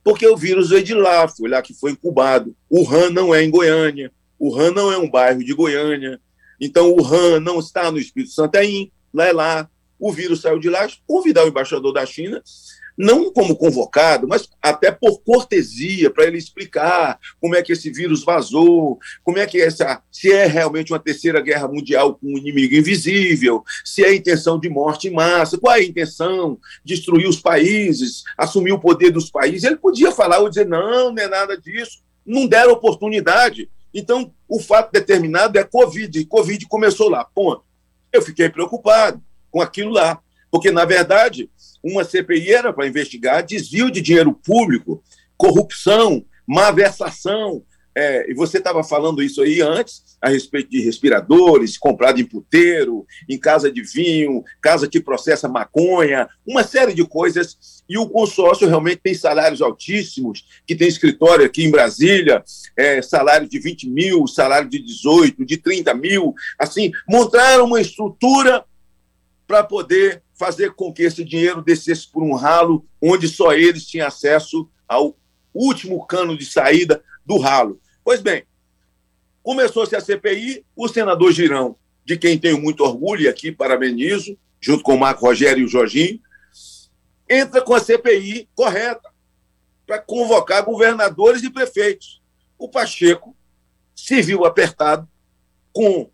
Porque 0.04 0.28
o 0.28 0.38
vírus 0.38 0.70
veio 0.70 0.84
de 0.84 0.94
lá, 0.94 1.28
foi 1.28 1.50
lá 1.50 1.62
que 1.62 1.74
foi 1.74 1.92
incubado. 1.92 2.56
O 2.70 2.84
RAM 2.84 3.10
não 3.10 3.36
é 3.36 3.44
em 3.44 3.52
Goiânia, 3.52 4.12
o 4.40 4.50
RAM 4.50 4.72
não 4.72 4.92
é 4.92 4.98
um 4.98 5.10
bairro 5.10 5.44
de 5.44 5.54
Goiânia, 5.54 6.20
então 6.62 6.94
o 6.94 7.02
RAM 7.02 7.40
não 7.40 7.60
está 7.60 7.92
no 7.92 7.98
Espírito 7.98 8.32
Santo, 8.32 8.56
é 8.56 8.64
lá 9.14 9.26
é 9.26 9.34
lá. 9.34 9.70
O 10.00 10.12
vírus 10.12 10.42
saiu 10.42 10.60
de 10.60 10.70
lá, 10.70 10.88
convidar 11.06 11.44
o 11.44 11.48
embaixador 11.48 11.92
da 11.92 12.06
China 12.06 12.42
não 12.98 13.32
como 13.32 13.56
convocado, 13.56 14.28
mas 14.28 14.50
até 14.62 14.92
por 14.92 15.22
cortesia, 15.22 16.10
para 16.10 16.26
ele 16.26 16.38
explicar 16.38 17.20
como 17.40 17.56
é 17.56 17.62
que 17.62 17.72
esse 17.72 17.92
vírus 17.92 18.24
vazou, 18.24 18.98
como 19.24 19.38
é 19.38 19.46
que 19.46 19.62
essa. 19.62 20.02
se 20.12 20.32
é 20.32 20.48
realmente 20.48 20.92
uma 20.92 21.00
terceira 21.00 21.40
guerra 21.40 21.68
mundial 21.68 22.16
com 22.16 22.28
um 22.28 22.38
inimigo 22.38 22.74
invisível, 22.74 23.64
se 23.86 24.04
é 24.04 24.16
intenção 24.16 24.60
de 24.60 24.68
morte 24.68 25.08
em 25.08 25.14
massa, 25.14 25.58
qual 25.58 25.76
é 25.76 25.80
a 25.80 25.84
intenção? 25.84 26.60
Destruir 26.84 27.28
os 27.28 27.40
países, 27.40 28.24
assumir 28.36 28.72
o 28.72 28.80
poder 28.80 29.12
dos 29.12 29.30
países. 29.30 29.64
Ele 29.64 29.78
podia 29.78 30.12
falar 30.12 30.40
ou 30.40 30.50
dizer, 30.50 30.66
não, 30.66 31.14
não 31.14 31.22
é 31.22 31.28
nada 31.28 31.56
disso. 31.56 32.00
Não 32.26 32.48
deram 32.48 32.74
oportunidade. 32.74 33.70
Então, 33.94 34.34
o 34.48 34.60
fato 34.60 34.92
determinado 34.92 35.58
é 35.58 35.64
Covid. 35.64 36.26
Covid 36.26 36.66
começou 36.68 37.10
lá, 37.10 37.24
ponto. 37.24 37.64
Eu 38.12 38.22
fiquei 38.22 38.50
preocupado 38.50 39.22
com 39.50 39.62
aquilo 39.62 39.92
lá, 39.92 40.20
porque, 40.52 40.72
na 40.72 40.86
verdade, 40.86 41.50
uma 41.84 42.04
CPI 42.04 42.54
era 42.54 42.74
para 42.74 42.88
investigar 42.88 43.46
desvio 43.46 43.92
de 43.92 44.02
dinheiro 44.02 44.34
público, 44.34 45.04
corrupção, 45.38 46.26
malversação. 46.46 47.64
É, 47.96 48.30
e 48.30 48.34
você 48.36 48.60
estava 48.60 48.84
falando 48.84 49.24
isso 49.24 49.42
aí 49.42 49.60
antes, 49.60 50.18
a 50.22 50.30
respeito 50.30 50.70
de 50.70 50.80
respiradores, 50.82 51.80
comprado 51.80 52.22
em 52.22 52.26
puteiro, 52.26 53.08
em 53.28 53.40
casa 53.40 53.72
de 53.72 53.82
vinho, 53.82 54.44
casa 54.62 54.88
que 54.88 55.02
processa 55.02 55.50
maconha, 55.50 56.28
uma 56.46 56.64
série 56.64 56.94
de 56.94 57.04
coisas. 57.04 57.84
E 57.90 57.98
o 57.98 58.08
consórcio 58.08 58.68
realmente 58.68 59.02
tem 59.02 59.16
salários 59.16 59.64
altíssimos, 59.64 60.46
que 60.68 60.76
tem 60.76 60.88
escritório 60.88 61.44
aqui 61.44 61.64
em 61.64 61.72
Brasília, 61.72 62.44
é, 62.76 63.02
salário 63.02 63.50
de 63.50 63.58
20 63.58 63.90
mil, 63.90 64.28
salário 64.28 64.70
de 64.70 64.78
18, 64.78 65.44
de 65.44 65.58
30 65.58 65.94
mil. 65.96 66.36
Assim, 66.60 66.92
montaram 67.10 67.66
uma 67.66 67.82
estrutura 67.82 68.64
para 69.48 69.64
poder 69.64 70.22
fazer 70.38 70.74
com 70.74 70.94
que 70.94 71.04
esse 71.04 71.26
dinheiro 71.26 71.62
descesse 71.62 72.10
por 72.10 72.24
um 72.24 72.36
ralo 72.36 72.86
onde 73.02 73.28
só 73.28 73.54
eles 73.54 73.86
tinham 73.86 74.08
acesso 74.08 74.70
ao 74.88 75.18
último 75.54 76.06
cano 76.06 76.38
de 76.38 76.46
saída 76.46 77.04
do 77.26 77.38
ralo. 77.38 77.82
Pois 78.04 78.22
bem, 78.22 78.44
começou-se 79.42 79.96
a 79.96 80.02
CPI, 80.02 80.64
o 80.76 80.88
senador 80.88 81.32
Girão, 81.32 81.76
de 82.06 82.18
quem 82.18 82.38
tenho 82.38 82.62
muito 82.62 82.84
orgulho 82.84 83.24
e 83.24 83.28
aqui 83.28 83.52
parabenizo, 83.52 84.38
junto 84.62 84.84
com 84.84 84.96
o 84.96 85.00
Marco 85.00 85.26
Rogério 85.26 85.64
e 85.64 85.66
o 85.66 85.70
Jorginho, 85.70 86.22
entra 87.30 87.62
com 87.62 87.74
a 87.74 87.80
CPI 87.80 88.48
correta 88.56 89.10
para 89.86 90.00
convocar 90.00 90.64
governadores 90.64 91.44
e 91.44 91.50
prefeitos. 91.50 92.22
O 92.58 92.70
Pacheco 92.70 93.36
se 93.96 94.22
viu 94.22 94.46
apertado 94.46 95.08
com 95.74 96.10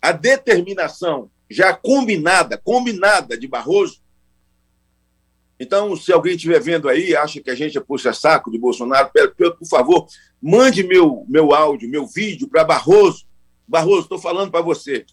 a 0.00 0.12
determinação 0.12 1.30
já 1.54 1.72
combinada, 1.72 2.58
combinada 2.58 3.38
de 3.38 3.46
Barroso. 3.46 4.02
Então, 5.58 5.94
se 5.96 6.12
alguém 6.12 6.34
estiver 6.34 6.60
vendo 6.60 6.88
aí, 6.88 7.14
acha 7.14 7.40
que 7.40 7.48
a 7.48 7.54
gente 7.54 7.78
é 7.78 7.80
puxa-saco 7.80 8.50
de 8.50 8.58
Bolsonaro, 8.58 9.10
por 9.36 9.68
favor, 9.68 10.08
mande 10.42 10.82
meu, 10.82 11.24
meu 11.28 11.54
áudio, 11.54 11.88
meu 11.88 12.06
vídeo 12.06 12.48
para 12.48 12.64
Barroso. 12.64 13.24
Barroso, 13.66 14.02
estou 14.02 14.18
falando 14.18 14.50
para 14.50 14.60
você. 14.60 15.06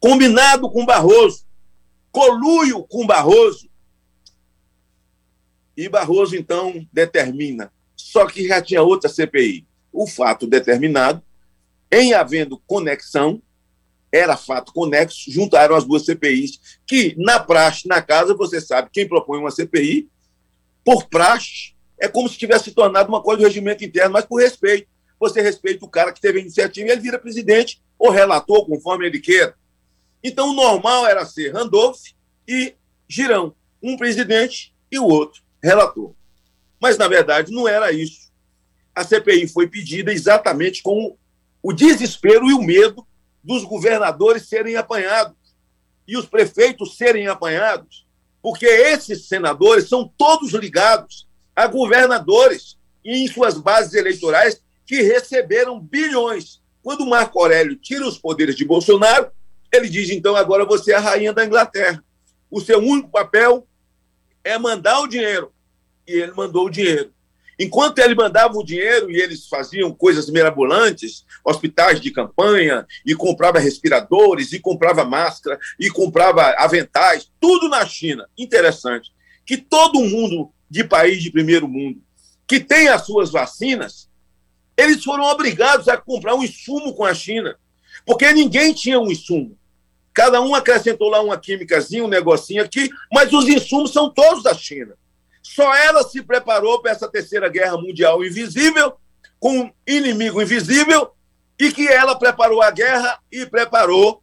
Combinado 0.00 0.70
com 0.70 0.86
Barroso, 0.86 1.44
coluio 2.10 2.82
com 2.84 3.06
Barroso. 3.06 3.68
E 5.76 5.86
Barroso, 5.86 6.34
então, 6.34 6.86
determina. 6.90 7.70
Só 7.94 8.26
que 8.26 8.48
já 8.48 8.62
tinha 8.62 8.82
outra 8.82 9.10
CPI. 9.10 9.66
O 9.92 10.06
fato 10.06 10.46
determinado, 10.46 11.22
em 11.92 12.14
havendo 12.14 12.58
conexão, 12.66 13.42
era 14.12 14.36
fato 14.36 14.72
conexo, 14.72 15.30
juntaram 15.30 15.76
as 15.76 15.84
duas 15.84 16.04
CPIs, 16.04 16.78
que 16.86 17.14
na 17.16 17.38
praxe, 17.38 17.86
na 17.86 18.02
casa, 18.02 18.34
você 18.34 18.60
sabe, 18.60 18.90
quem 18.92 19.08
propõe 19.08 19.38
uma 19.38 19.50
CPI, 19.50 20.08
por 20.84 21.08
praxe, 21.08 21.74
é 21.98 22.08
como 22.08 22.28
se 22.28 22.38
tivesse 22.38 22.64
se 22.64 22.72
tornado 22.72 23.08
uma 23.08 23.22
coisa 23.22 23.38
do 23.42 23.46
regimento 23.46 23.84
interno, 23.84 24.12
mas 24.12 24.24
por 24.24 24.40
respeito. 24.40 24.88
Você 25.18 25.42
respeita 25.42 25.84
o 25.84 25.88
cara 25.88 26.12
que 26.12 26.20
teve 26.20 26.38
a 26.38 26.42
iniciativa 26.42 26.88
e 26.88 26.92
ele 26.92 27.02
vira 27.02 27.18
presidente 27.18 27.82
ou 27.98 28.10
relator, 28.10 28.66
conforme 28.66 29.06
ele 29.06 29.20
queira. 29.20 29.54
Então, 30.24 30.50
o 30.50 30.54
normal 30.54 31.06
era 31.06 31.26
ser 31.26 31.52
Randolph 31.52 32.00
e 32.48 32.74
Girão, 33.06 33.54
um 33.82 33.96
presidente 33.96 34.74
e 34.90 34.98
o 34.98 35.04
outro 35.04 35.42
relator. 35.62 36.14
Mas, 36.80 36.96
na 36.96 37.06
verdade, 37.06 37.52
não 37.52 37.68
era 37.68 37.92
isso. 37.92 38.30
A 38.94 39.04
CPI 39.04 39.46
foi 39.48 39.66
pedida 39.66 40.12
exatamente 40.12 40.82
com 40.82 41.16
o 41.62 41.72
desespero 41.72 42.48
e 42.48 42.54
o 42.54 42.62
medo 42.62 43.06
dos 43.42 43.64
governadores 43.64 44.48
serem 44.48 44.76
apanhados 44.76 45.36
e 46.06 46.16
os 46.16 46.26
prefeitos 46.26 46.96
serem 46.96 47.26
apanhados, 47.28 48.06
porque 48.42 48.66
esses 48.66 49.28
senadores 49.28 49.88
são 49.88 50.06
todos 50.16 50.52
ligados 50.52 51.28
a 51.54 51.66
governadores 51.66 52.78
em 53.04 53.26
suas 53.28 53.58
bases 53.58 53.94
eleitorais 53.94 54.62
que 54.86 55.02
receberam 55.02 55.80
bilhões. 55.80 56.60
Quando 56.82 57.06
Marco 57.06 57.38
Aurélio 57.38 57.76
tira 57.76 58.06
os 58.06 58.18
poderes 58.18 58.56
de 58.56 58.64
Bolsonaro, 58.64 59.30
ele 59.72 59.88
diz: 59.88 60.10
então 60.10 60.34
agora 60.34 60.64
você 60.64 60.92
é 60.92 60.96
a 60.96 61.00
rainha 61.00 61.32
da 61.32 61.44
Inglaterra. 61.44 62.02
O 62.50 62.60
seu 62.60 62.78
único 62.78 63.08
papel 63.08 63.66
é 64.42 64.58
mandar 64.58 65.00
o 65.00 65.06
dinheiro. 65.06 65.52
E 66.06 66.12
ele 66.12 66.32
mandou 66.32 66.66
o 66.66 66.70
dinheiro. 66.70 67.12
Enquanto 67.60 67.98
ele 67.98 68.14
mandava 68.14 68.56
o 68.56 68.64
dinheiro 68.64 69.10
e 69.10 69.20
eles 69.20 69.46
faziam 69.46 69.92
coisas 69.92 70.30
mirabolantes, 70.30 71.26
hospitais 71.44 72.00
de 72.00 72.10
campanha, 72.10 72.86
e 73.04 73.14
comprava 73.14 73.58
respiradores, 73.58 74.52
e 74.52 74.58
comprava 74.58 75.04
máscara, 75.04 75.58
e 75.78 75.90
comprava 75.90 76.54
aventais, 76.56 77.30
tudo 77.38 77.68
na 77.68 77.84
China. 77.84 78.26
Interessante. 78.36 79.12
Que 79.44 79.58
todo 79.58 80.00
mundo 80.00 80.50
de 80.70 80.84
país 80.84 81.22
de 81.22 81.30
primeiro 81.30 81.68
mundo 81.68 82.00
que 82.50 82.58
tem 82.58 82.88
as 82.88 83.06
suas 83.06 83.30
vacinas, 83.30 84.10
eles 84.76 85.04
foram 85.04 85.22
obrigados 85.22 85.86
a 85.86 85.96
comprar 85.96 86.34
um 86.34 86.42
insumo 86.42 86.92
com 86.92 87.04
a 87.04 87.14
China, 87.14 87.56
porque 88.04 88.32
ninguém 88.32 88.74
tinha 88.74 88.98
um 88.98 89.08
insumo. 89.08 89.56
Cada 90.12 90.40
um 90.40 90.52
acrescentou 90.52 91.08
lá 91.08 91.22
uma 91.22 91.38
químicazinha, 91.38 92.04
um 92.04 92.08
negocinho 92.08 92.64
aqui, 92.64 92.90
mas 93.12 93.32
os 93.32 93.46
insumos 93.46 93.92
são 93.92 94.10
todos 94.10 94.42
da 94.42 94.52
China. 94.52 94.96
Só 95.52 95.74
ela 95.74 96.04
se 96.04 96.22
preparou 96.22 96.80
para 96.80 96.92
essa 96.92 97.08
terceira 97.08 97.48
guerra 97.48 97.76
mundial 97.76 98.24
invisível, 98.24 98.92
com 99.40 99.62
um 99.62 99.72
inimigo 99.84 100.40
invisível, 100.40 101.10
e 101.58 101.72
que 101.72 101.88
ela 101.88 102.16
preparou 102.16 102.62
a 102.62 102.70
guerra 102.70 103.18
e 103.32 103.44
preparou 103.44 104.22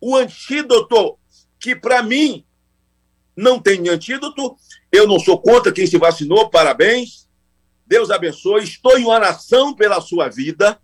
o 0.00 0.16
antídoto, 0.16 1.18
que 1.60 1.76
para 1.76 2.02
mim 2.02 2.46
não 3.36 3.60
tem 3.60 3.86
antídoto. 3.90 4.56
Eu 4.90 5.06
não 5.06 5.18
sou 5.18 5.38
contra 5.38 5.70
quem 5.70 5.86
se 5.86 5.98
vacinou, 5.98 6.48
parabéns. 6.48 7.28
Deus 7.86 8.10
abençoe. 8.10 8.64
Estou 8.64 8.98
em 8.98 9.04
oração 9.04 9.74
pela 9.74 10.00
sua 10.00 10.30
vida, 10.30 10.80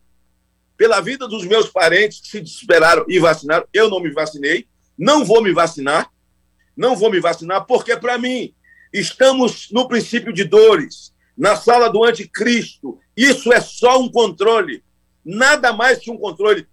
pela 0.76 1.00
vida 1.00 1.26
dos 1.26 1.46
meus 1.46 1.70
parentes 1.70 2.20
que 2.20 2.28
se 2.28 2.40
desesperaram 2.42 3.06
e 3.08 3.18
vacinaram. 3.18 3.66
Eu 3.72 3.88
não 3.88 3.98
me 3.98 4.12
vacinei, 4.12 4.68
não 4.98 5.24
vou 5.24 5.42
me 5.42 5.54
vacinar, 5.54 6.10
não 6.76 6.94
vou 6.94 7.10
me 7.10 7.18
vacinar, 7.18 7.64
porque 7.64 7.96
para 7.96 8.18
mim 8.18 8.54
Estamos 8.92 9.70
no 9.70 9.86
princípio 9.86 10.32
de 10.32 10.44
dores, 10.44 11.14
na 11.36 11.56
sala 11.56 11.88
do 11.88 12.04
anticristo. 12.04 12.98
Isso 13.16 13.52
é 13.52 13.60
só 13.60 14.00
um 14.00 14.10
controle, 14.10 14.82
nada 15.24 15.72
mais 15.72 15.98
que 15.98 16.10
um 16.10 16.18
controle. 16.18 16.66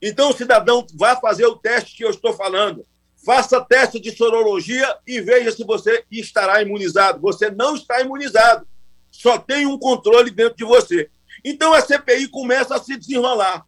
Então, 0.00 0.32
cidadão 0.32 0.86
vá 0.94 1.16
fazer 1.16 1.46
o 1.46 1.56
teste 1.56 1.96
que 1.96 2.04
eu 2.04 2.10
estou 2.10 2.32
falando. 2.32 2.84
Faça 3.24 3.60
teste 3.60 3.98
de 3.98 4.10
sorologia 4.10 4.98
e 5.06 5.20
veja 5.20 5.50
se 5.50 5.64
você 5.64 6.04
estará 6.10 6.60
imunizado. 6.60 7.20
Você 7.20 7.50
não 7.50 7.74
está 7.74 8.00
imunizado. 8.00 8.66
Só 9.10 9.38
tem 9.38 9.66
um 9.66 9.78
controle 9.78 10.30
dentro 10.30 10.56
de 10.56 10.64
você. 10.64 11.08
Então 11.42 11.72
a 11.72 11.80
CPI 11.80 12.28
começa 12.28 12.74
a 12.74 12.82
se 12.82 12.96
desenrolar. 12.98 13.66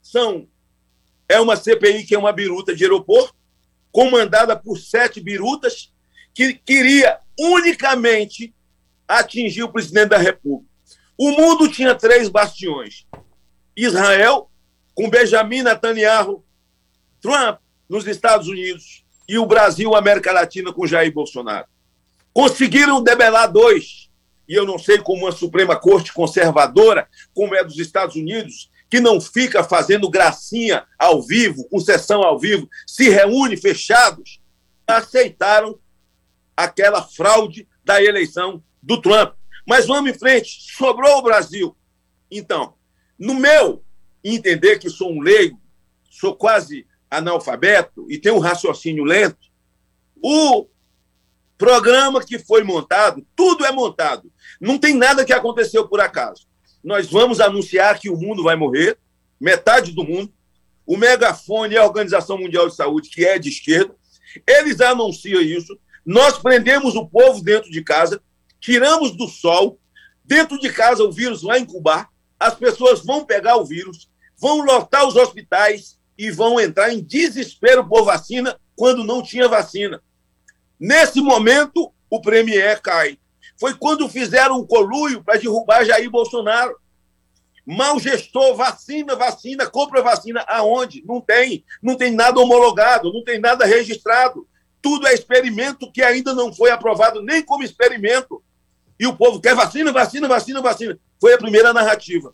São 0.00 0.48
é 1.28 1.40
uma 1.40 1.56
CPI 1.56 2.04
que 2.04 2.14
é 2.14 2.18
uma 2.18 2.32
biruta 2.32 2.74
de 2.74 2.84
aeroporto, 2.84 3.34
comandada 3.90 4.56
por 4.56 4.78
sete 4.78 5.20
birutas, 5.20 5.92
que 6.36 6.52
queria 6.52 7.18
unicamente 7.40 8.54
atingir 9.08 9.62
o 9.62 9.72
presidente 9.72 10.10
da 10.10 10.18
República. 10.18 10.70
O 11.16 11.30
mundo 11.30 11.66
tinha 11.66 11.94
três 11.94 12.28
bastiões: 12.28 13.06
Israel, 13.74 14.50
com 14.94 15.08
Benjamin 15.08 15.62
Netanyahu, 15.62 16.44
Trump 17.22 17.58
nos 17.88 18.06
Estados 18.06 18.48
Unidos 18.48 19.02
e 19.26 19.38
o 19.38 19.46
Brasil, 19.46 19.94
América 19.94 20.30
Latina, 20.30 20.74
com 20.74 20.86
Jair 20.86 21.10
Bolsonaro. 21.10 21.66
Conseguiram 22.34 23.02
debelar 23.02 23.50
dois. 23.50 24.10
E 24.46 24.54
eu 24.54 24.66
não 24.66 24.78
sei 24.78 24.98
como 24.98 25.24
uma 25.24 25.32
Suprema 25.32 25.74
Corte 25.74 26.12
conservadora, 26.12 27.08
como 27.34 27.54
é 27.54 27.64
dos 27.64 27.78
Estados 27.78 28.14
Unidos, 28.14 28.70
que 28.90 29.00
não 29.00 29.20
fica 29.20 29.64
fazendo 29.64 30.08
gracinha 30.10 30.84
ao 30.98 31.22
vivo, 31.22 31.66
com 31.68 31.80
sessão 31.80 32.22
ao 32.22 32.38
vivo, 32.38 32.68
se 32.86 33.08
reúne 33.08 33.56
fechados, 33.56 34.38
aceitaram 34.86 35.76
aquela 36.56 37.02
fraude 37.02 37.68
da 37.84 38.02
eleição 38.02 38.62
do 38.82 39.00
Trump. 39.00 39.34
Mas 39.66 39.86
vamos 39.86 40.10
em 40.10 40.18
frente, 40.18 40.58
sobrou 40.76 41.18
o 41.18 41.22
Brasil. 41.22 41.76
Então, 42.30 42.74
no 43.18 43.34
meu 43.34 43.84
entender 44.22 44.78
que 44.78 44.88
sou 44.88 45.12
um 45.12 45.20
leigo, 45.20 45.60
sou 46.10 46.34
quase 46.34 46.86
analfabeto 47.10 48.06
e 48.10 48.18
tenho 48.18 48.36
um 48.36 48.40
raciocínio 48.40 49.04
lento, 49.04 49.46
o 50.22 50.66
programa 51.56 52.24
que 52.24 52.38
foi 52.38 52.62
montado, 52.62 53.26
tudo 53.34 53.64
é 53.64 53.72
montado. 53.72 54.30
Não 54.60 54.78
tem 54.78 54.94
nada 54.94 55.24
que 55.24 55.32
aconteceu 55.32 55.88
por 55.88 56.00
acaso. 56.00 56.46
Nós 56.82 57.10
vamos 57.10 57.40
anunciar 57.40 57.98
que 57.98 58.10
o 58.10 58.16
mundo 58.16 58.42
vai 58.42 58.56
morrer, 58.56 58.98
metade 59.40 59.92
do 59.92 60.04
mundo. 60.04 60.32
O 60.86 60.96
megafone 60.96 61.74
é 61.74 61.78
a 61.78 61.84
Organização 61.84 62.38
Mundial 62.38 62.68
de 62.68 62.76
Saúde, 62.76 63.10
que 63.10 63.24
é 63.24 63.38
de 63.38 63.48
esquerda. 63.48 63.94
Eles 64.46 64.80
anunciam 64.80 65.40
isso. 65.40 65.78
Nós 66.06 66.38
prendemos 66.38 66.94
o 66.94 67.04
povo 67.04 67.42
dentro 67.42 67.68
de 67.68 67.82
casa, 67.82 68.22
tiramos 68.60 69.16
do 69.16 69.26
sol. 69.26 69.80
Dentro 70.24 70.58
de 70.58 70.72
casa 70.72 71.02
o 71.02 71.10
vírus 71.10 71.42
vai 71.42 71.58
incubar. 71.58 72.08
As 72.38 72.54
pessoas 72.54 73.04
vão 73.04 73.24
pegar 73.24 73.56
o 73.56 73.64
vírus, 73.64 74.08
vão 74.38 74.64
lotar 74.64 75.06
os 75.06 75.16
hospitais 75.16 75.98
e 76.16 76.30
vão 76.30 76.60
entrar 76.60 76.92
em 76.92 77.02
desespero 77.02 77.86
por 77.88 78.04
vacina 78.04 78.56
quando 78.76 79.02
não 79.02 79.20
tinha 79.20 79.48
vacina. 79.48 80.00
Nesse 80.78 81.20
momento, 81.20 81.92
o 82.08 82.20
Premier 82.20 82.80
cai. 82.80 83.18
Foi 83.58 83.74
quando 83.74 84.08
fizeram 84.08 84.60
um 84.60 84.66
coluio 84.66 85.24
para 85.24 85.38
derrubar 85.38 85.84
Jair 85.84 86.10
Bolsonaro. 86.10 86.76
Mal 87.64 87.98
gestor, 87.98 88.54
vacina, 88.54 89.16
vacina, 89.16 89.66
compra 89.66 90.02
vacina. 90.02 90.44
Aonde? 90.46 91.02
Não 91.04 91.20
tem. 91.20 91.64
Não 91.82 91.96
tem 91.96 92.12
nada 92.12 92.38
homologado, 92.38 93.12
não 93.12 93.24
tem 93.24 93.40
nada 93.40 93.64
registrado. 93.64 94.46
Tudo 94.86 95.08
é 95.08 95.14
experimento 95.14 95.90
que 95.90 96.00
ainda 96.00 96.32
não 96.32 96.52
foi 96.52 96.70
aprovado 96.70 97.20
nem 97.20 97.42
como 97.42 97.64
experimento. 97.64 98.40
E 99.00 99.04
o 99.04 99.16
povo 99.16 99.40
quer 99.40 99.52
vacina, 99.52 99.90
vacina, 99.90 100.28
vacina, 100.28 100.62
vacina. 100.62 100.96
Foi 101.20 101.34
a 101.34 101.38
primeira 101.38 101.72
narrativa. 101.72 102.32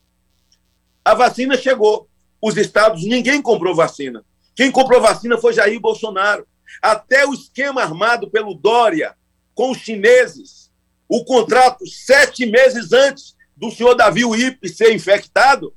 A 1.03 1.14
vacina 1.14 1.57
chegou. 1.57 2.11
Os 2.42 2.59
estados, 2.59 3.05
ninguém 3.07 3.40
comprou 3.40 3.74
vacina. 3.74 4.22
Quem 4.55 4.70
comprou 4.70 5.00
vacina 5.00 5.38
foi 5.38 5.55
Jair 5.55 5.80
Bolsonaro. 5.80 6.46
Até 6.82 7.26
o 7.26 7.32
esquema 7.32 7.82
armado 7.82 8.28
pelo 8.28 8.53
Dória 8.53 9.16
com 9.55 9.70
os 9.70 9.78
chineses, 9.78 10.70
o 11.09 11.24
contrato 11.24 11.86
sete 11.86 12.44
meses 12.44 12.92
antes 12.92 13.34
do 13.57 13.70
senhor 13.70 13.94
Davi 13.94 14.26
Uip 14.26 14.68
ser 14.68 14.94
infectado, 14.94 15.74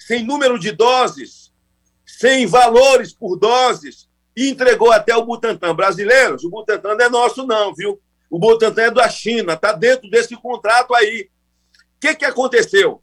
sem 0.00 0.24
número 0.24 0.58
de 0.58 0.72
doses, 0.72 1.52
sem 2.04 2.44
valores 2.44 3.14
por 3.14 3.36
doses, 3.36 4.10
e 4.36 4.48
entregou 4.48 4.90
até 4.90 5.14
o 5.16 5.24
Butantan. 5.24 5.74
Brasileiros, 5.74 6.44
o 6.44 6.50
Butantan 6.50 6.94
não 6.94 7.04
é 7.04 7.08
nosso, 7.08 7.46
não, 7.46 7.74
viu? 7.74 8.00
O 8.30 8.38
Butantan 8.38 8.82
é 8.82 8.90
da 8.90 9.08
China, 9.08 9.54
está 9.54 9.72
dentro 9.72 10.10
desse 10.10 10.34
contrato 10.36 10.94
aí. 10.94 11.28
O 11.96 12.00
que, 12.00 12.14
que 12.14 12.24
aconteceu? 12.24 13.02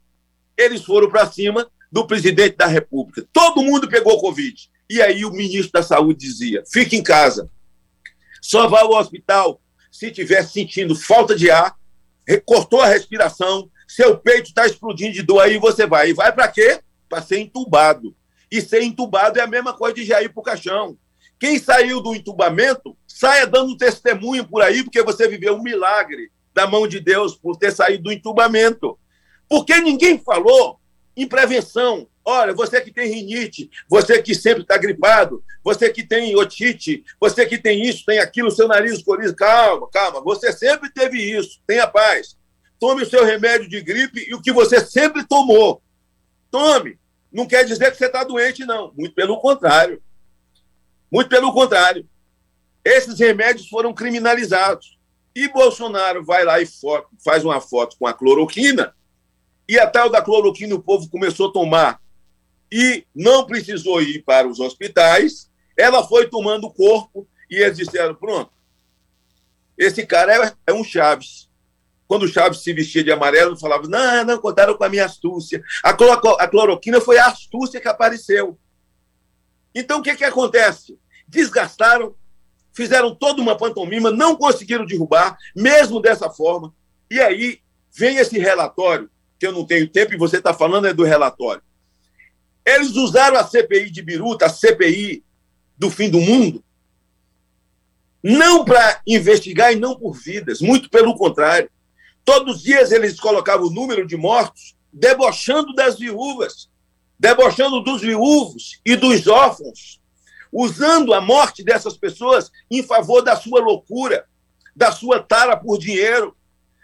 Eles 0.56 0.84
foram 0.84 1.08
para 1.08 1.30
cima 1.30 1.70
do 1.90 2.06
presidente 2.06 2.56
da 2.56 2.66
República. 2.66 3.26
Todo 3.32 3.62
mundo 3.62 3.88
pegou 3.88 4.20
Covid. 4.20 4.70
E 4.88 5.00
aí 5.00 5.24
o 5.24 5.30
ministro 5.30 5.72
da 5.72 5.82
Saúde 5.82 6.18
dizia: 6.18 6.64
fique 6.70 6.96
em 6.96 7.02
casa. 7.02 7.48
Só 8.42 8.66
vá 8.68 8.80
ao 8.80 8.92
hospital 8.92 9.60
se 9.90 10.06
estiver 10.06 10.42
sentindo 10.44 10.94
falta 10.94 11.34
de 11.34 11.50
ar, 11.50 11.76
cortou 12.44 12.80
a 12.80 12.86
respiração, 12.86 13.70
seu 13.88 14.16
peito 14.16 14.48
está 14.48 14.66
explodindo 14.66 15.12
de 15.12 15.22
dor, 15.22 15.40
aí 15.40 15.58
você 15.58 15.86
vai. 15.86 16.10
E 16.10 16.12
vai 16.12 16.32
para 16.32 16.48
quê? 16.48 16.80
Para 17.08 17.22
ser 17.22 17.38
entubado. 17.38 18.14
E 18.50 18.60
ser 18.60 18.82
entubado 18.82 19.38
é 19.38 19.42
a 19.42 19.46
mesma 19.46 19.72
coisa 19.72 19.94
de 19.94 20.02
ir 20.02 20.32
para 20.32 20.40
o 20.40 20.44
caixão. 20.44 20.96
Quem 21.40 21.58
saiu 21.58 22.00
do 22.00 22.14
entubamento, 22.14 22.96
saia 23.08 23.46
dando 23.46 23.76
testemunho 23.76 24.46
por 24.46 24.62
aí, 24.62 24.84
porque 24.84 25.02
você 25.02 25.26
viveu 25.26 25.56
um 25.56 25.62
milagre 25.62 26.30
da 26.54 26.66
mão 26.66 26.86
de 26.86 27.00
Deus 27.00 27.34
por 27.34 27.56
ter 27.56 27.72
saído 27.72 28.04
do 28.04 28.12
entubamento. 28.12 28.96
Porque 29.48 29.80
ninguém 29.80 30.18
falou 30.18 30.78
em 31.16 31.26
prevenção, 31.26 32.06
Olha, 32.24 32.52
você 32.52 32.80
que 32.80 32.92
tem 32.92 33.12
rinite, 33.12 33.70
você 33.88 34.22
que 34.22 34.34
sempre 34.34 34.62
está 34.62 34.76
gripado, 34.76 35.42
você 35.64 35.90
que 35.90 36.06
tem 36.06 36.36
otite, 36.36 37.02
você 37.18 37.46
que 37.46 37.58
tem 37.58 37.82
isso, 37.82 38.04
tem 38.04 38.18
aquilo, 38.18 38.50
seu 38.50 38.68
nariz 38.68 39.02
coriza, 39.02 39.34
calma, 39.34 39.88
calma. 39.90 40.20
Você 40.20 40.52
sempre 40.52 40.92
teve 40.92 41.18
isso, 41.18 41.60
tenha 41.66 41.86
paz. 41.86 42.36
Tome 42.78 43.02
o 43.02 43.08
seu 43.08 43.24
remédio 43.24 43.68
de 43.68 43.80
gripe 43.80 44.26
e 44.28 44.34
o 44.34 44.40
que 44.40 44.52
você 44.52 44.80
sempre 44.80 45.26
tomou. 45.26 45.82
Tome. 46.50 46.98
Não 47.32 47.46
quer 47.46 47.64
dizer 47.64 47.90
que 47.90 47.96
você 47.96 48.06
está 48.06 48.22
doente, 48.22 48.64
não. 48.64 48.92
Muito 48.96 49.14
pelo 49.14 49.38
contrário. 49.40 50.02
Muito 51.10 51.28
pelo 51.28 51.52
contrário. 51.52 52.08
Esses 52.84 53.18
remédios 53.18 53.68
foram 53.68 53.92
criminalizados. 53.92 54.98
E 55.34 55.48
Bolsonaro 55.48 56.24
vai 56.24 56.44
lá 56.44 56.60
e 56.60 56.68
faz 57.24 57.44
uma 57.44 57.60
foto 57.60 57.96
com 57.98 58.06
a 58.06 58.12
cloroquina, 58.12 58.94
e 59.68 59.78
a 59.78 59.86
tal 59.86 60.10
da 60.10 60.20
cloroquina 60.20 60.74
o 60.74 60.82
povo 60.82 61.08
começou 61.08 61.48
a 61.48 61.52
tomar 61.52 62.00
e 62.72 63.04
não 63.14 63.46
precisou 63.46 64.02
ir 64.02 64.22
para 64.24 64.48
os 64.48 64.58
hospitais, 64.58 65.48
ela 65.76 66.06
foi 66.06 66.28
tomando 66.28 66.66
o 66.66 66.72
corpo 66.72 67.28
e 67.48 67.56
eles 67.56 67.76
disseram: 67.76 68.14
pronto, 68.14 68.50
esse 69.78 70.04
cara 70.04 70.48
é, 70.48 70.52
é 70.66 70.72
um 70.72 70.84
Chaves. 70.84 71.48
Quando 72.08 72.24
o 72.24 72.28
Chaves 72.28 72.64
se 72.64 72.72
vestia 72.72 73.04
de 73.04 73.12
amarelo, 73.12 73.56
falava: 73.56 73.86
não, 73.86 74.24
não, 74.24 74.38
contaram 74.38 74.76
com 74.76 74.84
a 74.84 74.88
minha 74.88 75.04
astúcia. 75.04 75.62
A, 75.84 75.90
a 75.90 76.48
cloroquina 76.48 77.00
foi 77.00 77.18
a 77.18 77.26
astúcia 77.26 77.80
que 77.80 77.88
apareceu. 77.88 78.58
Então, 79.74 80.00
o 80.00 80.02
que, 80.02 80.16
que 80.16 80.24
acontece? 80.24 80.98
Desgastaram, 81.28 82.14
fizeram 82.72 83.14
toda 83.14 83.40
uma 83.40 83.56
pantomima, 83.56 84.10
não 84.10 84.36
conseguiram 84.36 84.86
derrubar, 84.86 85.36
mesmo 85.54 86.00
dessa 86.00 86.28
forma. 86.30 86.74
E 87.10 87.20
aí 87.20 87.60
vem 87.92 88.16
esse 88.16 88.38
relatório, 88.38 89.10
que 89.38 89.46
eu 89.46 89.52
não 89.52 89.64
tenho 89.64 89.88
tempo, 89.88 90.14
e 90.14 90.18
você 90.18 90.38
está 90.38 90.52
falando 90.52 90.86
é 90.86 90.92
do 90.92 91.04
relatório. 91.04 91.62
Eles 92.64 92.94
usaram 92.94 93.36
a 93.36 93.44
CPI 93.44 93.90
de 93.90 94.02
Biruta, 94.02 94.46
a 94.46 94.50
CPI 94.50 95.24
do 95.76 95.90
fim 95.90 96.10
do 96.10 96.20
mundo, 96.20 96.62
não 98.22 98.64
para 98.64 99.00
investigar 99.06 99.72
e 99.72 99.76
não 99.76 99.98
por 99.98 100.12
vidas, 100.12 100.60
muito 100.60 100.90
pelo 100.90 101.16
contrário. 101.16 101.70
Todos 102.24 102.56
os 102.56 102.62
dias 102.62 102.92
eles 102.92 103.18
colocavam 103.18 103.66
o 103.66 103.70
número 103.70 104.06
de 104.06 104.16
mortos, 104.16 104.76
debochando 104.92 105.74
das 105.74 105.98
viúvas, 105.98 106.69
debochando 107.20 107.82
dos 107.82 108.00
viúvos 108.00 108.80
e 108.82 108.96
dos 108.96 109.26
órfãos, 109.26 110.00
usando 110.50 111.12
a 111.12 111.20
morte 111.20 111.62
dessas 111.62 111.94
pessoas 111.94 112.50
em 112.70 112.82
favor 112.82 113.20
da 113.20 113.36
sua 113.36 113.60
loucura, 113.60 114.26
da 114.74 114.90
sua 114.90 115.22
tara 115.22 115.54
por 115.54 115.78
dinheiro, 115.78 116.34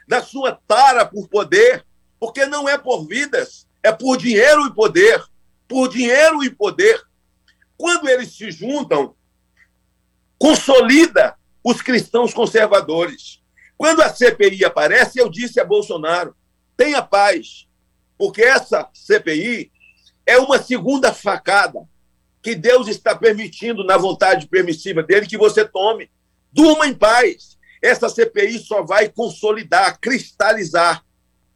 da 0.06 0.22
sua 0.22 0.52
tara 0.68 1.06
por 1.06 1.26
poder, 1.26 1.86
porque 2.20 2.44
não 2.44 2.68
é 2.68 2.76
por 2.76 3.06
vidas, 3.06 3.66
é 3.82 3.90
por 3.90 4.18
dinheiro 4.18 4.66
e 4.66 4.74
poder 4.74 5.24
por 5.66 5.88
dinheiro 5.88 6.44
e 6.44 6.50
poder. 6.50 7.02
Quando 7.76 8.06
eles 8.06 8.36
se 8.36 8.50
juntam, 8.50 9.14
consolida 10.38 11.34
os 11.64 11.80
cristãos 11.80 12.32
conservadores. 12.32 13.42
Quando 13.76 14.02
a 14.02 14.08
CPI 14.08 14.64
aparece, 14.64 15.18
eu 15.18 15.28
disse 15.28 15.58
a 15.58 15.64
Bolsonaro: 15.64 16.36
tenha 16.76 17.02
paz, 17.02 17.66
porque 18.16 18.42
essa 18.42 18.88
CPI 18.92 19.72
é 20.26 20.38
uma 20.38 20.60
segunda 20.60 21.12
facada 21.12 21.88
que 22.42 22.54
Deus 22.54 22.88
está 22.88 23.14
permitindo, 23.14 23.84
na 23.84 23.96
vontade 23.96 24.46
permissiva 24.46 25.02
dele, 25.02 25.26
que 25.26 25.38
você 25.38 25.64
tome. 25.64 26.10
Durma 26.52 26.86
em 26.86 26.94
paz. 26.94 27.56
Essa 27.82 28.08
CPI 28.08 28.58
só 28.58 28.82
vai 28.82 29.08
consolidar, 29.08 29.98
cristalizar 30.00 31.04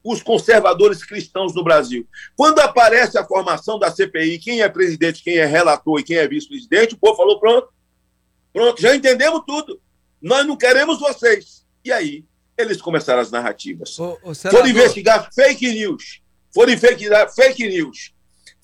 os 0.03 0.23
conservadores 0.23 1.05
cristãos 1.05 1.55
no 1.55 1.63
Brasil. 1.63 2.09
Quando 2.37 2.61
aparece 2.61 3.19
a 3.19 3.25
formação 3.25 3.79
da 3.79 3.91
CPI, 3.91 4.39
quem 4.39 4.63
é 4.63 4.69
presidente, 4.69 5.23
quem 5.23 5.37
é 5.37 5.45
relator 5.45 6.01
e 6.01 6.05
quem 6.05 6.17
é 6.17 6.27
vice-presidente, 6.27 6.95
o 6.95 6.99
povo 6.99 7.17
falou: 7.17 7.39
pronto, 7.39 7.69
pronto, 8.53 8.81
já 8.81 8.95
entendemos 8.95 9.43
tudo. 9.47 9.81
Nós 10.21 10.47
não 10.47 10.57
queremos 10.57 10.99
vocês. 10.99 11.67
E 11.85 11.93
aí, 11.93 12.25
eles 12.57 12.81
começaram 12.81 13.21
as 13.21 13.31
narrativas. 13.31 13.99
Ô, 13.99 14.19
ô, 14.23 14.35
foram 14.35 14.69
investigar 14.69 15.29
fake 15.33 15.73
news. 15.73 16.21
Foram 16.53 16.73
investigar 16.73 17.33
fake 17.33 17.69
news. 17.69 18.13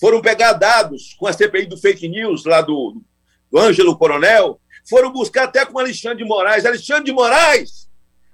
Foram 0.01 0.21
pegar 0.21 0.53
dados 0.53 1.15
com 1.19 1.27
a 1.27 1.33
CPI 1.33 1.67
do 1.67 1.77
fake 1.77 2.09
news 2.09 2.45
lá 2.45 2.61
do, 2.61 3.03
do 3.51 3.59
Ângelo 3.59 3.97
Coronel. 3.97 4.61
Foram 4.89 5.13
buscar 5.13 5.45
até 5.45 5.65
com 5.65 5.79
Alexandre 5.79 6.19
de 6.19 6.25
Moraes. 6.25 6.65
Alexandre 6.65 7.05
de 7.05 7.13
Moraes! 7.13 7.91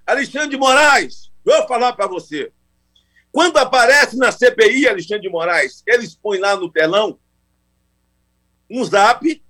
Alexandre 0.06 0.50
de 0.50 0.56
Moraes! 0.56 1.30
Vou 1.44 1.66
falar 1.66 1.92
para 1.92 2.06
você. 2.06 2.52
Quando 3.30 3.56
aparece 3.56 4.16
na 4.16 4.30
CPI, 4.30 4.88
Alexandre 4.88 5.22
de 5.22 5.30
Moraes, 5.30 5.82
eles 5.86 6.14
põem 6.14 6.38
lá 6.38 6.56
no 6.56 6.70
telão 6.70 7.18
um 8.68 8.84
zap 8.84 9.42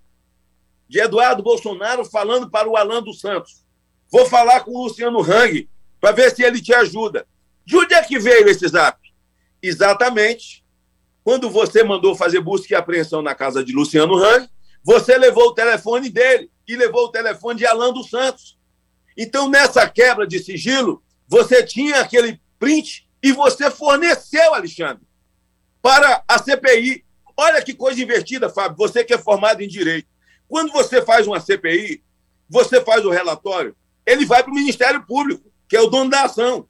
de 0.88 1.00
Eduardo 1.00 1.42
Bolsonaro 1.42 2.04
falando 2.04 2.50
para 2.50 2.68
o 2.68 2.76
Alan 2.76 3.02
dos 3.02 3.20
Santos. 3.20 3.64
Vou 4.10 4.26
falar 4.26 4.60
com 4.60 4.72
o 4.72 4.84
Luciano 4.84 5.20
Hang 5.20 5.68
para 6.00 6.12
ver 6.12 6.34
se 6.34 6.42
ele 6.42 6.60
te 6.60 6.74
ajuda. 6.74 7.26
De 7.64 7.76
onde 7.76 7.94
é 7.94 8.02
que 8.02 8.18
veio 8.18 8.48
esse 8.48 8.66
zap? 8.68 9.00
Exatamente. 9.62 10.61
Quando 11.24 11.48
você 11.50 11.84
mandou 11.84 12.14
fazer 12.14 12.40
busca 12.40 12.72
e 12.72 12.76
apreensão 12.76 13.22
na 13.22 13.34
casa 13.34 13.64
de 13.64 13.72
Luciano 13.72 14.16
Hang, 14.16 14.48
você 14.82 15.16
levou 15.16 15.48
o 15.48 15.54
telefone 15.54 16.08
dele 16.08 16.50
e 16.66 16.74
levou 16.74 17.04
o 17.04 17.10
telefone 17.10 17.58
de 17.58 17.66
Alan 17.66 17.92
dos 17.92 18.10
Santos. 18.10 18.58
Então, 19.16 19.48
nessa 19.48 19.88
quebra 19.88 20.26
de 20.26 20.38
sigilo, 20.38 21.02
você 21.28 21.62
tinha 21.62 22.00
aquele 22.00 22.40
print 22.58 23.08
e 23.22 23.32
você 23.32 23.70
forneceu, 23.70 24.54
Alexandre, 24.54 25.02
para 25.80 26.24
a 26.26 26.38
CPI. 26.38 27.04
Olha 27.36 27.62
que 27.62 27.74
coisa 27.74 28.02
invertida, 28.02 28.50
Fábio, 28.50 28.76
você 28.76 29.04
que 29.04 29.14
é 29.14 29.18
formado 29.18 29.62
em 29.62 29.68
direito. 29.68 30.08
Quando 30.48 30.72
você 30.72 31.00
faz 31.02 31.26
uma 31.26 31.40
CPI, 31.40 32.02
você 32.48 32.80
faz 32.80 33.04
o 33.04 33.10
relatório, 33.10 33.74
ele 34.04 34.26
vai 34.26 34.42
para 34.42 34.52
o 34.52 34.54
Ministério 34.54 35.06
Público, 35.06 35.50
que 35.68 35.76
é 35.76 35.80
o 35.80 35.86
dono 35.86 36.10
da 36.10 36.24
ação. 36.24 36.68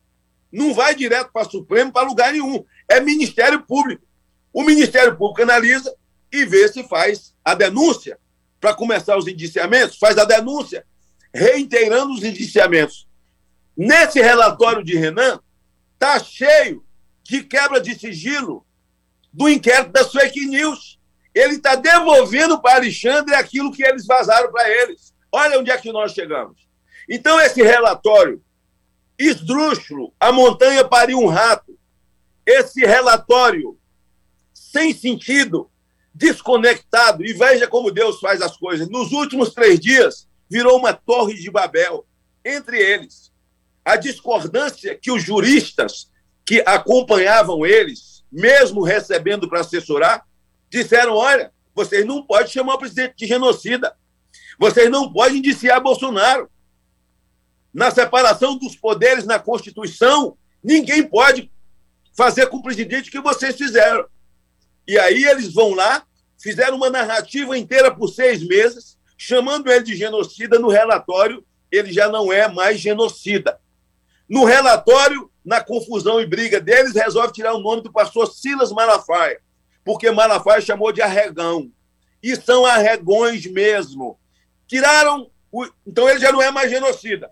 Não 0.53 0.75
vai 0.75 0.95
direto 0.95 1.33
para 1.33 1.49
o 1.49 1.51
Supremo, 1.51 1.91
para 1.91 2.07
lugar 2.07 2.33
nenhum. 2.33 2.65
É 2.89 3.01
Ministério 3.01 3.63
Público. 3.63 4.05
O 4.53 4.63
Ministério 4.63 5.17
Público 5.17 5.43
analisa 5.43 5.95
e 6.31 6.45
vê 6.45 6.69
se 6.69 6.83
faz 6.85 7.35
a 7.45 7.55
denúncia 7.55 8.19
para 8.61 8.75
começar 8.75 9.17
os 9.17 9.27
indiciamentos, 9.27 9.99
faz 9.99 10.17
a 10.19 10.25
denúncia, 10.25 10.87
reiterando 11.35 12.13
os 12.13 12.23
indiciamentos. 12.23 13.09
Nesse 13.77 14.21
relatório 14.21 14.85
de 14.85 14.97
Renan, 14.97 15.41
está 15.95 16.19
cheio 16.19 16.85
de 17.23 17.43
quebra 17.43 17.81
de 17.81 17.99
sigilo 17.99 18.67
do 19.33 19.49
inquérito 19.49 19.93
das 19.93 20.13
fake 20.13 20.47
news. 20.47 21.01
Ele 21.35 21.55
está 21.55 21.75
devolvendo 21.75 22.61
para 22.61 22.77
Alexandre 22.77 23.35
aquilo 23.35 23.73
que 23.73 23.83
eles 23.83 24.07
vazaram 24.07 24.53
para 24.53 24.69
eles. 24.69 25.15
Olha 25.31 25.59
onde 25.59 25.71
é 25.71 25.79
que 25.79 25.91
nós 25.91 26.13
chegamos. 26.13 26.69
Então, 27.09 27.41
esse 27.41 27.63
relatório 27.63 28.43
esdrúxulo, 29.19 30.13
a 30.21 30.31
montanha 30.31 30.85
pariu 30.85 31.19
um 31.19 31.27
rato, 31.27 31.79
esse 32.45 32.81
relatório 32.81 33.79
sem 34.73 34.95
sentido, 34.95 35.71
desconectado, 36.15 37.25
e 37.25 37.35
veja 37.35 37.69
como 37.69 37.91
Deus 37.91 38.19
faz 38.19 38.41
as 38.41 38.57
coisas. 38.57 38.89
Nos 38.89 39.13
últimos 39.13 39.53
três 39.53 39.79
dias, 39.79 40.27
virou 40.49 40.79
uma 40.79 40.95
torre 40.95 41.35
de 41.35 41.51
Babel 41.51 42.07
entre 42.45 42.79
eles 42.79 43.31
a 43.85 43.97
discordância 43.97 44.97
que 44.97 45.11
os 45.11 45.23
juristas 45.23 46.11
que 46.47 46.63
acompanhavam 46.67 47.67
eles, 47.67 48.25
mesmo 48.31 48.83
recebendo 48.83 49.49
para 49.49 49.61
assessorar, 49.61 50.25
disseram: 50.71 51.15
olha, 51.15 51.53
vocês 51.75 52.07
não 52.07 52.23
podem 52.25 52.49
chamar 52.49 52.75
o 52.75 52.79
presidente 52.79 53.15
de 53.17 53.27
genocida, 53.27 53.95
vocês 54.59 54.91
não 54.91 55.13
podem 55.13 55.39
indiciar 55.39 55.83
Bolsonaro. 55.83 56.49
Na 57.75 57.91
separação 57.91 58.57
dos 58.59 58.77
poderes 58.77 59.25
na 59.25 59.39
Constituição, 59.39 60.37
ninguém 60.63 61.03
pode 61.03 61.51
fazer 62.15 62.47
com 62.47 62.59
o 62.59 62.63
presidente 62.63 63.09
o 63.09 63.13
que 63.13 63.21
vocês 63.21 63.57
fizeram. 63.57 64.07
E 64.87 64.99
aí 64.99 65.25
eles 65.25 65.53
vão 65.53 65.75
lá, 65.75 66.05
fizeram 66.41 66.77
uma 66.77 66.91
narrativa 66.91 67.57
inteira 67.57 67.95
por 67.95 68.09
seis 68.09 68.47
meses, 68.47 68.99
chamando 69.17 69.71
ele 69.71 69.85
de 69.85 69.97
genocida 69.97 70.59
no 70.59 70.69
relatório, 70.69 71.45
ele 71.71 71.93
já 71.93 72.09
não 72.09 72.33
é 72.33 72.49
mais 72.49 72.81
genocida. 72.81 73.61
No 74.29 74.45
relatório, 74.45 75.31
na 75.45 75.61
confusão 75.61 76.21
e 76.21 76.27
briga 76.27 76.61
deles, 76.61 76.95
resolve 76.95 77.33
tirar 77.33 77.55
o 77.55 77.61
nome 77.61 77.83
do 77.83 77.93
pastor 77.93 78.27
Silas 78.33 78.73
Malafaia, 78.73 79.41
porque 79.85 80.11
Malafaia 80.11 80.61
chamou 80.61 80.93
de 80.93 81.03
arregão. 81.03 81.71
E 82.23 82.37
são 82.37 82.65
arregões 82.65 83.47
mesmo. 83.47 84.19
Tiraram. 84.67 85.31
O... 85.51 85.67
Então 85.87 86.09
ele 86.09 86.21
já 86.21 86.31
não 86.31 86.41
é 86.41 86.51
mais 86.51 86.71
genocida. 86.71 87.31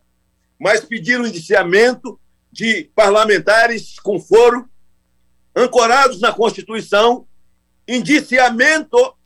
Mas 0.58 0.84
pediram 0.84 1.26
indiciamento 1.26 2.20
de 2.52 2.90
parlamentares 2.94 3.98
com 4.00 4.20
foro, 4.20 4.68
ancorados 5.54 6.20
na 6.20 6.32
Constituição, 6.32 7.26
indiciamento 7.90 9.16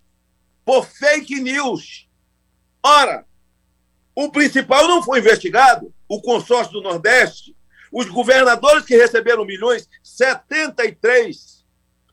por 0.64 0.86
fake 0.86 1.38
news. 1.40 2.08
Ora, 2.82 3.26
o 4.14 4.30
principal 4.30 4.88
não 4.88 5.02
foi 5.02 5.18
investigado, 5.18 5.92
o 6.08 6.20
consórcio 6.22 6.72
do 6.72 6.80
Nordeste, 6.80 7.54
os 7.92 8.08
governadores 8.08 8.84
que 8.86 8.96
receberam 8.96 9.44
milhões, 9.44 9.88
73 10.02 11.62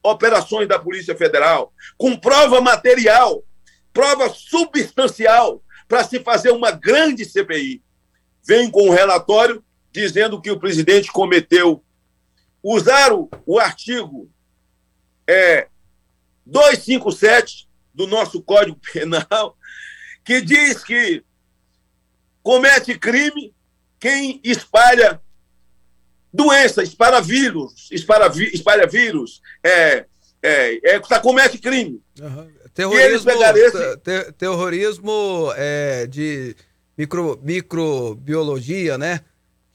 operações 0.04 0.68
da 0.68 0.78
Polícia 0.78 1.16
Federal, 1.16 1.74
com 1.98 2.18
prova 2.18 2.60
material, 2.60 3.44
prova 3.94 4.30
substancial, 4.30 5.64
para 5.88 6.04
se 6.04 6.20
fazer 6.20 6.52
uma 6.52 6.72
grande 6.72 7.24
CPI. 7.24 7.82
Vem 8.44 8.70
com 8.70 8.90
um 8.90 8.92
relatório 8.92 9.64
dizendo 9.92 10.42
que 10.42 10.52
o 10.52 10.60
presidente 10.60 11.12
cometeu. 11.12 11.84
Usaram 12.64 13.30
o 13.46 13.60
artigo 13.60 14.30
é, 15.28 15.68
257 16.46 17.68
do 17.94 18.08
nosso 18.08 18.42
Código 18.42 18.80
Penal, 18.94 19.58
que 20.24 20.42
diz 20.42 20.84
que 20.84 21.24
comete 22.42 22.98
crime 22.98 23.54
quem 24.00 24.40
espalha 24.44 25.22
doença, 26.34 26.82
espalha 26.82 27.22
vírus, 27.22 27.90
espalha, 27.92 28.32
espalha 28.54 28.88
vírus, 28.88 29.42
é, 29.64 30.06
é, 30.42 30.96
é, 30.96 31.00
tá, 31.00 31.20
comete 31.20 31.58
crime. 31.58 32.02
Uhum. 32.20 32.50
Terrorismo, 32.74 33.30
esse... 33.32 33.98
ter, 33.98 34.34
terrorismo 34.34 35.52
é, 35.58 36.08
de 36.08 36.56
micro, 36.98 37.40
microbiologia, 37.44 38.98
né? 38.98 39.22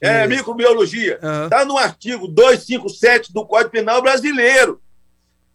De... 0.01 0.09
É, 0.09 0.27
microbiologia. 0.27 1.21
Está 1.45 1.61
uhum. 1.61 1.69
no 1.69 1.79
artigo 1.79 2.27
257 2.27 3.33
do 3.33 3.47
Código 3.47 3.71
Penal 3.71 4.01
Brasileiro. 4.03 4.81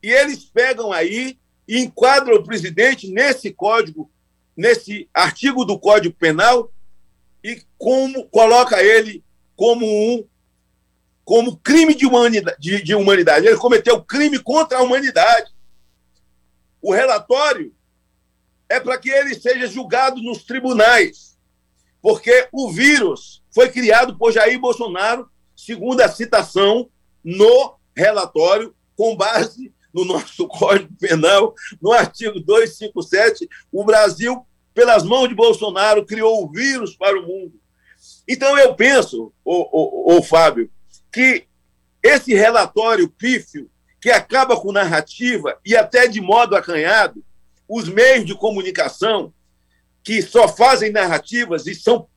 E 0.02 0.10
eles 0.10 0.43
pegam 0.45 0.91
aí 0.91 1.38
e 1.68 1.80
enquadram 1.80 2.36
o 2.36 2.43
presidente 2.43 3.10
nesse 3.10 3.52
código, 3.52 4.12
nesse 4.56 5.10
artigo 5.14 5.64
do 5.64 5.80
Código 5.80 6.16
Penal, 6.16 6.72
e 7.43 7.62
como 7.78 8.28
coloca 8.30 8.82
ele 8.82 9.24
como 9.56 9.86
um 9.86 10.28
como 11.24 11.56
crime 11.58 11.95
de 11.95 12.06
humanidade, 12.06 12.58
de, 12.60 12.84
de 12.84 12.95
humanidade. 12.95 13.45
Ele 13.45 13.56
cometeu 13.56 14.04
crime 14.04 14.39
contra 14.39 14.80
a 14.80 14.84
humanidade. 14.84 15.52
O 16.82 16.91
relatório 16.91 17.74
é 18.68 18.80
para 18.80 18.97
que 18.97 19.10
ele 19.10 19.36
seja 19.36 19.68
julgado 19.68 20.22
nos 20.22 20.43
tribunais, 20.43 21.38
porque 22.02 22.49
o 22.52 22.72
vírus 22.72 23.43
foi 23.54 23.70
criado 23.70 24.18
por 24.18 24.32
Jair 24.32 24.60
Bolsonaro, 24.60 25.30
segundo 25.56 26.02
a 26.02 26.10
citação 26.10 26.89
no 27.24 27.76
relatório, 27.95 28.76
com 28.95 29.16
base 29.16 29.74
no 29.94 30.06
nosso 30.06 30.48
Código 30.50 30.94
Penal, 31.00 31.54
no 31.82 31.92
artigo 31.92 32.39
257, 32.39 33.48
o 33.72 33.84
Brasil, 33.84 34.46
pelas 34.74 35.04
mãos 35.04 35.28
de 35.28 35.36
Bolsonaro, 35.36 36.06
criou 36.06 36.44
o 36.44 36.52
vírus 36.52 36.96
para 36.96 37.20
o 37.20 37.26
mundo. 37.26 37.54
Então 38.28 38.58
eu 38.58 38.74
penso, 38.76 39.32
o, 39.44 40.16
o, 40.16 40.18
o 40.18 40.24
Fábio, 40.24 40.70
que 41.12 41.46
esse 42.02 42.34
relatório 42.34 43.10
pífio, 43.10 43.70
que 44.00 44.10
acaba 44.10 44.60
com 44.60 44.72
narrativa 44.72 45.60
e 45.64 45.76
até 45.76 46.08
de 46.08 46.20
modo 46.20 46.56
acanhado, 46.56 47.24
os 47.70 47.88
meios 47.88 48.26
de 48.26 48.34
comunicação 48.34 49.32
que 50.04 50.22
só 50.22 50.48
fazem 50.48 50.92
narrativas 50.92 51.68
e 51.68 51.76
são 51.76 52.08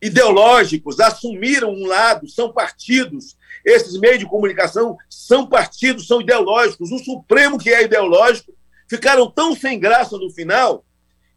ideológicos, 0.00 0.98
assumiram 0.98 1.70
um 1.70 1.86
lado, 1.86 2.28
são 2.28 2.52
partidos. 2.52 3.36
Esses 3.64 3.98
meios 3.98 4.18
de 4.18 4.26
comunicação 4.26 4.96
são 5.08 5.46
partidos, 5.46 6.06
são 6.06 6.20
ideológicos. 6.20 6.90
O 6.90 6.98
Supremo, 6.98 7.58
que 7.58 7.70
é 7.70 7.84
ideológico, 7.84 8.52
ficaram 8.88 9.30
tão 9.30 9.54
sem 9.54 9.78
graça 9.78 10.16
no 10.16 10.30
final 10.30 10.84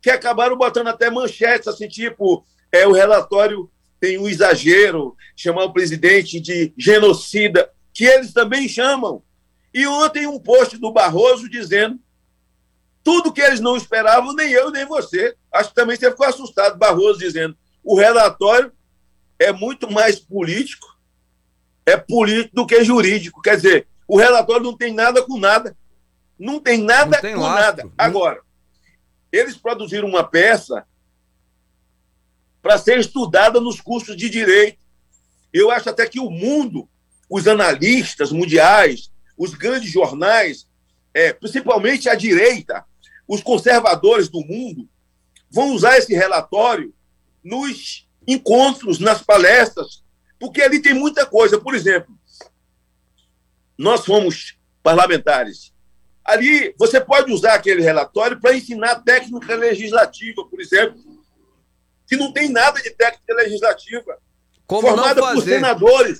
que 0.02 0.10
acabaram 0.10 0.58
botando 0.58 0.88
até 0.88 1.10
manchetes, 1.10 1.68
assim, 1.68 1.88
tipo, 1.88 2.46
é, 2.72 2.86
o 2.86 2.92
relatório 2.92 3.72
tem 4.00 4.18
um 4.18 4.28
exagero, 4.28 5.16
chamar 5.34 5.64
o 5.64 5.72
presidente 5.72 6.40
de 6.40 6.74
genocida, 6.78 7.72
que 7.94 8.04
eles 8.04 8.34
também 8.34 8.68
chamam. 8.68 9.24
E 9.74 9.88
ontem 9.88 10.28
um 10.28 10.38
post 10.38 10.78
do 10.78 10.92
Barroso 10.92 11.50
dizendo 11.50 11.98
tudo 13.02 13.32
que 13.32 13.42
eles 13.42 13.62
não 13.62 13.78
esperavam, 13.78 14.34
nem 14.34 14.52
eu, 14.52 14.72
nem 14.72 14.86
você. 14.86 15.36
Acho 15.52 15.70
que 15.70 15.76
também 15.76 15.96
você 15.96 16.12
ficou 16.12 16.26
assustado, 16.26 16.78
Barroso 16.78 17.20
dizendo 17.20 17.56
o 17.84 17.96
relatório 17.96 18.72
é 19.38 19.52
muito 19.52 19.92
mais 19.92 20.20
político, 20.20 20.93
é 21.86 21.98
político 21.98 22.56
do 22.56 22.66
que 22.66 22.84
jurídico. 22.84 23.42
Quer 23.42 23.58
dizer, 23.58 23.88
o 24.08 24.18
relatório 24.18 24.64
não 24.64 24.76
tem 24.78 24.94
nada 24.94 25.22
com 25.24 25.38
nada. 25.38 25.76
Não 26.38 26.60
tem 26.60 26.78
nada 26.78 27.20
tem 27.22 27.36
com 27.36 27.42
lastro. 27.42 27.62
nada. 27.62 27.94
Agora, 27.98 28.42
eles 29.32 29.58
produziram 29.58 30.08
uma 30.08 30.24
peça 30.24 30.86
para 32.62 32.78
ser 32.78 33.00
estudada 33.00 33.60
nos 33.60 33.82
cursos 33.82 34.16
de 34.16 34.30
direito. 34.30 34.80
Eu 35.52 35.70
acho 35.70 35.90
até 35.90 36.08
que 36.08 36.20
o 36.20 36.30
mundo, 36.30 36.88
os 37.30 37.48
analistas 37.48 38.32
mundiais, 38.32 39.12
os 39.38 39.54
grandes 39.54 39.92
jornais, 39.92 40.68
é, 41.14 41.34
principalmente 41.34 42.10
a 42.10 42.16
direita, 42.16 42.86
os 43.28 43.42
conservadores 43.42 44.30
do 44.30 44.42
mundo, 44.46 44.88
vão 45.50 45.74
usar 45.74 45.98
esse 45.98 46.14
relatório 46.14 46.94
nos 47.44 48.08
encontros, 48.28 49.00
nas 49.00 49.22
palestras, 49.22 50.03
porque 50.44 50.62
ali 50.62 50.82
tem 50.82 50.94
muita 50.94 51.26
coisa. 51.26 51.58
Por 51.58 51.74
exemplo, 51.74 52.14
nós 53.78 54.06
fomos 54.06 54.58
parlamentares. 54.84 55.74
Ali 56.22 56.76
você 56.78 57.00
pode 57.00 57.32
usar 57.32 57.54
aquele 57.54 57.82
relatório 57.82 58.38
para 58.42 58.54
ensinar 58.54 59.04
técnica 59.04 59.56
legislativa, 59.56 60.46
por 60.46 60.60
exemplo, 60.60 61.02
que 62.06 62.18
não 62.18 62.34
tem 62.34 62.50
nada 62.50 62.82
de 62.82 62.90
técnica 62.90 63.34
legislativa. 63.36 64.18
Como 64.68 64.86
formada 64.86 65.22
por 65.22 65.42
senadores. 65.44 66.20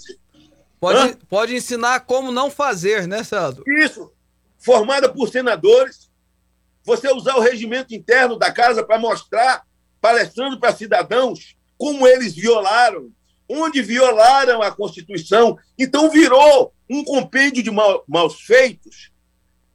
Pode, 0.80 1.00
Hã? 1.00 1.18
pode 1.28 1.56
ensinar 1.58 2.00
como 2.06 2.32
não 2.32 2.50
fazer, 2.50 3.06
né, 3.06 3.26
senador? 3.26 3.66
Isso, 3.68 4.10
formada 4.58 5.12
por 5.12 5.28
senadores. 5.28 6.10
Você 6.86 7.12
usar 7.12 7.36
o 7.36 7.42
regimento 7.42 7.94
interno 7.94 8.38
da 8.38 8.54
casa 8.54 8.86
para 8.86 8.98
mostrar, 8.98 9.66
palestrando 10.00 10.58
para 10.62 10.74
cidadãos, 10.74 11.58
como 11.78 12.08
eles 12.08 12.34
violaram, 12.34 13.12
onde 13.50 13.82
violaram 13.82 14.62
a 14.62 14.72
Constituição. 14.72 15.58
Então 15.78 16.10
virou 16.10 16.74
um 16.90 17.04
compêndio 17.04 17.64
de 17.64 17.72
mal, 17.72 18.04
maus 18.08 18.42
feitos, 18.42 19.12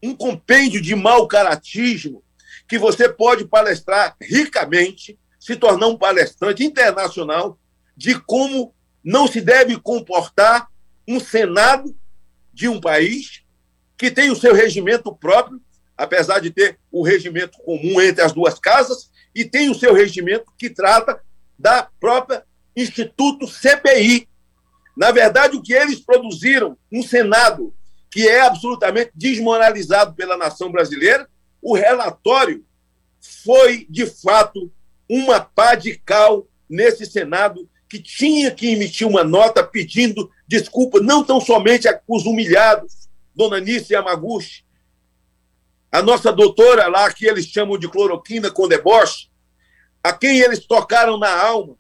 um 0.03 0.15
compêndio 0.15 0.81
de 0.81 0.95
mau 0.95 1.27
caratismo, 1.27 2.23
que 2.69 2.79
você 2.79 3.09
pode 3.09 3.45
palestrar 3.47 4.17
ricamente, 4.21 5.19
se 5.41 5.57
tornar 5.57 5.87
um 5.87 5.97
palestrante 5.97 6.65
internacional 6.65 7.59
de 7.97 8.19
como 8.21 8.75
não 9.03 9.27
se 9.27 9.41
deve 9.41 9.79
comportar 9.81 10.69
um 11.07 11.19
Senado 11.19 11.97
de 12.53 12.69
um 12.69 12.81
país 12.81 13.43
que 13.97 14.11
tem 14.11 14.31
o 14.31 14.37
seu 14.37 14.55
regimento 14.55 15.15
próprio, 15.15 15.61
apesar 15.97 16.39
de 16.39 16.51
ter 16.51 16.79
o 16.93 17.03
regimento 17.03 17.59
comum 17.59 18.01
entre 18.01 18.23
as 18.23 18.33
duas 18.33 18.59
casas, 18.59 19.11
e 19.35 19.45
tem 19.45 19.71
o 19.71 19.75
seu 19.75 19.93
regimento 19.93 20.53
que 20.57 20.71
trata 20.71 21.21
da 21.59 21.89
própria 21.99 22.45
Instituto 22.81 23.47
CPI. 23.47 24.29
Na 24.97 25.11
verdade, 25.11 25.57
o 25.57 25.63
que 25.63 25.73
eles 25.73 26.01
produziram, 26.01 26.77
um 26.93 27.03
Senado 27.03 27.75
que 28.11 28.27
é 28.27 28.41
absolutamente 28.41 29.11
desmoralizado 29.15 30.15
pela 30.15 30.37
nação 30.37 30.73
brasileira, 30.73 31.29
o 31.61 31.75
relatório 31.75 32.65
foi, 33.45 33.87
de 33.91 34.07
fato, 34.07 34.73
uma 35.09 35.41
pá 35.41 35.75
de 35.75 35.99
cal 35.99 36.47
nesse 36.69 37.05
Senado 37.05 37.69
que 37.89 37.99
tinha 37.99 38.51
que 38.51 38.69
emitir 38.69 39.07
uma 39.07 39.25
nota 39.25 39.63
pedindo 39.63 40.31
desculpa, 40.47 41.01
não 41.01 41.25
tão 41.25 41.41
somente 41.41 41.89
os 42.07 42.25
humilhados, 42.25 43.09
Dona 43.35 43.61
Nice 43.61 43.93
Yamaguchi, 43.93 44.65
a 45.91 46.03
nossa 46.03 46.33
doutora 46.33 46.87
lá, 46.87 47.13
que 47.13 47.27
eles 47.27 47.47
chamam 47.47 47.79
de 47.79 47.89
cloroquina 47.89 48.51
com 48.51 48.69
deboche, 48.69 49.29
a 50.03 50.13
quem 50.13 50.39
eles 50.39 50.67
tocaram 50.67 51.19
na 51.19 51.31
alma, 51.31 51.77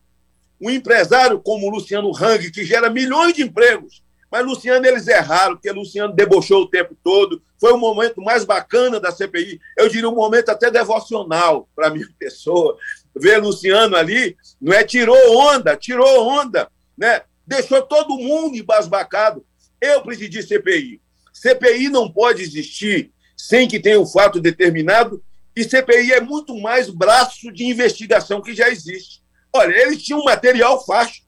um 0.60 0.70
empresário 0.70 1.40
como 1.40 1.70
Luciano 1.70 2.10
Hang, 2.14 2.50
que 2.50 2.64
gera 2.64 2.90
milhões 2.90 3.34
de 3.34 3.42
empregos, 3.42 4.02
mas 4.30 4.44
Luciano 4.44 4.84
eles 4.86 5.06
erraram, 5.06 5.54
porque 5.54 5.70
Luciano 5.70 6.12
debochou 6.12 6.62
o 6.62 6.68
tempo 6.68 6.96
todo, 7.02 7.40
foi 7.58 7.72
o 7.72 7.78
momento 7.78 8.20
mais 8.20 8.44
bacana 8.44 9.00
da 9.00 9.10
CPI, 9.10 9.60
eu 9.76 9.88
diria 9.88 10.08
um 10.08 10.14
momento 10.14 10.50
até 10.50 10.70
devocional 10.70 11.68
para 11.74 11.90
minha 11.90 12.08
pessoa, 12.18 12.76
ver 13.14 13.38
Luciano 13.38 13.96
ali, 13.96 14.36
não 14.60 14.72
é, 14.72 14.84
tirou 14.84 15.16
onda, 15.38 15.76
tirou 15.76 16.26
onda, 16.26 16.68
né, 16.96 17.22
deixou 17.46 17.80
todo 17.82 18.18
mundo 18.18 18.56
embasbacado, 18.56 19.44
eu 19.80 20.02
presidi 20.02 20.42
CPI, 20.42 21.00
CPI 21.32 21.88
não 21.88 22.10
pode 22.10 22.42
existir 22.42 23.12
sem 23.36 23.68
que 23.68 23.78
tenha 23.78 24.00
um 24.00 24.06
fato 24.06 24.40
determinado, 24.40 25.22
e 25.54 25.64
CPI 25.64 26.12
é 26.12 26.20
muito 26.20 26.56
mais 26.60 26.90
braço 26.90 27.50
de 27.52 27.64
investigação 27.64 28.40
que 28.40 28.54
já 28.54 28.68
existe. 28.68 29.22
Olha, 29.52 29.74
eles 29.74 30.02
tinham 30.02 30.20
um 30.20 30.24
material 30.24 30.84
farto, 30.84 31.22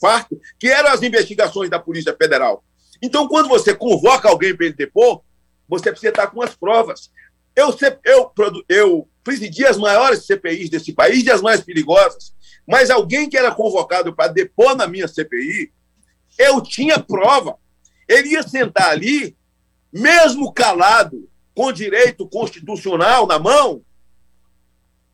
farto, 0.00 0.40
que 0.58 0.68
eram 0.68 0.90
as 0.90 1.02
investigações 1.02 1.68
da 1.68 1.78
Polícia 1.78 2.16
Federal. 2.16 2.64
Então, 3.02 3.28
quando 3.28 3.48
você 3.48 3.74
convoca 3.74 4.28
alguém 4.28 4.56
para 4.56 4.66
ele 4.66 4.74
depor, 4.74 5.22
você 5.68 5.90
precisa 5.90 6.10
estar 6.10 6.28
com 6.28 6.42
as 6.42 6.54
provas. 6.54 7.10
Eu, 7.54 7.74
eu, 8.04 8.32
eu 8.68 9.08
presidi 9.22 9.66
as 9.66 9.76
maiores 9.76 10.24
CPIs 10.24 10.70
desse 10.70 10.92
país 10.92 11.24
e 11.24 11.30
as 11.30 11.42
mais 11.42 11.60
perigosas, 11.60 12.32
mas 12.66 12.90
alguém 12.90 13.28
que 13.28 13.36
era 13.36 13.54
convocado 13.54 14.14
para 14.14 14.32
depor 14.32 14.76
na 14.76 14.86
minha 14.86 15.08
CPI, 15.08 15.72
eu 16.38 16.60
tinha 16.60 16.98
prova. 16.98 17.58
Ele 18.08 18.30
ia 18.30 18.42
sentar 18.42 18.90
ali, 18.90 19.36
mesmo 19.92 20.52
calado, 20.52 21.28
com 21.54 21.72
direito 21.72 22.28
constitucional 22.28 23.26
na 23.26 23.38
mão, 23.38 23.82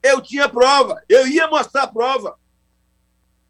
eu 0.05 0.21
tinha 0.21 0.47
prova, 0.51 1.03
eu 1.09 1.27
ia 1.27 1.49
mostrar 1.49 1.85
a 1.85 1.89
prova. 1.89 2.39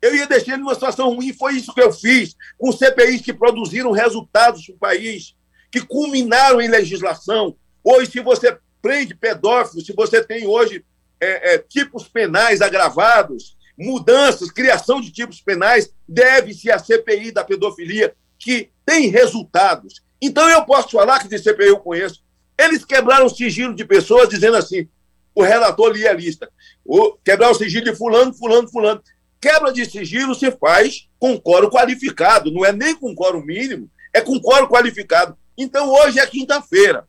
Eu 0.00 0.14
ia 0.14 0.26
deixar 0.26 0.52
ele 0.52 0.62
numa 0.62 0.74
situação 0.74 1.12
ruim, 1.12 1.32
foi 1.32 1.54
isso 1.54 1.74
que 1.74 1.82
eu 1.82 1.92
fiz, 1.92 2.36
com 2.56 2.70
CPIs 2.70 3.22
que 3.22 3.32
produziram 3.32 3.90
resultados 3.90 4.64
para 4.64 4.74
o 4.74 4.78
país, 4.78 5.34
que 5.72 5.80
culminaram 5.80 6.60
em 6.60 6.68
legislação. 6.68 7.56
Hoje, 7.82 8.12
se 8.12 8.20
você 8.20 8.56
prende 8.80 9.16
pedófilos, 9.16 9.84
se 9.84 9.92
você 9.92 10.22
tem 10.22 10.46
hoje 10.46 10.84
é, 11.20 11.54
é, 11.54 11.58
tipos 11.58 12.06
penais 12.06 12.60
agravados, 12.62 13.56
mudanças, 13.76 14.52
criação 14.52 15.00
de 15.00 15.10
tipos 15.10 15.40
penais, 15.40 15.92
deve-se 16.08 16.70
à 16.70 16.78
CPI 16.78 17.32
da 17.32 17.42
pedofilia, 17.42 18.14
que 18.38 18.70
tem 18.86 19.08
resultados. 19.08 20.04
Então, 20.22 20.48
eu 20.48 20.64
posso 20.64 20.90
falar 20.90 21.18
que 21.18 21.28
de 21.28 21.38
CPI 21.38 21.68
eu 21.68 21.80
conheço. 21.80 22.22
Eles 22.56 22.84
quebraram 22.84 23.26
o 23.26 23.30
sigilo 23.30 23.74
de 23.74 23.84
pessoas 23.84 24.28
dizendo 24.28 24.56
assim: 24.56 24.86
o 25.34 25.42
relator 25.42 25.92
lia 25.92 26.10
a 26.10 26.14
lista. 26.14 26.48
O, 26.84 27.16
quebrar 27.24 27.50
o 27.50 27.54
sigilo 27.54 27.84
de 27.84 27.96
fulano, 27.96 28.32
fulano, 28.32 28.68
fulano. 28.68 29.02
Quebra 29.40 29.72
de 29.72 29.84
sigilo 29.84 30.34
se 30.34 30.50
faz 30.52 31.08
com 31.18 31.38
quórum 31.38 31.68
qualificado, 31.68 32.50
não 32.50 32.64
é 32.64 32.72
nem 32.72 32.96
com 32.96 33.14
quórum 33.14 33.42
mínimo, 33.42 33.90
é 34.12 34.20
com 34.20 34.40
quórum 34.40 34.68
qualificado. 34.68 35.36
Então, 35.56 35.90
hoje 35.90 36.18
é 36.18 36.26
quinta-feira. 36.26 37.06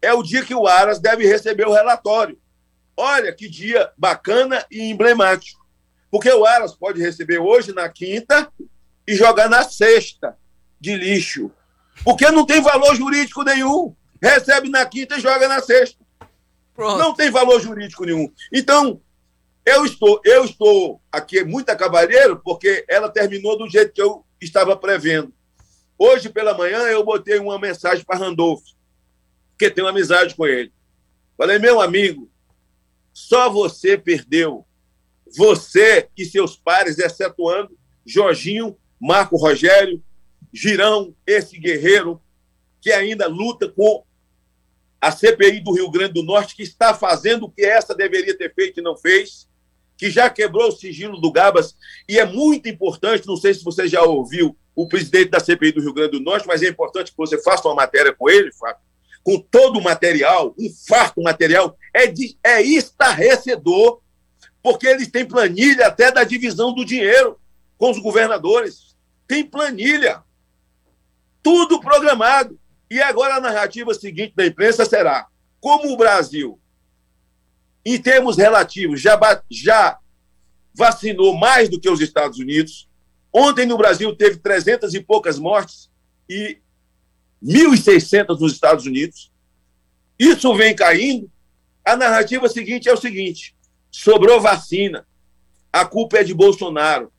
É 0.00 0.12
o 0.12 0.22
dia 0.22 0.44
que 0.44 0.54
o 0.54 0.66
Aras 0.66 0.98
deve 0.98 1.26
receber 1.26 1.66
o 1.66 1.72
relatório. 1.72 2.38
Olha 2.96 3.32
que 3.32 3.48
dia 3.48 3.90
bacana 3.96 4.64
e 4.70 4.82
emblemático. 4.90 5.60
Porque 6.10 6.30
o 6.30 6.46
Aras 6.46 6.74
pode 6.74 7.00
receber 7.00 7.38
hoje 7.38 7.72
na 7.72 7.88
quinta 7.88 8.50
e 9.06 9.14
jogar 9.14 9.48
na 9.48 9.62
sexta 9.64 10.36
de 10.80 10.94
lixo. 10.94 11.50
Porque 12.04 12.30
não 12.30 12.46
tem 12.46 12.60
valor 12.62 12.94
jurídico 12.94 13.42
nenhum. 13.42 13.94
Recebe 14.22 14.68
na 14.68 14.86
quinta 14.86 15.16
e 15.16 15.20
joga 15.20 15.48
na 15.48 15.60
sexta. 15.60 16.05
Pronto. 16.76 16.98
Não 16.98 17.14
tem 17.14 17.30
valor 17.30 17.58
jurídico 17.60 18.04
nenhum. 18.04 18.30
Então, 18.52 19.00
eu 19.64 19.84
estou, 19.84 20.20
eu 20.24 20.44
estou 20.44 21.00
aqui 21.10 21.42
muito 21.42 21.74
cavalheiro 21.76 22.40
porque 22.44 22.84
ela 22.88 23.08
terminou 23.08 23.58
do 23.58 23.68
jeito 23.68 23.92
que 23.92 24.02
eu 24.02 24.24
estava 24.40 24.76
prevendo. 24.76 25.34
Hoje 25.98 26.28
pela 26.28 26.56
manhã 26.56 26.82
eu 26.82 27.02
botei 27.02 27.38
uma 27.38 27.58
mensagem 27.58 28.04
para 28.04 28.18
Randolph, 28.18 28.62
que 29.58 29.70
tenho 29.70 29.88
amizade 29.88 30.36
com 30.36 30.46
ele. 30.46 30.70
Falei, 31.36 31.58
meu 31.58 31.80
amigo, 31.80 32.30
só 33.12 33.48
você 33.50 33.96
perdeu. 33.96 34.64
Você 35.36 36.08
e 36.16 36.24
seus 36.24 36.56
pares, 36.56 36.98
excetuando 36.98 37.76
Jorginho, 38.04 38.76
Marco 39.00 39.36
Rogério, 39.36 40.02
Girão, 40.52 41.14
esse 41.26 41.58
guerreiro 41.58 42.22
que 42.80 42.92
ainda 42.92 43.26
luta 43.26 43.68
com 43.68 44.04
a 45.06 45.12
CPI 45.12 45.60
do 45.60 45.72
Rio 45.72 45.88
Grande 45.88 46.14
do 46.14 46.24
Norte, 46.24 46.56
que 46.56 46.64
está 46.64 46.92
fazendo 46.92 47.44
o 47.44 47.50
que 47.50 47.64
essa 47.64 47.94
deveria 47.94 48.36
ter 48.36 48.52
feito 48.52 48.80
e 48.80 48.82
não 48.82 48.96
fez, 48.96 49.48
que 49.96 50.10
já 50.10 50.28
quebrou 50.28 50.68
o 50.68 50.72
sigilo 50.72 51.20
do 51.20 51.30
Gabas, 51.30 51.76
e 52.08 52.18
é 52.18 52.24
muito 52.24 52.68
importante, 52.68 53.26
não 53.26 53.36
sei 53.36 53.54
se 53.54 53.62
você 53.62 53.86
já 53.86 54.02
ouviu 54.02 54.56
o 54.74 54.88
presidente 54.88 55.30
da 55.30 55.38
CPI 55.38 55.72
do 55.72 55.80
Rio 55.80 55.94
Grande 55.94 56.18
do 56.18 56.20
Norte, 56.20 56.48
mas 56.48 56.60
é 56.60 56.68
importante 56.68 57.12
que 57.12 57.16
você 57.16 57.40
faça 57.40 57.68
uma 57.68 57.76
matéria 57.76 58.12
com 58.12 58.28
ele, 58.28 58.52
Fábio, 58.52 58.82
com 59.22 59.38
todo 59.38 59.78
o 59.78 59.82
material, 59.82 60.52
um 60.58 60.68
farto 60.88 61.22
material, 61.22 61.78
é, 61.94 62.08
de, 62.08 62.36
é 62.42 62.60
estarrecedor, 62.60 64.00
porque 64.60 64.88
eles 64.88 65.08
têm 65.08 65.24
planilha 65.24 65.86
até 65.86 66.10
da 66.10 66.24
divisão 66.24 66.74
do 66.74 66.84
dinheiro 66.84 67.38
com 67.78 67.92
os 67.92 68.00
governadores. 68.00 68.96
Tem 69.28 69.44
planilha. 69.44 70.24
Tudo 71.44 71.80
programado. 71.80 72.58
E 72.90 73.00
agora 73.00 73.36
a 73.36 73.40
narrativa 73.40 73.92
seguinte 73.94 74.34
da 74.34 74.46
imprensa 74.46 74.84
será: 74.84 75.26
como 75.60 75.92
o 75.92 75.96
Brasil, 75.96 76.60
em 77.84 78.00
termos 78.00 78.36
relativos, 78.36 79.00
já, 79.00 79.18
já 79.50 79.98
vacinou 80.74 81.36
mais 81.36 81.68
do 81.68 81.80
que 81.80 81.90
os 81.90 82.00
Estados 82.00 82.38
Unidos. 82.38 82.88
Ontem 83.32 83.66
no 83.66 83.76
Brasil 83.76 84.14
teve 84.14 84.38
300 84.38 84.94
e 84.94 85.00
poucas 85.00 85.38
mortes 85.38 85.90
e 86.28 86.58
1.600 87.42 88.38
nos 88.38 88.52
Estados 88.52 88.86
Unidos. 88.86 89.32
Isso 90.18 90.54
vem 90.54 90.74
caindo. 90.74 91.30
A 91.84 91.96
narrativa 91.96 92.48
seguinte 92.48 92.88
é 92.88 92.92
o 92.92 92.96
seguinte: 92.96 93.54
sobrou 93.90 94.40
vacina. 94.40 95.06
A 95.72 95.84
culpa 95.84 96.18
é 96.18 96.24
de 96.24 96.32
Bolsonaro. 96.32 97.12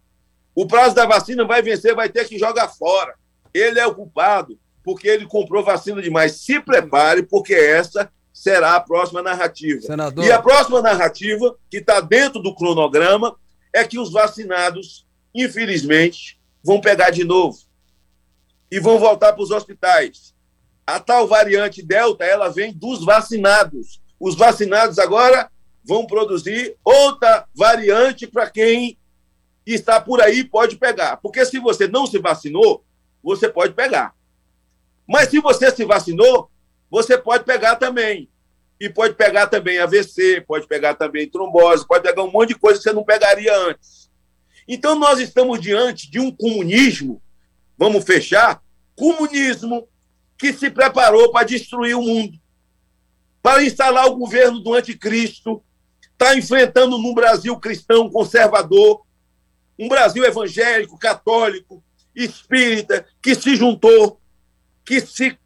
O 0.55 0.65
prazo 0.65 0.95
da 0.95 1.05
vacina 1.05 1.45
vai 1.45 1.61
vencer, 1.61 1.93
vai 1.93 2.09
ter 2.09 2.27
que 2.27 2.39
jogar 2.39 2.69
fora. 2.69 3.13
Ele 3.53 3.79
é 3.79 3.85
o 3.85 3.93
culpado 3.93 4.59
porque 4.87 5.05
ele 5.05 5.25
comprou 5.25 5.65
vacina 5.65 6.01
demais. 6.01 6.37
Se 6.37 6.61
prepare, 6.61 7.21
porque 7.21 7.53
essa 7.53 8.09
será 8.31 8.77
a 8.77 8.79
próxima 8.79 9.21
narrativa. 9.21 9.81
Senador. 9.81 10.23
E 10.23 10.31
a 10.31 10.41
próxima 10.41 10.81
narrativa, 10.81 11.57
que 11.69 11.79
está 11.79 11.99
dentro 11.99 12.41
do 12.41 12.55
cronograma, 12.55 13.35
é 13.73 13.83
que 13.83 13.99
os 13.99 14.13
vacinados, 14.13 15.05
infelizmente, 15.35 16.39
vão 16.63 16.79
pegar 16.79 17.09
de 17.09 17.25
novo 17.25 17.57
e 18.71 18.79
vão 18.79 18.97
voltar 18.97 19.33
para 19.33 19.43
os 19.43 19.51
hospitais. 19.51 20.33
A 20.85 21.01
tal 21.01 21.27
variante 21.27 21.83
Delta, 21.83 22.23
ela 22.23 22.47
vem 22.47 22.71
dos 22.71 23.03
vacinados. 23.03 24.01
Os 24.17 24.35
vacinados 24.37 24.99
agora 24.99 25.51
vão 25.83 26.07
produzir 26.07 26.77
outra 26.81 27.45
variante 27.53 28.25
para 28.25 28.49
quem 28.49 28.97
está 29.65 29.99
por 29.99 30.21
aí 30.21 30.45
pode 30.45 30.77
pegar. 30.77 31.17
Porque 31.17 31.45
se 31.45 31.59
você 31.59 31.89
não 31.89 32.07
se 32.07 32.19
vacinou, 32.19 32.85
você 33.21 33.49
pode 33.49 33.73
pegar. 33.73 34.15
Mas 35.07 35.29
se 35.29 35.39
você 35.39 35.71
se 35.71 35.85
vacinou, 35.85 36.51
você 36.89 37.17
pode 37.17 37.45
pegar 37.45 37.77
também. 37.77 38.29
E 38.79 38.89
pode 38.89 39.15
pegar 39.15 39.47
também 39.47 39.79
AVC, 39.79 40.41
pode 40.41 40.67
pegar 40.67 40.93
também 40.93 41.29
trombose, 41.29 41.87
pode 41.87 42.03
pegar 42.03 42.23
um 42.23 42.31
monte 42.31 42.49
de 42.49 42.55
coisa 42.59 42.77
que 42.77 42.83
você 42.83 42.93
não 42.93 43.03
pegaria 43.03 43.55
antes. 43.57 44.11
Então 44.67 44.99
nós 44.99 45.19
estamos 45.19 45.59
diante 45.59 46.11
de 46.11 46.19
um 46.19 46.29
comunismo, 46.29 47.21
vamos 47.77 48.03
fechar, 48.03 48.61
comunismo 48.95 49.87
que 50.37 50.53
se 50.53 50.69
preparou 50.69 51.31
para 51.31 51.47
destruir 51.47 51.95
o 51.95 52.01
mundo, 52.01 52.37
para 53.41 53.63
instalar 53.63 54.05
o 54.07 54.17
governo 54.17 54.59
do 54.59 54.73
anticristo, 54.73 55.63
está 56.11 56.35
enfrentando 56.35 56.97
no 56.97 57.15
Brasil 57.15 57.57
cristão 57.59 58.09
conservador, 58.09 59.01
um 59.79 59.87
Brasil 59.87 60.23
evangélico, 60.25 60.97
católico, 60.99 61.83
espírita, 62.15 63.07
que 63.21 63.33
se 63.33 63.55
juntou, 63.55 64.19
que 64.87 65.01
se 65.01 65.37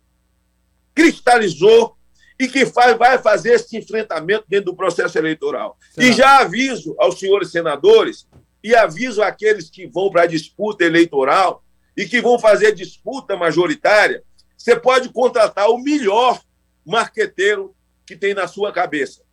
cristalizou 0.94 1.98
e 2.39 2.48
que 2.48 2.64
faz, 2.64 2.96
vai 2.96 3.18
fazer 3.18 3.54
esse 3.54 3.76
enfrentamento 3.76 4.46
dentro 4.48 4.66
do 4.66 4.76
processo 4.76 5.18
eleitoral. 5.18 5.78
E 5.98 6.14
já 6.14 6.39
aviso 6.39 6.96
aos 7.00 7.20
senhores 7.20 7.50
senadores 7.52 8.28
e 8.64 8.76
aviso 8.76 9.24
àqueles 9.24 9.68
que 9.68 9.88
vão 9.88 10.12
para 10.12 10.24
a 10.24 10.28
disputa 10.28 10.84
eleitoral 10.84 11.64
e 11.98 12.06
que 12.06 12.22
vão 12.22 12.38
fazer 12.38 12.76
disputa 12.76 13.36
majoritária, 13.36 14.24
você 14.56 14.80
pode 14.80 15.10
contratar 15.10 15.70
o 15.70 15.80
melhor 15.80 16.39
marqueteiro 16.86 17.76
que 18.06 18.16
tem 18.16 18.36
na 18.36 18.48
sua 18.48 18.72
cabeça. 18.72 19.24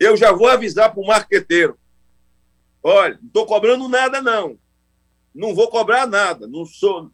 Eu 0.00 0.16
já 0.16 0.32
vou 0.32 0.48
avisar 0.48 0.92
para 0.92 1.00
o 1.00 1.06
marqueteiro. 1.06 1.78
Olha, 2.82 3.18
não 3.20 3.28
estou 3.28 3.46
cobrando 3.46 3.88
nada, 3.88 4.20
não. 4.20 4.58
Não 5.32 5.54
vou 5.54 5.68
cobrar 5.68 6.06
nada, 6.06 6.48
não 6.48 6.66
sou. 6.66 7.10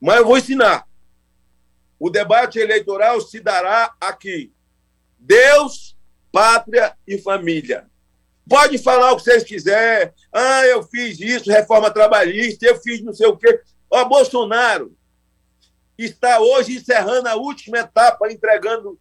Mas 0.00 0.16
eu 0.18 0.26
vou 0.26 0.38
ensinar. 0.38 0.86
O 1.98 2.10
debate 2.10 2.58
eleitoral 2.58 3.20
se 3.20 3.40
dará 3.40 3.94
aqui. 4.00 4.52
Deus, 5.18 5.96
pátria 6.30 6.96
e 7.06 7.18
família. 7.18 7.86
Pode 8.48 8.76
falar 8.78 9.12
o 9.12 9.16
que 9.16 9.22
vocês 9.22 9.42
quiserem. 9.42 10.12
Ah, 10.32 10.66
eu 10.66 10.82
fiz 10.82 11.18
isso, 11.20 11.50
reforma 11.50 11.90
trabalhista, 11.90 12.66
eu 12.66 12.76
fiz 12.80 13.00
não 13.00 13.12
sei 13.12 13.26
o 13.26 13.36
quê. 13.36 13.60
Ó, 13.90 14.04
Bolsonaro 14.04 14.94
está 15.96 16.40
hoje 16.40 16.76
encerrando 16.76 17.28
a 17.28 17.36
última 17.36 17.78
etapa, 17.78 18.30
entregando 18.30 18.98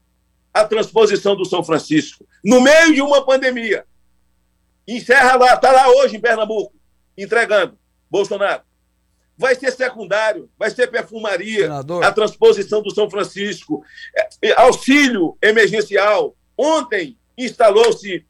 a 0.54 0.64
transposição 0.64 1.36
do 1.36 1.46
São 1.46 1.64
Francisco, 1.64 2.28
no 2.44 2.62
meio 2.62 2.94
de 2.94 3.02
uma 3.02 3.26
pandemia. 3.26 3.86
Encerra 4.88 5.36
lá, 5.36 5.56
está 5.56 5.72
lá 5.72 5.90
hoje 5.90 6.18
em 6.18 6.22
Pernambuco, 6.22 6.76
entregando. 7.18 7.78
Bolsonaro. 8.10 8.62
Vai 9.38 9.56
ser 9.56 9.72
secundário, 9.72 10.50
vai 10.58 10.70
ser 10.70 10.88
perfumaria, 10.88 11.64
Senador. 11.64 12.04
a 12.04 12.12
transposição 12.12 12.84
do 12.84 12.94
São 12.94 13.10
Francisco, 13.10 13.84
é, 14.42 14.54
auxílio 14.54 15.36
emergencial. 15.42 16.36
Ontem 16.56 17.18
instalou-se 17.38 18.24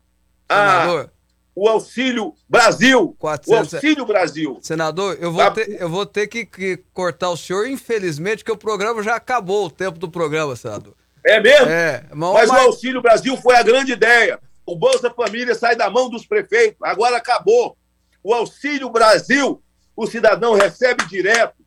a, 0.48 1.08
o 1.56 1.68
Auxílio 1.68 2.34
Brasil. 2.50 3.16
400... 3.20 3.48
O 3.48 3.76
Auxílio 3.76 4.06
Brasil. 4.06 4.60
Senador, 4.62 5.18
eu 5.20 5.32
vou 5.32 5.44
tá... 5.44 5.52
ter, 5.52 5.82
eu 5.82 5.90
vou 5.90 6.06
ter 6.06 6.28
que, 6.28 6.46
que, 6.46 6.78
cortar 6.94 7.30
o 7.30 7.38
senhor, 7.38 7.68
infelizmente, 7.68 8.44
que 8.44 8.52
o 8.52 8.58
programa 8.58 9.04
já 9.04 9.16
acabou, 9.16 9.68
o 9.68 9.72
tempo 9.72 10.00
do 10.00 10.10
programa, 10.10 10.56
senador. 10.56 10.96
É 11.26 11.40
mesmo? 11.40 11.68
É, 11.68 12.04
mas, 12.14 12.50
mas 12.50 12.50
o 12.50 12.66
Auxílio 12.66 13.02
Brasil 13.02 13.38
foi 13.38 13.56
a 13.56 13.64
grande 13.64 13.94
ideia. 13.94 14.40
O 14.66 14.76
Bolsa 14.76 15.10
Família 15.12 15.56
sai 15.56 15.76
da 15.76 15.90
mão 15.90 16.10
dos 16.10 16.26
prefeitos, 16.26 16.78
agora 16.82 17.18
acabou. 17.18 17.78
O 18.22 18.34
Auxílio 18.34 18.90
Brasil, 18.90 19.62
o 19.96 20.08
cidadão 20.08 20.54
recebe 20.54 21.06
direto. 21.08 21.64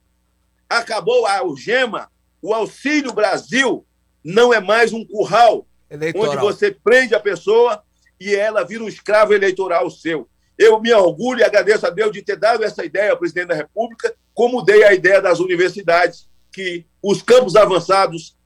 Acabou 0.68 1.26
a 1.26 1.38
algema. 1.38 2.10
O 2.42 2.52
Auxílio 2.52 3.12
Brasil 3.12 3.86
não 4.22 4.52
é 4.52 4.60
mais 4.60 4.92
um 4.92 5.04
curral 5.04 5.66
Eleitoral. 5.88 6.32
onde 6.32 6.36
você 6.36 6.70
prende 6.70 7.14
a 7.14 7.20
pessoa 7.20 7.82
e 8.20 8.34
ela 8.34 8.64
vira 8.64 8.82
um 8.82 8.88
escravo 8.88 9.32
eleitoral 9.32 9.90
seu. 9.90 10.28
Eu 10.58 10.80
me 10.80 10.92
orgulho 10.92 11.40
e 11.40 11.44
agradeço 11.44 11.86
a 11.86 11.90
Deus 11.90 12.10
de 12.12 12.22
ter 12.22 12.36
dado 12.36 12.64
essa 12.64 12.84
ideia 12.84 13.12
ao 13.12 13.18
presidente 13.18 13.48
da 13.48 13.54
República, 13.54 14.14
como 14.32 14.62
dei 14.62 14.84
a 14.84 14.94
ideia 14.94 15.20
das 15.20 15.38
universidades, 15.38 16.28
que 16.50 16.86
os 17.02 17.22
campos 17.22 17.56
avançados 17.56 18.36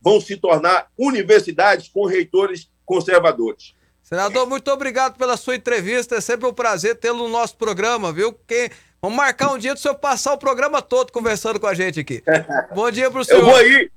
vão 0.00 0.20
se 0.20 0.36
tornar 0.36 0.88
universidades 0.96 1.88
com 1.88 2.06
reitores 2.06 2.70
conservadores. 2.84 3.74
Senador, 4.00 4.46
muito 4.46 4.70
obrigado 4.70 5.18
pela 5.18 5.36
sua 5.36 5.56
entrevista. 5.56 6.14
É 6.14 6.20
sempre 6.20 6.46
um 6.46 6.54
prazer 6.54 6.96
tê-lo 6.96 7.18
no 7.24 7.28
nosso 7.28 7.56
programa, 7.56 8.12
viu? 8.12 8.32
Que... 8.32 8.70
Vamos 9.00 9.16
marcar 9.16 9.52
um 9.52 9.58
dia 9.58 9.74
do 9.74 9.80
senhor 9.80 9.94
passar 9.94 10.32
o 10.32 10.38
programa 10.38 10.80
todo 10.82 11.12
conversando 11.12 11.60
com 11.60 11.66
a 11.66 11.74
gente 11.74 12.00
aqui. 12.00 12.22
Bom 12.74 12.90
dia 12.90 13.10
para 13.10 13.20
o 13.20 13.24
senhor. 13.24 13.40
Eu 13.40 13.44
vou 13.44 13.56
aí. 13.56 13.90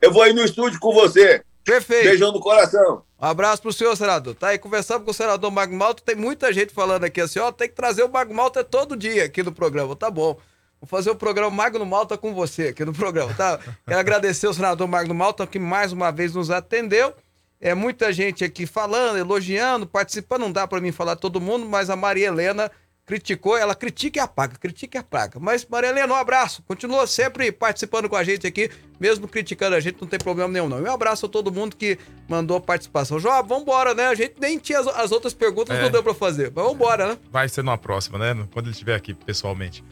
Eu 0.00 0.12
vou 0.12 0.22
aí 0.22 0.32
no 0.32 0.44
estúdio 0.44 0.78
com 0.78 0.92
você. 0.92 1.42
Perfeito. 1.64 2.04
Beijão 2.04 2.32
no 2.32 2.40
coração. 2.40 3.02
Um 3.20 3.26
abraço 3.26 3.60
pro 3.60 3.72
senhor, 3.72 3.94
senador. 3.96 4.34
Tá 4.34 4.48
aí 4.48 4.58
conversando 4.58 5.04
com 5.04 5.10
o 5.10 5.14
senador 5.14 5.50
Magno 5.50 5.76
Malta. 5.76 6.02
Tem 6.04 6.14
muita 6.14 6.52
gente 6.52 6.72
falando 6.72 7.04
aqui 7.04 7.20
assim, 7.20 7.40
ó, 7.40 7.50
tem 7.50 7.68
que 7.68 7.74
trazer 7.74 8.04
o 8.04 8.08
Magno 8.08 8.34
Malta 8.34 8.62
todo 8.62 8.96
dia 8.96 9.24
aqui 9.24 9.42
no 9.42 9.52
programa. 9.52 9.94
Tá 9.94 10.10
bom. 10.10 10.38
Vou 10.80 10.88
fazer 10.88 11.10
o 11.10 11.16
programa 11.16 11.50
Magno 11.50 11.84
Malta 11.84 12.16
com 12.16 12.32
você 12.32 12.68
aqui 12.68 12.84
no 12.84 12.92
programa, 12.92 13.34
tá? 13.34 13.58
Quero 13.86 13.98
agradecer 13.98 14.46
ao 14.46 14.54
senador 14.54 14.86
Magno 14.86 15.14
Malta 15.14 15.46
que 15.46 15.58
mais 15.58 15.92
uma 15.92 16.12
vez 16.12 16.32
nos 16.32 16.50
atendeu. 16.50 17.12
É 17.60 17.74
muita 17.74 18.12
gente 18.12 18.44
aqui 18.44 18.64
falando, 18.64 19.18
elogiando, 19.18 19.86
participando. 19.86 20.42
Não 20.42 20.52
dá 20.52 20.66
para 20.68 20.80
mim 20.80 20.92
falar 20.92 21.16
todo 21.16 21.40
mundo, 21.40 21.66
mas 21.66 21.90
a 21.90 21.96
Maria 21.96 22.28
Helena 22.28 22.70
criticou, 23.08 23.56
ela 23.56 23.74
critica 23.74 24.18
e 24.18 24.22
apaga, 24.22 24.58
critica 24.58 24.98
e 24.98 25.00
apaga. 25.00 25.40
Mas, 25.40 25.66
Maria 25.66 25.88
Helena, 25.88 26.12
um 26.12 26.16
abraço. 26.16 26.62
Continua 26.68 27.06
sempre 27.06 27.50
participando 27.50 28.06
com 28.06 28.14
a 28.14 28.22
gente 28.22 28.46
aqui, 28.46 28.70
mesmo 29.00 29.26
criticando 29.26 29.74
a 29.74 29.80
gente, 29.80 29.98
não 29.98 30.06
tem 30.06 30.18
problema 30.18 30.52
nenhum, 30.52 30.68
não. 30.68 30.78
E 30.78 30.82
um 30.82 30.92
abraço 30.92 31.24
a 31.24 31.28
todo 31.28 31.50
mundo 31.50 31.74
que 31.74 31.98
mandou 32.28 32.60
participação. 32.60 33.18
João, 33.18 33.42
vambora, 33.42 33.94
né? 33.94 34.08
A 34.08 34.14
gente 34.14 34.34
nem 34.38 34.58
tinha 34.58 34.80
as, 34.80 34.86
as 34.88 35.10
outras 35.10 35.32
perguntas, 35.32 35.74
é. 35.74 35.80
não 35.80 35.90
deu 35.90 36.02
pra 36.02 36.12
fazer. 36.12 36.52
Mas 36.54 36.62
vambora, 36.62 37.08
né? 37.08 37.18
Vai 37.32 37.48
ser 37.48 37.64
numa 37.64 37.78
próxima, 37.78 38.18
né? 38.18 38.46
Quando 38.52 38.66
ele 38.66 38.72
estiver 38.72 38.94
aqui 38.94 39.14
pessoalmente. 39.14 39.82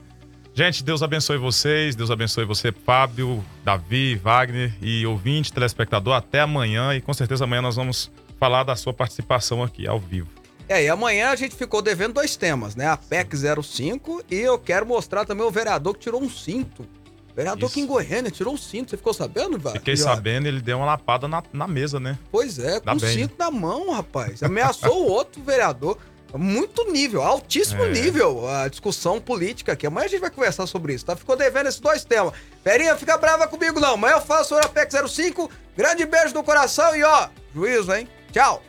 Gente, 0.53 0.85
Deus 0.85 1.03
abençoe 1.03 1.39
vocês, 1.39 1.97
Deus 1.97 2.11
abençoe 2.11 2.45
você, 2.45 2.71
Fábio, 2.71 3.43
Davi, 3.65 4.17
Wagner 4.17 4.75
e 4.83 5.07
ouvinte, 5.07 5.51
telespectador. 5.51 6.13
Até 6.13 6.41
amanhã 6.41 6.95
e 6.95 7.01
com 7.01 7.15
certeza 7.15 7.45
amanhã 7.45 7.63
nós 7.63 7.77
vamos 7.77 8.11
falar 8.39 8.63
da 8.63 8.77
sua 8.77 8.93
participação 8.93 9.63
aqui 9.63 9.89
ao 9.89 9.99
vivo. 9.99 10.36
É, 10.69 10.83
e 10.85 10.89
amanhã 10.89 11.31
a 11.31 11.37
gente 11.37 11.55
ficou 11.55 11.81
devendo 11.81 12.15
dois 12.15 12.35
temas, 12.37 12.75
né? 12.75 12.89
A 12.89 12.97
PEC 12.97 13.37
05 13.63 14.25
e 14.31 14.37
eu 14.37 14.59
quero 14.59 14.85
mostrar 14.85 15.25
também 15.25 15.47
o 15.47 15.51
vereador 15.51 15.95
que 15.95 16.01
tirou 16.01 16.21
um 16.21 16.29
cinto. 16.29 16.83
O 16.83 17.35
vereador 17.37 17.67
Isso. 17.67 17.75
que 17.75 17.81
em 17.81 17.87
Goiânia 17.87 18.31
tirou 18.31 18.55
um 18.55 18.57
cinto. 18.57 18.91
Você 18.91 18.97
ficou 18.97 19.15
sabendo, 19.15 19.59
velho? 19.59 19.77
Fiquei 19.77 19.97
sabendo, 19.97 20.49
ele 20.49 20.61
deu 20.61 20.79
uma 20.79 20.87
lapada 20.87 21.29
na, 21.29 21.43
na 21.53 21.69
mesa, 21.69 22.01
né? 22.01 22.19
Pois 22.33 22.59
é, 22.59 22.81
com 22.81 22.93
o 22.93 23.01
cinto 23.01 23.35
na 23.39 23.51
mão, 23.51 23.93
rapaz. 23.93 24.43
Ameaçou 24.43 25.07
o 25.07 25.11
outro 25.11 25.41
vereador. 25.43 25.99
Muito 26.35 26.91
nível, 26.91 27.23
altíssimo 27.23 27.85
é. 27.85 27.93
nível 27.93 28.47
a 28.49 28.69
discussão 28.69 29.21
política 29.21 29.73
aqui. 29.73 29.87
Amanhã 29.87 30.07
a 30.07 30.09
gente 30.09 30.21
vai 30.21 30.31
conversar 30.31 30.67
sobre 30.67 30.93
isso, 30.93 31.07
tá? 31.07 31.15
Ficou 31.15 31.37
devendo 31.37 31.69
esses 31.69 31.81
dois 31.81 32.05
temas. 32.05 32.33
Perinha, 32.65 32.97
fica 32.97 33.17
brava 33.17 33.47
comigo 33.47 33.79
não. 33.79 33.95
Amanhã 33.95 34.15
eu 34.15 34.21
faço 34.21 34.49
sobre 34.51 34.67
a 34.67 34.69
PEC 34.69 35.09
05. 35.09 35.49
Grande 35.77 36.05
beijo 36.05 36.35
no 36.35 36.43
coração 36.43 36.95
e 36.97 37.05
ó, 37.05 37.29
juízo, 37.55 37.95
hein? 37.95 38.09
Tchau. 38.33 38.63